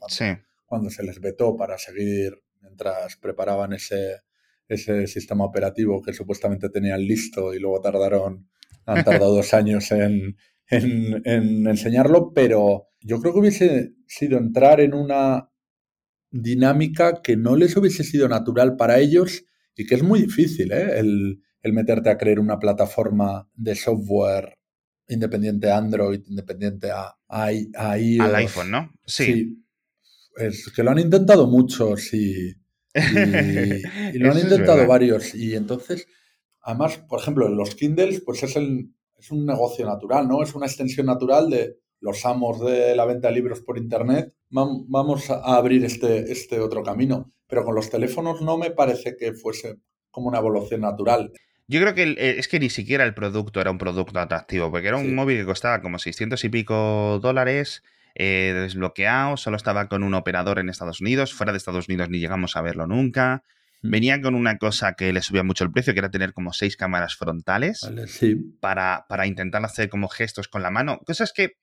cuando, 0.65 0.89
se 0.89 1.03
les 1.03 1.19
vetó 1.19 1.55
para 1.55 1.77
seguir 1.77 2.33
mientras 2.61 3.15
preparaban 3.17 3.73
ese, 3.73 4.21
ese 4.67 5.07
sistema 5.07 5.45
operativo 5.45 6.01
que 6.01 6.13
supuestamente 6.13 6.69
tenían 6.69 7.01
listo 7.01 7.53
y 7.53 7.59
luego 7.59 7.79
tardaron, 7.79 8.49
han 8.85 9.03
tardado 9.03 9.33
dos 9.35 9.53
años 9.53 9.91
en, 9.91 10.35
en, 10.69 11.67
enseñarlo, 11.67 12.33
pero 12.33 12.87
yo 13.01 13.19
creo 13.19 13.33
que 13.33 13.39
hubiese 13.39 13.95
sido 14.07 14.37
entrar 14.37 14.79
en 14.79 14.93
una 14.93 15.49
dinámica 16.31 17.21
que 17.21 17.35
no 17.35 17.55
les 17.55 17.75
hubiese 17.77 18.03
sido 18.03 18.27
natural 18.27 18.75
para 18.75 18.99
ellos 18.99 19.45
y 19.75 19.85
que 19.85 19.95
es 19.95 20.03
muy 20.03 20.21
difícil, 20.21 20.71
¿eh? 20.71 20.99
el, 20.99 21.39
meterte 21.71 22.09
a 22.09 22.17
crear 22.17 22.39
una 22.39 22.59
plataforma 22.59 23.49
de 23.53 23.75
software 23.75 24.57
independiente 25.07 25.69
a 25.69 25.77
Android, 25.77 26.21
independiente 26.27 26.91
a, 26.91 27.15
a, 27.29 27.45
Al 27.45 28.35
iPhone, 28.35 28.71
¿no? 28.71 28.91
Sí. 29.05 29.63
Es 30.35 30.71
que 30.75 30.83
lo 30.83 30.91
han 30.91 30.99
intentado 30.99 31.47
muchos 31.47 32.13
y, 32.13 32.49
y, 32.95 34.17
lo 34.17 34.31
han 34.31 34.39
intentado 34.39 34.85
varios. 34.87 35.35
Y 35.35 35.55
entonces, 35.55 36.07
además, 36.61 36.97
por 36.97 37.21
ejemplo, 37.21 37.47
los 37.49 37.75
Kindles, 37.75 38.21
pues 38.21 38.43
es 38.43 38.55
el, 38.55 38.93
es 39.23 39.31
un 39.31 39.45
negocio 39.45 39.85
natural, 39.85 40.27
¿no? 40.27 40.43
Es 40.43 40.53
una 40.53 40.65
extensión 40.65 41.05
natural 41.05 41.49
de 41.49 41.77
los 42.01 42.25
amos 42.25 42.59
de 42.59 42.93
la 42.93 43.05
venta 43.05 43.29
de 43.29 43.35
libros 43.35 43.61
por 43.61 43.77
Internet. 43.77 44.33
Vamos 44.49 45.29
a 45.29 45.55
abrir 45.55 45.85
este, 45.85 46.29
este 46.29 46.59
otro 46.59 46.83
camino. 46.83 47.31
Pero 47.47 47.63
con 47.63 47.73
los 47.75 47.89
teléfonos 47.89 48.41
no 48.41 48.57
me 48.57 48.71
parece 48.71 49.15
que 49.17 49.33
fuese 49.33 49.77
como 50.11 50.27
una 50.27 50.39
evolución 50.39 50.81
natural. 50.81 51.31
Yo 51.67 51.79
creo 51.79 51.93
que 51.93 52.03
eh, 52.03 52.35
es 52.37 52.49
que 52.49 52.59
ni 52.59 52.69
siquiera 52.69 53.05
el 53.05 53.13
producto 53.13 53.61
era 53.61 53.71
un 53.71 53.77
producto 53.77 54.19
atractivo, 54.19 54.69
porque 54.69 54.89
era 54.89 54.97
un 54.97 55.15
móvil 55.15 55.37
que 55.37 55.45
costaba 55.45 55.81
como 55.81 55.99
600 55.99 56.43
y 56.43 56.49
pico 56.49 57.19
dólares, 57.21 57.83
eh, 58.15 58.53
desbloqueado, 58.53 59.37
solo 59.37 59.55
estaba 59.55 59.87
con 59.87 60.03
un 60.03 60.13
operador 60.13 60.59
en 60.59 60.69
Estados 60.69 60.99
Unidos, 60.99 61.33
fuera 61.33 61.53
de 61.53 61.57
Estados 61.57 61.87
Unidos 61.87 62.09
ni 62.09 62.19
llegamos 62.19 62.57
a 62.57 62.61
verlo 62.61 62.85
nunca. 62.87 63.43
Venía 63.83 64.21
con 64.21 64.33
una 64.33 64.57
cosa 64.57 64.93
que 64.93 65.11
le 65.11 65.21
subía 65.21 65.43
mucho 65.43 65.65
el 65.65 65.71
precio, 65.71 65.93
que 65.93 65.99
era 65.99 66.09
tener 66.09 66.33
como 66.33 66.53
seis 66.53 66.77
cámaras 66.77 67.15
frontales 67.15 67.81
para, 68.61 69.05
para, 69.09 69.27
intentar 69.27 69.63
hacer 69.65 69.89
como 69.89 70.07
gestos 70.07 70.47
con 70.47 70.63
la 70.63 70.71
mano. 70.71 70.99
Cosas 71.05 71.33
que, 71.33 71.57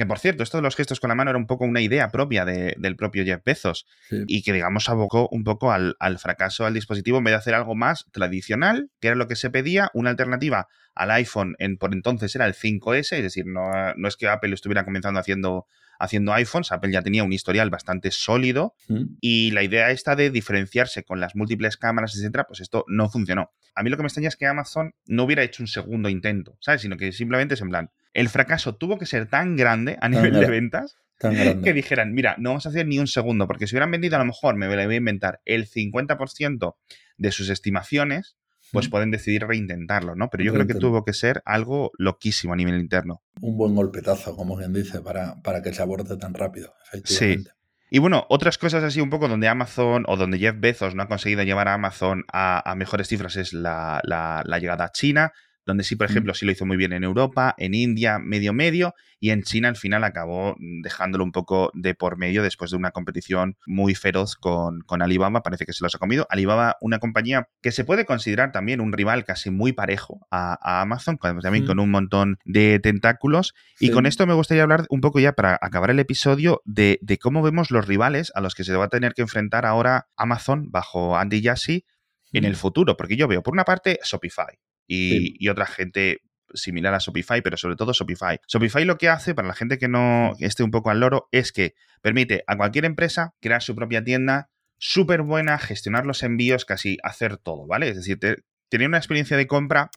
que, 0.00 0.06
por 0.06 0.18
cierto, 0.18 0.42
esto 0.42 0.56
de 0.56 0.62
los 0.62 0.76
gestos 0.76 0.98
con 0.98 1.08
la 1.08 1.14
mano 1.14 1.28
era 1.28 1.36
un 1.36 1.46
poco 1.46 1.66
una 1.66 1.82
idea 1.82 2.08
propia 2.08 2.46
del 2.46 2.96
propio 2.96 3.22
Jeff 3.22 3.42
Bezos 3.44 3.84
y 4.08 4.40
que, 4.42 4.54
digamos, 4.54 4.88
abocó 4.88 5.28
un 5.30 5.44
poco 5.44 5.72
al, 5.72 5.94
fracaso 6.18 6.64
al 6.64 6.72
dispositivo 6.72 7.18
en 7.18 7.24
vez 7.24 7.32
de 7.32 7.36
hacer 7.36 7.54
algo 7.54 7.74
más 7.74 8.06
tradicional, 8.10 8.90
que 8.98 9.08
era 9.08 9.14
lo 9.14 9.28
que 9.28 9.36
se 9.36 9.50
pedía, 9.50 9.90
una 9.92 10.08
alternativa 10.08 10.68
al 10.94 11.10
iPhone 11.10 11.54
en, 11.58 11.76
por 11.76 11.92
entonces 11.92 12.34
era 12.34 12.46
el 12.46 12.54
5S, 12.54 13.12
es 13.12 13.22
decir, 13.22 13.44
no, 13.44 13.70
no 13.94 14.08
es 14.08 14.16
que 14.16 14.26
Apple 14.26 14.54
estuviera 14.54 14.86
comenzando 14.86 15.20
haciendo 15.20 15.66
haciendo 15.98 16.32
iPhones. 16.32 16.72
Apple 16.72 16.90
ya 16.90 17.02
tenía 17.02 17.22
un 17.22 17.34
historial 17.34 17.68
bastante 17.68 18.10
sólido 18.10 18.74
y 19.20 19.50
la 19.50 19.62
idea 19.62 19.90
esta 19.90 20.16
de 20.16 20.30
diferenciarse 20.30 21.04
con 21.04 21.20
las 21.20 21.36
múltiples 21.36 21.76
cámaras, 21.76 22.16
etcétera, 22.16 22.44
pues 22.44 22.60
esto 22.60 22.86
no 22.88 23.10
funcionó. 23.10 23.50
A 23.74 23.82
mí 23.82 23.90
lo 23.90 23.98
que 23.98 24.02
me 24.02 24.06
extraña 24.06 24.28
es 24.28 24.36
que 24.36 24.46
Amazon 24.46 24.94
no 25.04 25.24
hubiera 25.24 25.42
hecho 25.42 25.62
un 25.62 25.66
segundo 25.66 26.08
intento, 26.08 26.56
¿sabes? 26.60 26.80
Sino 26.80 26.96
que 26.96 27.12
simplemente 27.12 27.52
es 27.52 27.60
en 27.60 27.68
plan, 27.68 27.90
el 28.14 28.28
fracaso 28.28 28.76
tuvo 28.76 28.98
que 28.98 29.06
ser 29.06 29.28
tan 29.28 29.56
grande 29.56 29.98
a 30.00 30.08
nivel 30.08 30.34
de 30.34 30.46
ventas 30.46 30.96
que 31.18 31.72
dijeran, 31.74 32.14
mira, 32.14 32.36
no 32.38 32.50
vamos 32.50 32.66
a 32.66 32.70
hacer 32.70 32.86
ni 32.86 32.98
un 32.98 33.06
segundo, 33.06 33.46
porque 33.46 33.66
si 33.66 33.74
hubieran 33.74 33.90
vendido 33.90 34.16
a 34.16 34.20
lo 34.20 34.24
mejor, 34.24 34.56
me 34.56 34.66
voy 34.66 34.76
a 34.78 34.96
inventar, 34.96 35.40
el 35.44 35.68
50% 35.68 36.76
de 37.18 37.32
sus 37.32 37.50
estimaciones, 37.50 38.36
pues 38.72 38.88
pueden 38.88 39.10
decidir 39.10 39.46
reintentarlo, 39.46 40.14
¿no? 40.14 40.28
Pero 40.30 40.44
yo 40.44 40.52
creo 40.52 40.66
que 40.66 40.74
tuvo 40.74 41.04
que 41.04 41.12
ser 41.12 41.42
algo 41.44 41.90
loquísimo 41.98 42.52
a 42.52 42.56
nivel 42.56 42.80
interno. 42.80 43.22
Un 43.40 43.56
buen 43.56 43.74
golpetazo, 43.74 44.36
como 44.36 44.56
quien 44.56 44.72
dice, 44.72 45.00
para, 45.00 45.42
para 45.42 45.60
que 45.60 45.74
se 45.74 45.82
aborde 45.82 46.16
tan 46.16 46.34
rápido, 46.34 46.72
efectivamente. 46.86 47.50
Sí. 47.50 47.56
Y 47.90 47.98
bueno, 47.98 48.24
otras 48.28 48.56
cosas 48.56 48.84
así 48.84 49.00
un 49.00 49.10
poco 49.10 49.26
donde 49.26 49.48
Amazon 49.48 50.04
o 50.06 50.16
donde 50.16 50.38
Jeff 50.38 50.54
Bezos 50.58 50.94
no 50.94 51.02
ha 51.02 51.08
conseguido 51.08 51.42
llevar 51.42 51.66
a 51.66 51.74
Amazon 51.74 52.24
a, 52.32 52.72
mejores 52.76 53.08
cifras 53.08 53.34
es 53.36 53.52
la, 53.52 54.00
la, 54.04 54.58
llegada 54.60 54.84
a 54.84 54.92
China 54.92 55.32
donde 55.70 55.84
sí, 55.84 55.96
por 55.96 56.08
mm. 56.08 56.10
ejemplo, 56.10 56.34
sí 56.34 56.44
lo 56.44 56.52
hizo 56.52 56.66
muy 56.66 56.76
bien 56.76 56.92
en 56.92 57.04
Europa, 57.04 57.54
en 57.56 57.74
India, 57.74 58.18
medio 58.18 58.52
medio, 58.52 58.94
y 59.18 59.30
en 59.30 59.42
China 59.42 59.68
al 59.68 59.76
final 59.76 60.04
acabó 60.04 60.56
dejándolo 60.58 61.24
un 61.24 61.32
poco 61.32 61.70
de 61.74 61.94
por 61.94 62.16
medio 62.16 62.42
después 62.42 62.70
de 62.70 62.76
una 62.76 62.90
competición 62.90 63.56
muy 63.66 63.94
feroz 63.94 64.34
con, 64.34 64.80
con 64.80 65.02
Alibaba, 65.02 65.42
parece 65.42 65.66
que 65.66 65.72
se 65.72 65.84
los 65.84 65.94
ha 65.94 65.98
comido. 65.98 66.26
Alibaba, 66.30 66.76
una 66.80 66.98
compañía 66.98 67.48
que 67.62 67.70
se 67.70 67.84
puede 67.84 68.04
considerar 68.04 68.50
también 68.52 68.80
un 68.80 68.92
rival 68.92 69.24
casi 69.24 69.50
muy 69.50 69.72
parejo 69.72 70.26
a, 70.30 70.80
Amazon, 70.80 71.18
también 71.18 71.64
mm. 71.64 71.66
con 71.66 71.78
un 71.78 71.90
montón 71.90 72.38
de 72.44 72.80
tentáculos. 72.80 73.54
Y 73.78 73.90
con 73.90 74.06
esto 74.06 74.26
me 74.26 74.34
gustaría 74.34 74.62
hablar 74.62 74.86
un 74.88 75.00
poco 75.00 75.20
ya 75.20 75.32
para 75.32 75.58
acabar 75.60 75.90
el 75.90 75.98
episodio 75.98 76.62
de, 76.64 76.98
de 77.02 77.18
cómo 77.18 77.42
vemos 77.42 77.70
los 77.70 77.86
rivales 77.86 78.32
a 78.34 78.40
los 78.40 78.54
que 78.54 78.64
se 78.64 78.74
va 78.74 78.86
a 78.86 78.88
tener 78.88 79.14
que 79.14 79.22
enfrentar 79.22 79.66
ahora 79.66 80.08
Amazon 80.16 80.70
bajo 80.70 81.16
Andy 81.16 81.42
Jassy 81.42 81.84
en 82.32 82.44
el 82.44 82.52
mm. 82.52 82.56
futuro, 82.56 82.96
porque 82.96 83.16
yo 83.16 83.28
veo 83.28 83.42
por 83.42 83.52
una 83.52 83.64
parte 83.64 83.98
Shopify, 84.04 84.58
y, 84.90 85.48
otra 85.48 85.66
gente 85.66 86.22
similar 86.52 86.94
a 86.94 86.98
Shopify, 86.98 87.42
pero 87.42 87.56
sobre 87.56 87.76
todo 87.76 87.92
Shopify. 87.92 88.40
Shopify 88.48 88.84
lo 88.84 88.98
que 88.98 89.08
hace, 89.08 89.34
para 89.34 89.46
la 89.46 89.54
gente 89.54 89.78
que 89.78 89.86
no 89.88 90.32
esté 90.40 90.64
un 90.64 90.72
poco 90.72 90.90
al 90.90 90.98
loro, 90.98 91.28
es 91.30 91.52
que 91.52 91.74
permite 92.02 92.42
a 92.48 92.56
cualquier 92.56 92.84
empresa 92.84 93.34
crear 93.40 93.62
su 93.62 93.76
propia 93.76 94.02
tienda 94.02 94.50
súper 94.78 95.22
buena, 95.22 95.58
gestionar 95.58 96.06
los 96.06 96.22
envíos, 96.22 96.64
casi 96.64 96.98
hacer 97.04 97.36
todo, 97.36 97.66
¿vale? 97.66 97.88
Es 97.88 97.96
decir, 97.96 98.18
tener 98.18 98.88
una 98.88 98.98
experiencia 98.98 99.36
de 99.36 99.46
compra 99.46 99.90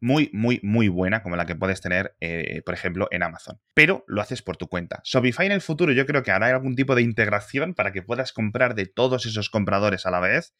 muy, 0.00 0.30
muy, 0.32 0.58
muy 0.62 0.88
buena, 0.88 1.22
como 1.22 1.36
la 1.36 1.46
que 1.46 1.54
puedes 1.54 1.80
tener, 1.80 2.16
eh, 2.20 2.62
por 2.64 2.74
ejemplo, 2.74 3.08
en 3.10 3.22
Amazon. 3.22 3.60
Pero 3.74 4.04
lo 4.08 4.20
haces 4.20 4.42
por 4.42 4.56
tu 4.56 4.68
cuenta. 4.68 5.02
Shopify 5.04 5.46
en 5.46 5.52
el 5.52 5.60
futuro 5.60 5.92
yo 5.92 6.06
creo 6.06 6.22
que 6.22 6.32
hará 6.32 6.48
algún 6.48 6.74
tipo 6.74 6.94
de 6.94 7.02
integración 7.02 7.74
para 7.74 7.92
que 7.92 8.02
puedas 8.02 8.32
comprar 8.32 8.74
de 8.74 8.86
todos 8.86 9.26
esos 9.26 9.50
compradores 9.50 10.06
a 10.06 10.10
la 10.10 10.20
vez 10.20 10.52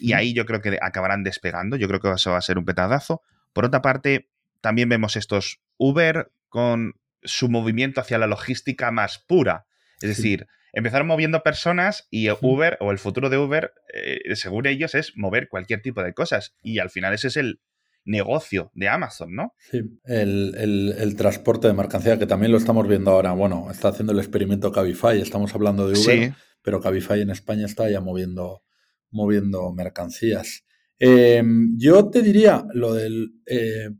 y 0.00 0.14
ahí 0.14 0.32
yo 0.32 0.46
creo 0.46 0.60
que 0.60 0.78
acabarán 0.80 1.22
despegando. 1.22 1.76
Yo 1.76 1.86
creo 1.88 2.00
que 2.00 2.10
eso 2.10 2.32
va 2.32 2.38
a 2.38 2.42
ser 2.42 2.58
un 2.58 2.64
petadazo. 2.64 3.22
Por 3.52 3.64
otra 3.64 3.82
parte, 3.82 4.30
también 4.60 4.88
vemos 4.88 5.16
estos 5.16 5.60
Uber 5.76 6.32
con 6.48 6.94
su 7.22 7.48
movimiento 7.48 8.00
hacia 8.00 8.18
la 8.18 8.26
logística 8.26 8.90
más 8.90 9.18
pura. 9.18 9.66
Es 10.00 10.08
decir, 10.08 10.46
empezaron 10.72 11.06
moviendo 11.06 11.42
personas 11.42 12.08
y 12.10 12.28
Uber 12.30 12.78
o 12.80 12.90
el 12.90 12.98
futuro 12.98 13.28
de 13.28 13.38
Uber, 13.38 13.72
eh, 13.92 14.34
según 14.34 14.66
ellos, 14.66 14.94
es 14.94 15.12
mover 15.16 15.48
cualquier 15.48 15.82
tipo 15.82 16.02
de 16.02 16.14
cosas. 16.14 16.54
Y 16.62 16.78
al 16.78 16.90
final 16.90 17.12
ese 17.12 17.28
es 17.28 17.36
el 17.36 17.60
negocio 18.04 18.70
de 18.74 18.88
Amazon, 18.88 19.34
¿no? 19.34 19.54
Sí, 19.58 19.82
el, 20.04 21.14
transporte 21.16 21.68
de 21.68 21.74
mercancía, 21.74 22.18
que 22.18 22.26
también 22.26 22.52
lo 22.52 22.58
estamos 22.58 22.88
viendo 22.88 23.10
ahora. 23.10 23.32
Bueno, 23.32 23.68
está 23.70 23.88
haciendo 23.88 24.12
el 24.12 24.18
experimento 24.18 24.72
Cabify, 24.72 25.20
estamos 25.20 25.54
hablando 25.54 25.88
de 25.88 25.98
Uber, 25.98 26.34
pero 26.62 26.80
Cabify 26.80 27.20
en 27.20 27.30
España 27.30 27.66
está 27.66 27.88
ya 27.90 28.00
moviendo, 28.00 28.62
moviendo 29.10 29.72
mercancías. 29.72 30.64
Em, 30.98 31.76
yo 31.78 32.10
te 32.10 32.22
diría 32.22 32.64
lo 32.74 32.94
del. 32.94 33.32
Eh, 33.46 33.90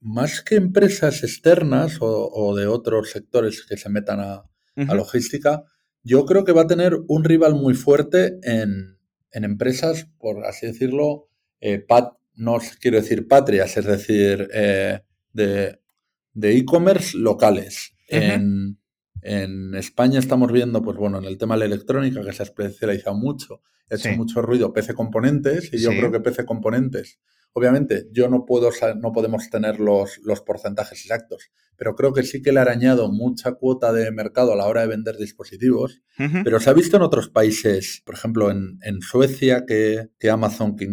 más 0.00 0.42
que 0.42 0.54
empresas 0.54 1.24
externas 1.24 1.98
o, 2.00 2.54
de 2.54 2.66
otros 2.68 3.10
sectores 3.10 3.66
que 3.66 3.76
se 3.76 3.88
metan 3.88 4.20
a, 4.20 4.44
logística, 4.94 5.64
yo 6.04 6.26
creo 6.26 6.44
que 6.44 6.52
va 6.52 6.62
a 6.62 6.66
tener 6.66 6.96
un 7.08 7.24
rival 7.24 7.54
muy 7.54 7.74
fuerte 7.74 8.38
en, 8.42 8.98
empresas, 9.32 10.08
por 10.18 10.44
así 10.44 10.66
decirlo, 10.66 11.28
eh, 11.60 11.78
pat, 11.78 12.12
no 12.34 12.58
quiero 12.80 12.98
decir 12.98 13.26
patrias, 13.26 13.76
es 13.76 13.84
decir, 13.84 14.48
eh, 14.52 15.00
de 15.32 15.78
e-commerce 16.34 17.18
locales. 17.18 17.94
en, 18.08 18.78
en, 19.26 19.74
España 19.74 20.18
estamos 20.18 20.52
viendo, 20.52 20.82
pues 20.82 20.96
bueno, 20.96 21.18
en 21.18 21.24
el 21.24 21.38
tema 21.38 21.54
de 21.54 21.60
la 21.60 21.64
electrónica, 21.66 22.22
que 22.22 22.32
se 22.32 22.42
ha 22.42 22.46
especializado 22.46 23.16
mucho, 23.16 23.62
ha 23.90 23.94
hecho 23.94 24.10
mucho 24.12 24.42
ruido 24.42 24.72
PC 24.72 24.94
Componentes, 24.94 25.72
y 25.72 25.78
yo 25.78 25.90
creo 25.90 26.10
que 26.10 26.20
PC 26.20 26.44
Componentes 26.44 27.18
Obviamente, 27.58 28.06
yo 28.12 28.28
no 28.28 28.44
puedo, 28.44 28.68
no 29.00 29.12
podemos 29.12 29.48
tener 29.48 29.80
los, 29.80 30.18
los, 30.22 30.42
porcentajes 30.42 31.00
exactos, 31.00 31.50
pero 31.78 31.94
creo 31.94 32.12
que 32.12 32.22
sí 32.22 32.42
que 32.42 32.52
le 32.52 32.58
ha 32.58 32.62
arañado 32.62 33.10
mucha 33.10 33.52
cuota 33.52 33.94
de 33.94 34.10
mercado 34.10 34.52
a 34.52 34.56
la 34.56 34.66
hora 34.66 34.82
de 34.82 34.88
vender 34.88 35.16
dispositivos. 35.16 36.02
Pero 36.44 36.60
se 36.60 36.68
ha 36.68 36.74
visto 36.74 36.98
en 36.98 37.02
otros 37.02 37.30
países, 37.30 38.02
por 38.04 38.14
ejemplo, 38.14 38.50
en, 38.50 38.78
en 38.82 39.00
Suecia, 39.00 39.64
que, 39.66 40.08
que 40.18 40.28
Amazon, 40.28 40.76
que, 40.76 40.84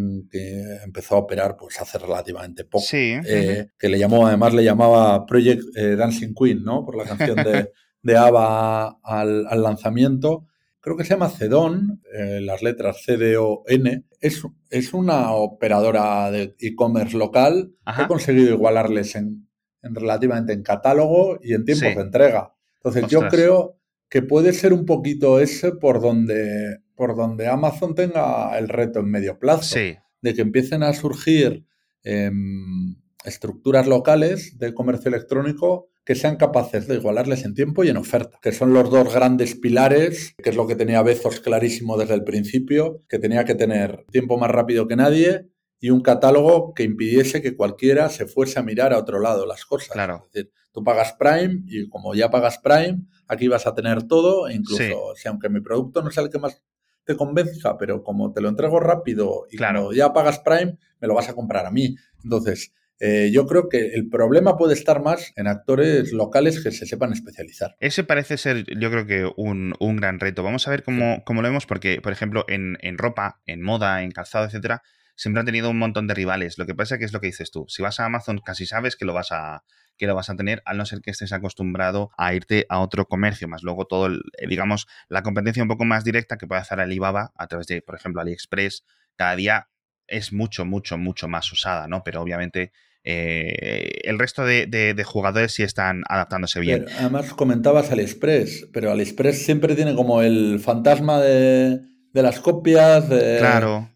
empezó 0.86 1.16
a 1.16 1.20
operar 1.20 1.58
pues 1.58 1.82
hace 1.82 1.98
relativamente 1.98 2.64
poco, 2.64 2.86
eh, 2.94 3.68
que 3.78 3.90
le 3.90 4.00
llamó, 4.00 4.26
además 4.26 4.54
le 4.54 4.64
llamaba 4.64 5.26
Project 5.26 5.64
eh, 5.76 5.98
Dancing 5.98 6.34
Queen, 6.34 6.64
¿no? 6.64 6.86
Por 6.86 6.96
la 6.96 7.04
canción 7.04 7.36
de, 7.44 7.72
de 8.04 8.18
ABBA 8.18 9.00
al, 9.02 9.48
al 9.48 9.64
lanzamiento. 9.64 10.46
Creo 10.80 10.98
que 10.98 11.06
se 11.06 11.12
llama 11.12 11.30
Cedon, 11.30 12.02
eh, 12.14 12.42
las 12.42 12.62
letras 12.62 13.04
C-D-O-N, 13.06 14.04
es, 14.20 14.44
es 14.70 14.94
una 14.94 15.32
operadora 15.32 16.30
de 16.30 16.56
e-commerce 16.60 17.18
local 17.18 17.74
que 17.86 18.02
ha 18.02 18.08
conseguido 18.08 18.54
igualarles 18.54 19.16
en, 19.16 19.48
relativamente 19.82 20.52
en 20.52 20.62
catálogo 20.62 21.40
y 21.42 21.54
en 21.54 21.64
tiempos 21.64 21.96
de 21.96 22.02
entrega. 22.02 22.54
Entonces 22.76 23.08
yo 23.08 23.28
creo 23.30 23.80
que 24.10 24.22
puede 24.22 24.52
ser 24.52 24.74
un 24.74 24.86
poquito 24.86 25.40
ese 25.40 25.72
por 25.72 26.02
donde, 26.02 26.80
por 26.96 27.16
donde 27.16 27.48
Amazon 27.48 27.96
tenga 27.96 28.58
el 28.58 28.68
reto 28.68 29.00
en 29.00 29.10
medio 29.10 29.40
plazo, 29.40 29.80
de 29.80 30.34
que 30.34 30.42
empiecen 30.42 30.84
a 30.84 30.94
surgir 30.94 31.66
em, 32.04 32.98
estructuras 33.26 33.88
locales 33.88 34.58
de 34.58 34.74
comercio 34.74 35.10
electrónico 35.10 35.90
que 36.06 36.16
sean 36.16 36.36
capaces 36.36 36.88
de 36.88 36.96
igualarles 36.96 37.46
en 37.46 37.54
tiempo 37.54 37.84
y 37.84 37.90
en 37.90 37.98
oferta, 37.98 38.38
que 38.42 38.52
son 38.52 38.74
los 38.74 38.90
dos 38.90 39.14
grandes 39.14 39.56
pilares, 39.56 40.36
que 40.42 40.50
es 40.50 40.56
lo 40.56 40.68
que 40.68 40.76
tenía 40.76 41.02
Bezos 41.02 41.40
clarísimo 41.40 41.98
desde 41.98 42.16
el 42.16 42.24
principio, 42.24 43.02
que 43.08 43.20
tenía 43.20 43.46
que 43.46 43.56
tener 43.56 44.06
tiempo 44.12 44.38
más 44.38 44.52
rápido 44.52 44.88
que 44.88 44.98
nadie 44.98 45.48
y 45.80 45.90
un 45.90 46.02
catálogo 46.02 46.74
que 46.74 46.84
impidiese 46.84 47.42
que 47.42 47.56
cualquiera 47.56 48.10
se 48.10 48.26
fuese 48.26 48.60
a 48.60 48.64
mirar 48.64 48.94
a 48.94 49.00
otro 49.00 49.20
lado 49.20 49.46
las 49.46 49.66
cosas. 49.66 49.90
Claro. 49.90 50.24
Es 50.28 50.32
decir, 50.34 50.52
tú 50.72 50.84
pagas 50.84 51.14
Prime 51.20 51.64
y 51.68 51.88
como 51.90 52.16
ya 52.16 52.30
pagas 52.30 52.58
Prime, 52.58 53.06
aquí 53.28 53.48
vas 53.48 53.68
a 53.68 53.74
tener 53.74 54.04
todo, 54.04 54.48
e 54.48 54.56
incluso 54.56 55.14
si 55.16 55.28
aunque 55.28 55.50
mi 55.50 55.62
producto 55.62 56.02
no 56.02 56.10
sea 56.12 56.24
el 56.24 56.30
que 56.30 56.40
más 56.40 56.62
te 57.06 57.16
convenzca, 57.18 57.78
pero 57.78 58.04
como 58.04 58.32
te 58.32 58.42
lo 58.42 58.50
entrego 58.50 58.80
rápido 58.80 59.46
y 59.52 59.58
claro. 59.58 59.92
ya 59.92 60.14
pagas 60.14 60.40
Prime, 60.40 60.78
me 61.00 61.08
lo 61.08 61.16
vas 61.16 61.30
a 61.30 61.34
comprar 61.34 61.66
a 61.66 61.72
mí. 61.72 61.96
Entonces, 62.24 62.74
eh, 63.00 63.32
yo 63.34 63.46
creo 63.46 63.70
que 63.70 63.88
el 63.94 64.08
problema 64.10 64.58
puede 64.58 64.74
estar 64.74 65.02
más 65.02 65.34
en 65.36 65.48
actores 65.48 66.14
locales 66.14 66.64
que 66.64 66.72
se 66.72 66.86
sepan 66.86 67.12
especializar. 67.12 67.76
Ese 67.80 68.04
parece 68.04 68.38
ser, 68.38 68.66
yo 68.80 68.92
creo 68.92 69.06
que 69.06 69.30
un, 69.36 69.74
gran 69.98 70.20
reto. 70.20 70.44
Vamos 70.44 70.68
a 70.68 70.72
ver 70.72 70.84
cómo, 70.84 71.24
lo 71.28 71.42
vemos, 71.42 71.66
porque, 71.66 72.02
por 72.02 72.12
ejemplo, 72.12 72.46
en, 72.48 72.78
ropa, 72.98 73.42
en 73.46 73.62
moda, 73.62 74.04
en 74.04 74.12
calzado, 74.12 74.46
etcétera, 74.46 74.84
siempre 75.16 75.40
han 75.40 75.46
tenido 75.46 75.70
un 75.70 75.80
montón 75.80 76.08
de 76.08 76.14
rivales. 76.14 76.58
Lo 76.58 76.66
que 76.66 76.76
pasa 76.76 76.96
es 76.96 77.00
que 77.00 77.06
es 77.06 77.14
lo 77.14 77.20
que 77.20 77.28
dices 77.28 77.52
tú. 77.52 77.66
Si 77.68 77.82
vas 77.82 78.00
a 78.00 78.06
Amazon, 78.06 78.40
casi 78.40 78.66
sabes 78.66 78.96
que 78.96 79.06
lo 79.06 79.14
vas 79.14 79.32
a 79.32 79.64
que 79.96 80.08
lo 80.08 80.16
vas 80.16 80.30
a 80.32 80.36
tener, 80.36 80.64
al 80.66 80.78
no 80.78 80.88
ser 80.88 81.02
que 81.02 81.12
estés 81.12 81.34
acostumbrado 81.34 82.10
a 82.18 82.34
irte 82.34 82.66
a 82.68 82.80
otro 82.80 83.06
comercio, 83.06 83.48
más 83.48 83.62
luego 83.62 83.86
todo, 83.86 84.08
eh, 84.08 84.48
digamos, 84.48 84.88
la 85.08 85.22
competencia 85.22 85.62
un 85.62 85.70
poco 85.70 85.86
más 85.86 86.04
directa 86.04 86.38
que 86.38 86.48
puede 86.48 86.62
hacer 86.62 86.80
Alibaba 86.80 87.32
a 87.36 87.46
través 87.48 87.68
de, 87.68 87.84
por 87.84 87.94
ejemplo, 87.94 88.20
AliExpress, 88.20 88.86
cada 89.16 89.36
día 89.36 89.68
es 90.08 90.34
mucho, 90.34 90.66
mucho, 90.66 90.98
mucho 90.98 91.28
más 91.28 91.52
usada, 91.52 91.88
¿no? 91.88 92.04
Pero 92.04 92.22
obviamente 92.22 92.72
eh, 93.06 94.00
el 94.04 94.18
resto 94.18 94.46
de, 94.46 95.04
jugadores 95.06 95.52
sí 95.54 95.64
están 95.64 96.04
adaptándose 96.08 96.62
bien. 96.62 96.86
además 96.98 97.34
comentabas 97.34 97.92
AliExpress, 97.92 98.70
pero 98.72 98.92
AliExpress 98.92 99.44
siempre 99.44 99.76
tiene 99.76 99.94
como 99.94 100.22
el 100.22 100.60
fantasma 100.60 101.20
de, 101.20 101.82
las 102.14 102.40
copias, 102.40 103.10
de, 103.10 103.42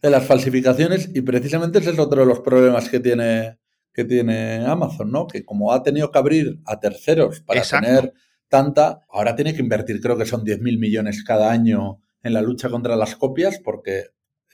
de, 0.02 0.10
las 0.10 0.26
falsificaciones, 0.26 1.10
y 1.14 1.22
precisamente 1.22 1.80
ese 1.80 1.92
es 1.92 2.00
otro 2.00 2.22
de 2.22 2.28
los 2.28 2.42
problemas 2.42 2.90
que 2.90 3.00
tiene, 3.00 3.60
que 3.94 4.04
tiene 4.04 4.66
Amazon, 4.66 5.12
¿no? 5.12 5.26
Que 5.26 5.46
como 5.46 5.72
ha 5.72 5.84
tenido 5.84 6.12
que 6.12 6.20
abrir 6.20 6.60
a 6.66 6.80
terceros 6.80 7.40
para 7.42 7.62
tener 7.62 8.14
tanta, 8.50 9.02
ahora 9.10 9.36
tiene 9.36 9.54
que 9.54 9.62
invertir, 9.62 10.02
creo 10.02 10.18
que 10.18 10.26
son 10.26 10.44
10.000 10.44 10.80
millones 10.80 11.24
cada 11.24 11.52
año 11.52 12.02
en 12.24 12.34
la 12.34 12.42
lucha 12.42 12.70
contra 12.70 12.98
las 12.98 13.16
copias, 13.16 13.60
porque 13.64 14.08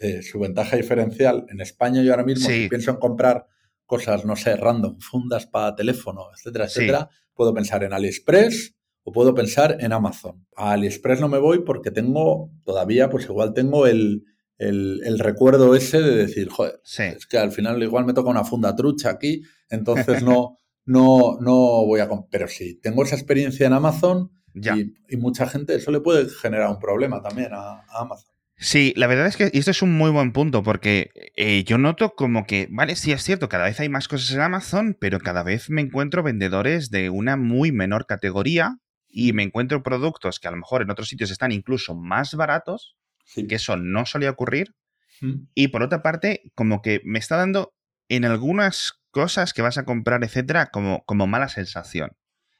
eh, 0.04 0.22
su 0.22 0.38
ventaja 0.38 0.76
diferencial 0.76 1.46
en 1.50 1.62
España 1.62 2.02
yo 2.04 2.12
ahora 2.12 2.26
mismo, 2.26 2.50
si 2.50 2.68
pienso 2.68 2.92
en 2.92 2.98
comprar 2.98 3.48
cosas, 3.86 4.26
no 4.26 4.36
sé, 4.36 4.58
random, 4.58 5.00
fundas 5.00 5.46
para 5.46 5.76
teléfono, 5.76 6.26
etcétera, 6.36 6.66
etcétera, 6.66 7.10
puedo 7.34 7.54
pensar 7.54 7.86
en 7.86 7.94
AliExpress 7.94 8.76
o 9.04 9.14
puedo 9.14 9.34
pensar 9.34 9.78
en 9.80 9.94
Amazon. 9.94 10.46
A 10.58 10.74
AliExpress 10.74 11.22
no 11.22 11.30
me 11.30 11.38
voy 11.38 11.60
porque 11.60 11.90
tengo, 11.90 12.52
todavía, 12.66 13.10
pues 13.10 13.26
igual 13.26 13.54
tengo 13.54 13.88
el, 13.88 14.26
el, 14.58 15.20
recuerdo 15.20 15.74
ese 15.74 16.02
de 16.02 16.18
decir, 16.18 16.50
joder, 16.50 16.82
es 16.84 17.26
que 17.26 17.38
al 17.38 17.54
final 17.54 17.82
igual 17.82 18.04
me 18.04 18.14
toca 18.14 18.30
una 18.30 18.44
funda 18.44 18.76
trucha 18.76 19.10
aquí, 19.10 19.42
entonces 19.70 20.22
no, 20.22 20.58
no, 20.86 21.38
no 21.40 21.86
voy 21.86 22.02
a... 22.02 22.10
Pero 22.30 22.50
si 22.50 22.76
tengo 22.76 23.04
esa 23.04 23.16
experiencia 23.16 23.68
en 23.68 23.74
Amazon 23.74 24.32
y, 24.54 25.16
mucha 25.16 25.48
gente, 25.48 25.76
eso 25.76 25.92
le 25.92 26.02
puede 26.02 26.30
generar 26.30 26.70
un 26.70 26.80
problema 26.80 27.22
también 27.22 27.54
a 27.54 27.86
Amazon. 27.88 28.33
Sí, 28.64 28.94
la 28.96 29.08
verdad 29.08 29.28
es 29.28 29.36
que 29.36 29.52
esto 29.52 29.72
es 29.72 29.82
un 29.82 29.92
muy 29.92 30.10
buen 30.10 30.32
punto 30.32 30.64
porque 30.64 31.12
eh, 31.36 31.66
yo 31.66 31.78
noto 31.78 32.16
como 32.16 32.46
que, 32.46 32.70
vale, 32.72 32.96
sí 32.96 33.12
es 33.12 33.22
cierto, 33.22 33.50
cada 33.50 33.66
vez 33.66 33.78
hay 33.82 33.90
más 33.90 34.08
cosas 34.08 34.32
en 34.32 34.40
Amazon, 34.40 34.96
pero 34.98 35.20
cada 35.20 35.44
vez 35.44 35.70
me 35.70 35.82
encuentro 35.82 36.24
vendedores 36.24 36.90
de 36.90 37.10
una 37.10 37.36
muy 37.36 37.74
menor 37.74 38.06
categoría 38.06 38.78
y 39.10 39.34
me 39.34 39.44
encuentro 39.44 39.84
productos 39.84 40.40
que 40.40 40.48
a 40.48 40.52
lo 40.52 40.56
mejor 40.56 40.82
en 40.82 40.92
otros 40.92 41.10
sitios 41.10 41.30
están 41.30 41.52
incluso 41.52 41.94
más 41.94 42.36
baratos, 42.36 42.96
que 43.36 43.56
eso 43.56 43.76
no 43.76 44.06
solía 44.06 44.32
ocurrir. 44.32 44.74
Mm. 45.20 45.48
Y 45.54 45.68
por 45.68 45.84
otra 45.84 46.02
parte, 46.02 46.44
como 46.56 46.82
que 46.82 47.02
me 47.04 47.20
está 47.20 47.36
dando 47.36 47.74
en 48.08 48.24
algunas 48.24 48.94
cosas 49.12 49.54
que 49.54 49.62
vas 49.62 49.78
a 49.78 49.84
comprar, 49.84 50.24
etcétera, 50.24 50.68
como, 50.68 51.04
como 51.04 51.28
mala 51.28 51.50
sensación. 51.50 52.12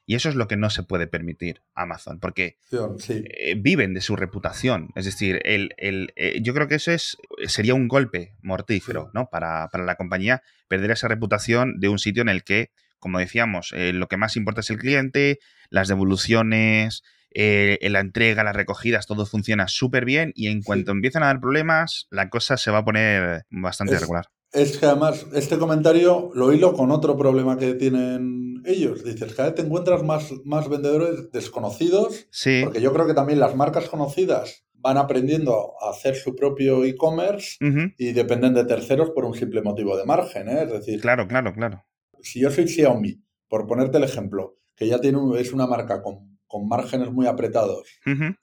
Y 0.06 0.16
eso 0.16 0.28
es 0.28 0.34
lo 0.34 0.48
que 0.48 0.56
no 0.56 0.68
se 0.68 0.82
puede 0.82 1.06
permitir 1.06 1.62
Amazon, 1.74 2.20
porque 2.20 2.58
eh, 2.70 3.54
viven 3.56 3.94
de 3.94 4.02
su 4.02 4.16
reputación. 4.16 4.90
Es 4.94 5.06
decir, 5.06 5.40
el, 5.44 5.72
eh, 5.78 6.40
yo 6.42 6.52
creo 6.52 6.68
que 6.68 6.74
eso 6.74 6.92
es, 6.92 7.16
sería 7.46 7.74
un 7.74 7.88
golpe 7.88 8.34
mortífero 8.42 9.10
¿no? 9.14 9.28
para, 9.30 9.70
la 9.72 9.94
compañía, 9.96 10.42
perder 10.68 10.90
esa 10.90 11.08
reputación 11.08 11.80
de 11.80 11.88
un 11.88 11.98
sitio 11.98 12.20
en 12.20 12.28
el 12.28 12.44
que, 12.44 12.70
como 12.98 13.18
decíamos, 13.18 13.72
eh, 13.74 13.92
lo 13.94 14.06
que 14.08 14.18
más 14.18 14.36
importa 14.36 14.60
es 14.60 14.70
el 14.70 14.78
cliente, 14.78 15.38
las 15.70 15.88
devoluciones, 15.88 17.02
la 17.34 18.00
entrega, 18.00 18.44
las 18.44 18.54
recogidas, 18.54 19.06
todo 19.06 19.26
funciona 19.26 19.66
súper 19.66 20.04
bien 20.04 20.32
y 20.36 20.48
en 20.48 20.62
cuanto 20.62 20.92
empiezan 20.92 21.24
a 21.24 21.26
dar 21.26 21.40
problemas, 21.40 22.06
la 22.10 22.28
cosa 22.28 22.56
se 22.56 22.70
va 22.70 22.78
a 22.78 22.84
poner 22.84 23.44
bastante 23.50 23.98
regular. 23.98 24.28
Es 24.52 24.78
que 24.78 24.86
además 24.86 25.26
este 25.32 25.58
comentario 25.58 26.30
lo 26.34 26.52
hilo 26.52 26.74
con 26.74 26.92
otro 26.92 27.16
problema 27.16 27.58
que 27.58 27.74
tienen 27.74 28.43
ellos. 28.64 29.04
Dices, 29.04 29.34
cada 29.34 29.50
vez 29.50 29.56
te 29.56 29.62
encuentras 29.62 30.02
más, 30.02 30.32
más 30.44 30.68
vendedores 30.68 31.30
desconocidos. 31.30 32.26
Sí. 32.30 32.62
Porque 32.64 32.80
yo 32.80 32.92
creo 32.92 33.06
que 33.06 33.14
también 33.14 33.40
las 33.40 33.54
marcas 33.54 33.88
conocidas 33.88 34.64
van 34.84 34.98
aprendiendo 34.98 35.72
a 35.80 35.90
hacer 35.90 36.14
su 36.14 36.36
propio 36.36 36.84
e-commerce 36.84 37.56
y 37.96 38.12
dependen 38.12 38.52
de 38.52 38.66
terceros 38.66 39.10
por 39.10 39.24
un 39.24 39.34
simple 39.34 39.62
motivo 39.62 39.96
de 39.96 40.04
margen. 40.04 40.48
¿eh? 40.48 40.64
Es 40.64 40.70
decir, 40.72 41.00
claro, 41.00 41.26
claro, 41.26 41.54
claro. 41.54 41.84
Si 42.20 42.40
yo 42.40 42.50
soy 42.50 42.68
Xiaomi, 42.68 43.22
por 43.48 43.66
ponerte 43.66 43.96
el 43.96 44.04
ejemplo, 44.04 44.58
que 44.76 44.86
ya 44.86 45.00
tiene 45.00 45.18
es 45.38 45.52
una 45.52 45.66
marca 45.66 46.02
con, 46.02 46.38
con 46.46 46.68
márgenes 46.68 47.10
muy 47.10 47.26
apretados 47.26 47.88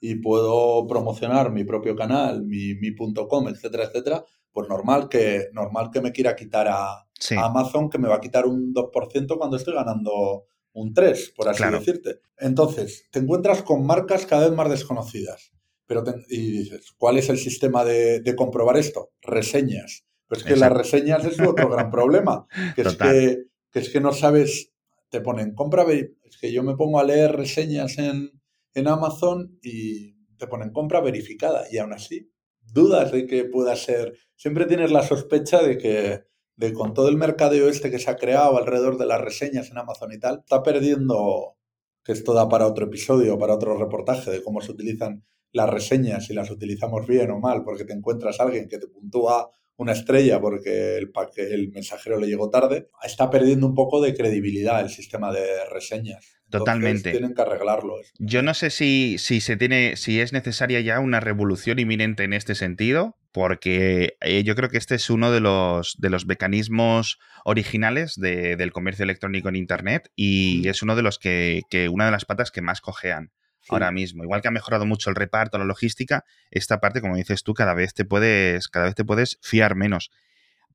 y 0.00 0.16
puedo 0.16 0.86
promocionar 0.86 1.52
mi 1.52 1.64
propio 1.64 1.94
canal, 1.94 2.42
mi, 2.42 2.74
mi 2.74 2.94
.com, 2.94 3.48
etcétera, 3.48 3.84
etcétera, 3.84 4.24
pues 4.52 4.68
normal 4.68 5.08
que, 5.08 5.48
normal 5.52 5.90
que 5.90 6.00
me 6.00 6.12
quiera 6.12 6.36
quitar 6.36 6.68
a, 6.68 7.06
Amazon, 7.36 7.88
que 7.88 7.98
me 7.98 8.08
va 8.08 8.16
a 8.16 8.20
quitar 8.20 8.46
un 8.46 8.74
2% 8.74 9.38
cuando 9.38 9.56
estoy 9.56 9.74
ganando 9.74 10.46
un 10.72 10.92
3%, 10.92 11.34
por 11.36 11.48
así 11.48 11.62
decirte. 11.64 12.20
Entonces, 12.36 13.06
te 13.12 13.20
encuentras 13.20 13.62
con 13.62 13.86
marcas 13.86 14.26
cada 14.26 14.48
vez 14.48 14.56
más 14.56 14.68
desconocidas. 14.68 15.52
Pero 15.86 16.02
y 16.28 16.58
dices, 16.58 16.92
¿cuál 16.96 17.18
es 17.18 17.28
el 17.28 17.38
sistema 17.38 17.84
de, 17.84 18.34
comprobar 18.36 18.76
esto? 18.76 19.12
Reseñas. 19.20 20.04
Pero 20.26 20.40
es 20.40 20.46
que 20.46 20.56
las 20.56 20.72
reseñas 20.72 21.24
es 21.24 21.38
otro 21.40 21.68
gran 21.68 21.90
problema, 21.92 22.46
que 22.74 22.82
es 22.82 22.96
que, 22.96 23.44
es 23.74 23.90
que 23.90 24.00
no 24.00 24.12
sabes, 24.12 24.72
te 25.10 25.20
ponen 25.20 25.54
compra, 25.54 25.84
es 25.92 26.38
que 26.40 26.52
yo 26.52 26.62
me 26.62 26.74
pongo 26.74 26.98
a 26.98 27.04
leer 27.04 27.36
reseñas 27.36 27.98
en, 27.98 28.32
en 28.74 28.88
Amazon 28.88 29.58
y 29.62 30.14
te 30.38 30.48
ponen 30.48 30.72
compra 30.72 31.00
verificada 31.00 31.66
y 31.70 31.78
aún 31.78 31.92
así 31.92 32.31
dudas 32.72 33.12
de 33.12 33.26
que 33.26 33.44
pueda 33.44 33.76
ser, 33.76 34.14
siempre 34.34 34.66
tienes 34.66 34.90
la 34.90 35.02
sospecha 35.02 35.62
de 35.62 35.78
que 35.78 36.24
de 36.56 36.72
con 36.72 36.94
todo 36.94 37.08
el 37.08 37.16
mercadeo 37.16 37.68
este 37.68 37.90
que 37.90 37.98
se 37.98 38.10
ha 38.10 38.16
creado 38.16 38.58
alrededor 38.58 38.98
de 38.98 39.06
las 39.06 39.20
reseñas 39.20 39.70
en 39.70 39.78
Amazon 39.78 40.12
y 40.12 40.18
tal, 40.18 40.40
está 40.40 40.62
perdiendo, 40.62 41.56
que 42.04 42.12
esto 42.12 42.34
da 42.34 42.48
para 42.48 42.66
otro 42.66 42.86
episodio, 42.86 43.38
para 43.38 43.54
otro 43.54 43.76
reportaje 43.76 44.30
de 44.30 44.42
cómo 44.42 44.60
se 44.60 44.72
utilizan 44.72 45.24
las 45.52 45.68
reseñas, 45.68 46.26
si 46.26 46.34
las 46.34 46.50
utilizamos 46.50 47.06
bien 47.06 47.30
o 47.30 47.38
mal, 47.38 47.62
porque 47.64 47.84
te 47.84 47.92
encuentras 47.92 48.40
a 48.40 48.44
alguien 48.44 48.68
que 48.68 48.78
te 48.78 48.86
puntúa 48.88 49.50
una 49.76 49.92
estrella 49.92 50.40
porque 50.40 50.98
el, 50.98 51.10
el 51.36 51.70
mensajero 51.72 52.18
le 52.18 52.26
llegó 52.26 52.50
tarde, 52.50 52.88
está 53.02 53.30
perdiendo 53.30 53.66
un 53.66 53.74
poco 53.74 54.00
de 54.00 54.14
credibilidad 54.14 54.80
el 54.80 54.90
sistema 54.90 55.32
de 55.32 55.64
reseñas. 55.70 56.42
Totalmente. 56.52 57.10
tienen 57.10 57.34
que 57.34 57.42
arreglarlo. 57.42 57.94
Yo 58.18 58.42
no 58.42 58.52
sé 58.52 58.70
si, 58.70 59.16
si, 59.18 59.40
se 59.40 59.56
tiene, 59.56 59.96
si 59.96 60.20
es 60.20 60.32
necesaria 60.32 60.80
ya 60.80 61.00
una 61.00 61.18
revolución 61.18 61.78
inminente 61.78 62.24
en 62.24 62.34
este 62.34 62.54
sentido, 62.54 63.16
porque 63.32 64.16
eh, 64.20 64.44
yo 64.44 64.54
creo 64.54 64.68
que 64.68 64.76
este 64.76 64.94
es 64.94 65.08
uno 65.08 65.32
de 65.32 65.40
los, 65.40 65.96
de 65.98 66.10
los 66.10 66.26
mecanismos 66.26 67.18
originales 67.44 68.16
del 68.16 68.72
comercio 68.72 69.04
electrónico 69.04 69.48
en 69.48 69.56
Internet 69.56 70.10
y 70.14 70.62
mm. 70.64 70.68
es 70.68 70.82
uno 70.82 70.94
de 70.94 71.02
los 71.02 71.18
que, 71.18 71.62
que, 71.70 71.88
una 71.88 72.04
de 72.04 72.10
las 72.10 72.26
patas 72.26 72.50
que 72.50 72.60
más 72.60 72.82
cojean 72.82 73.32
ahora 73.68 73.90
mismo. 73.92 74.24
Igual 74.24 74.42
que 74.42 74.48
ha 74.48 74.52
mejorado 74.52 74.86
mucho 74.86 75.10
el 75.10 75.16
reparto, 75.16 75.58
la 75.58 75.64
logística, 75.64 76.24
esta 76.50 76.80
parte, 76.80 77.00
como 77.00 77.16
dices 77.16 77.42
tú, 77.42 77.54
cada 77.54 77.74
vez 77.74 77.94
te 77.94 78.04
puedes, 78.04 78.68
cada 78.68 78.86
vez 78.86 78.94
te 78.94 79.04
puedes 79.04 79.38
fiar 79.42 79.74
menos. 79.74 80.10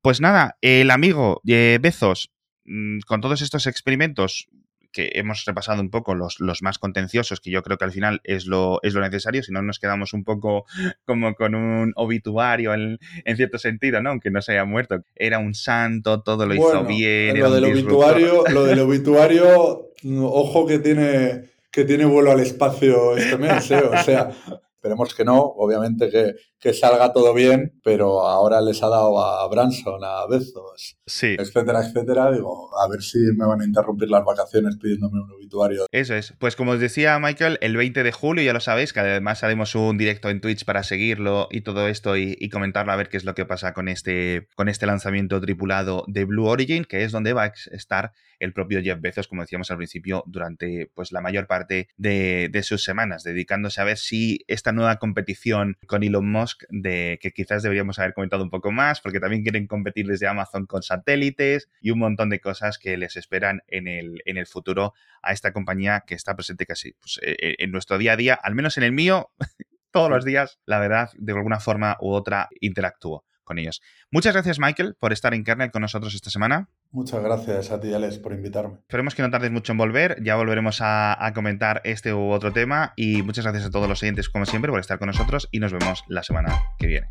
Pues 0.02 0.20
nada, 0.20 0.56
el 0.60 0.90
amigo 0.90 1.40
eh, 1.46 1.78
Bezos, 1.80 2.30
mm, 2.64 3.00
con 3.06 3.20
todos 3.20 3.42
estos 3.42 3.66
experimentos, 3.66 4.48
que 4.92 5.12
hemos 5.14 5.44
repasado 5.44 5.80
un 5.80 5.90
poco 5.90 6.14
los, 6.14 6.40
los, 6.40 6.62
más 6.62 6.78
contenciosos, 6.78 7.40
que 7.40 7.50
yo 7.50 7.62
creo 7.62 7.76
que 7.76 7.84
al 7.84 7.92
final 7.92 8.20
es 8.24 8.46
lo, 8.46 8.80
es 8.82 8.94
lo 8.94 9.00
necesario, 9.00 9.42
si 9.42 9.52
no 9.52 9.62
nos 9.62 9.78
quedamos 9.78 10.12
un 10.12 10.24
poco 10.24 10.64
como 11.04 11.34
con 11.34 11.54
un 11.54 11.92
obituario 11.96 12.74
en, 12.74 12.98
cierto 13.36 13.58
sentido, 13.58 14.02
¿no? 14.02 14.10
Aunque 14.10 14.30
no 14.30 14.42
se 14.42 14.52
haya 14.52 14.64
muerto. 14.64 15.02
Era 15.14 15.38
un 15.38 15.54
santo, 15.54 16.22
todo 16.22 16.46
lo 16.46 16.54
hizo 16.54 16.84
bien. 16.84 17.38
Lo 17.38 17.50
del, 17.50 17.64
obituario, 17.64 18.44
lo 18.48 18.64
del 18.64 18.80
obituario, 18.80 19.92
ojo 20.04 20.66
que 20.66 20.78
tiene, 20.78 21.44
que 21.70 21.84
tiene 21.84 22.04
vuelo 22.04 22.32
al 22.32 22.40
espacio 22.40 23.16
este 23.16 23.36
mes, 23.36 23.70
¿eh? 23.70 23.82
O 23.82 24.02
sea, 24.02 24.30
Esperemos 24.88 25.14
que 25.14 25.24
no, 25.26 25.38
obviamente 25.38 26.08
que, 26.08 26.36
que, 26.58 26.72
salga 26.72 27.12
todo 27.12 27.34
bien, 27.34 27.78
pero 27.84 28.26
ahora 28.26 28.62
les 28.62 28.82
ha 28.82 28.88
dado 28.88 29.22
a 29.22 29.46
Branson, 29.48 30.02
a 30.02 30.26
Bezos, 30.26 30.96
sí. 31.04 31.36
etcétera, 31.38 31.84
etcétera. 31.84 32.32
Digo, 32.32 32.70
a 32.80 32.88
ver 32.88 33.02
si 33.02 33.18
me 33.36 33.44
van 33.44 33.60
a 33.60 33.66
interrumpir 33.66 34.08
las 34.08 34.24
vacaciones 34.24 34.78
pidiéndome 34.78 35.20
un 35.20 35.30
obituario. 35.30 35.84
Eso 35.92 36.14
es. 36.14 36.32
Pues 36.38 36.56
como 36.56 36.70
os 36.70 36.80
decía 36.80 37.18
Michael, 37.18 37.58
el 37.60 37.76
20 37.76 38.02
de 38.02 38.12
julio, 38.12 38.42
ya 38.42 38.54
lo 38.54 38.60
sabéis, 38.60 38.94
que 38.94 39.00
además 39.00 39.44
haremos 39.44 39.74
un 39.74 39.98
directo 39.98 40.30
en 40.30 40.40
Twitch 40.40 40.64
para 40.64 40.82
seguirlo 40.82 41.48
y 41.50 41.60
todo 41.60 41.86
esto 41.86 42.16
y, 42.16 42.34
y 42.40 42.48
comentarlo 42.48 42.90
a 42.92 42.96
ver 42.96 43.10
qué 43.10 43.18
es 43.18 43.26
lo 43.26 43.34
que 43.34 43.44
pasa 43.44 43.74
con 43.74 43.88
este, 43.88 44.48
con 44.56 44.70
este 44.70 44.86
lanzamiento 44.86 45.38
tripulado 45.42 46.04
de 46.06 46.24
Blue 46.24 46.46
Origin, 46.46 46.86
que 46.86 47.04
es 47.04 47.12
donde 47.12 47.34
va 47.34 47.44
a 47.44 47.52
estar 47.72 48.12
el 48.38 48.52
propio 48.52 48.80
Jeff 48.82 49.00
Bezos, 49.00 49.28
como 49.28 49.42
decíamos 49.42 49.70
al 49.70 49.76
principio, 49.76 50.24
durante 50.26 50.90
pues 50.94 51.12
la 51.12 51.20
mayor 51.20 51.46
parte 51.46 51.88
de, 51.96 52.48
de 52.50 52.62
sus 52.62 52.84
semanas, 52.84 53.22
dedicándose 53.22 53.80
a 53.80 53.84
ver 53.84 53.98
si 53.98 54.44
esta 54.46 54.72
nueva 54.78 54.96
competición 54.96 55.76
con 55.86 56.02
Elon 56.02 56.30
Musk 56.30 56.64
de 56.70 57.18
que 57.20 57.32
quizás 57.32 57.62
deberíamos 57.62 57.98
haber 57.98 58.14
comentado 58.14 58.42
un 58.42 58.50
poco 58.50 58.72
más, 58.72 59.00
porque 59.00 59.20
también 59.20 59.42
quieren 59.42 59.66
competir 59.66 60.06
desde 60.06 60.26
Amazon 60.26 60.66
con 60.66 60.82
satélites 60.82 61.68
y 61.80 61.90
un 61.90 61.98
montón 61.98 62.30
de 62.30 62.40
cosas 62.40 62.78
que 62.78 62.96
les 62.96 63.16
esperan 63.16 63.60
en 63.66 63.88
el, 63.88 64.22
en 64.24 64.38
el 64.38 64.46
futuro 64.46 64.94
a 65.22 65.32
esta 65.32 65.52
compañía 65.52 66.04
que 66.06 66.14
está 66.14 66.34
presente 66.34 66.64
casi 66.64 66.92
pues, 66.92 67.20
e, 67.22 67.32
e, 67.32 67.56
en 67.58 67.70
nuestro 67.70 67.98
día 67.98 68.12
a 68.12 68.16
día, 68.16 68.34
al 68.34 68.54
menos 68.54 68.78
en 68.78 68.84
el 68.84 68.92
mío, 68.92 69.30
todos 69.90 70.10
los 70.10 70.24
días, 70.24 70.58
la 70.64 70.78
verdad, 70.78 71.10
de 71.16 71.32
alguna 71.32 71.60
forma 71.60 71.96
u 72.00 72.12
otra 72.12 72.48
interactúo 72.60 73.27
con 73.48 73.58
ellos. 73.58 73.82
Muchas 74.12 74.34
gracias, 74.34 74.60
Michael, 74.60 74.94
por 75.00 75.12
estar 75.12 75.34
en 75.34 75.42
Kernel 75.42 75.72
con 75.72 75.82
nosotros 75.82 76.14
esta 76.14 76.30
semana. 76.30 76.68
Muchas 76.92 77.20
gracias 77.20 77.72
a 77.72 77.80
ti, 77.80 77.92
Alex, 77.92 78.18
por 78.18 78.32
invitarme. 78.32 78.76
Esperemos 78.82 79.16
que 79.16 79.22
no 79.22 79.30
tardes 79.30 79.50
mucho 79.50 79.72
en 79.72 79.78
volver. 79.78 80.22
Ya 80.22 80.36
volveremos 80.36 80.80
a, 80.80 81.24
a, 81.24 81.32
comentar 81.34 81.80
este 81.84 82.14
u 82.14 82.30
otro 82.30 82.52
tema. 82.52 82.92
Y 82.94 83.22
muchas 83.22 83.44
gracias 83.44 83.66
a 83.66 83.70
todos 83.70 83.88
los 83.88 84.02
oyentes, 84.02 84.28
como 84.28 84.46
siempre, 84.46 84.70
por 84.70 84.80
estar 84.80 84.98
con 84.98 85.08
nosotros. 85.08 85.48
Y 85.50 85.58
nos 85.58 85.72
vemos 85.72 86.04
la 86.06 86.22
semana 86.22 86.54
que 86.78 86.86
viene. 86.86 87.08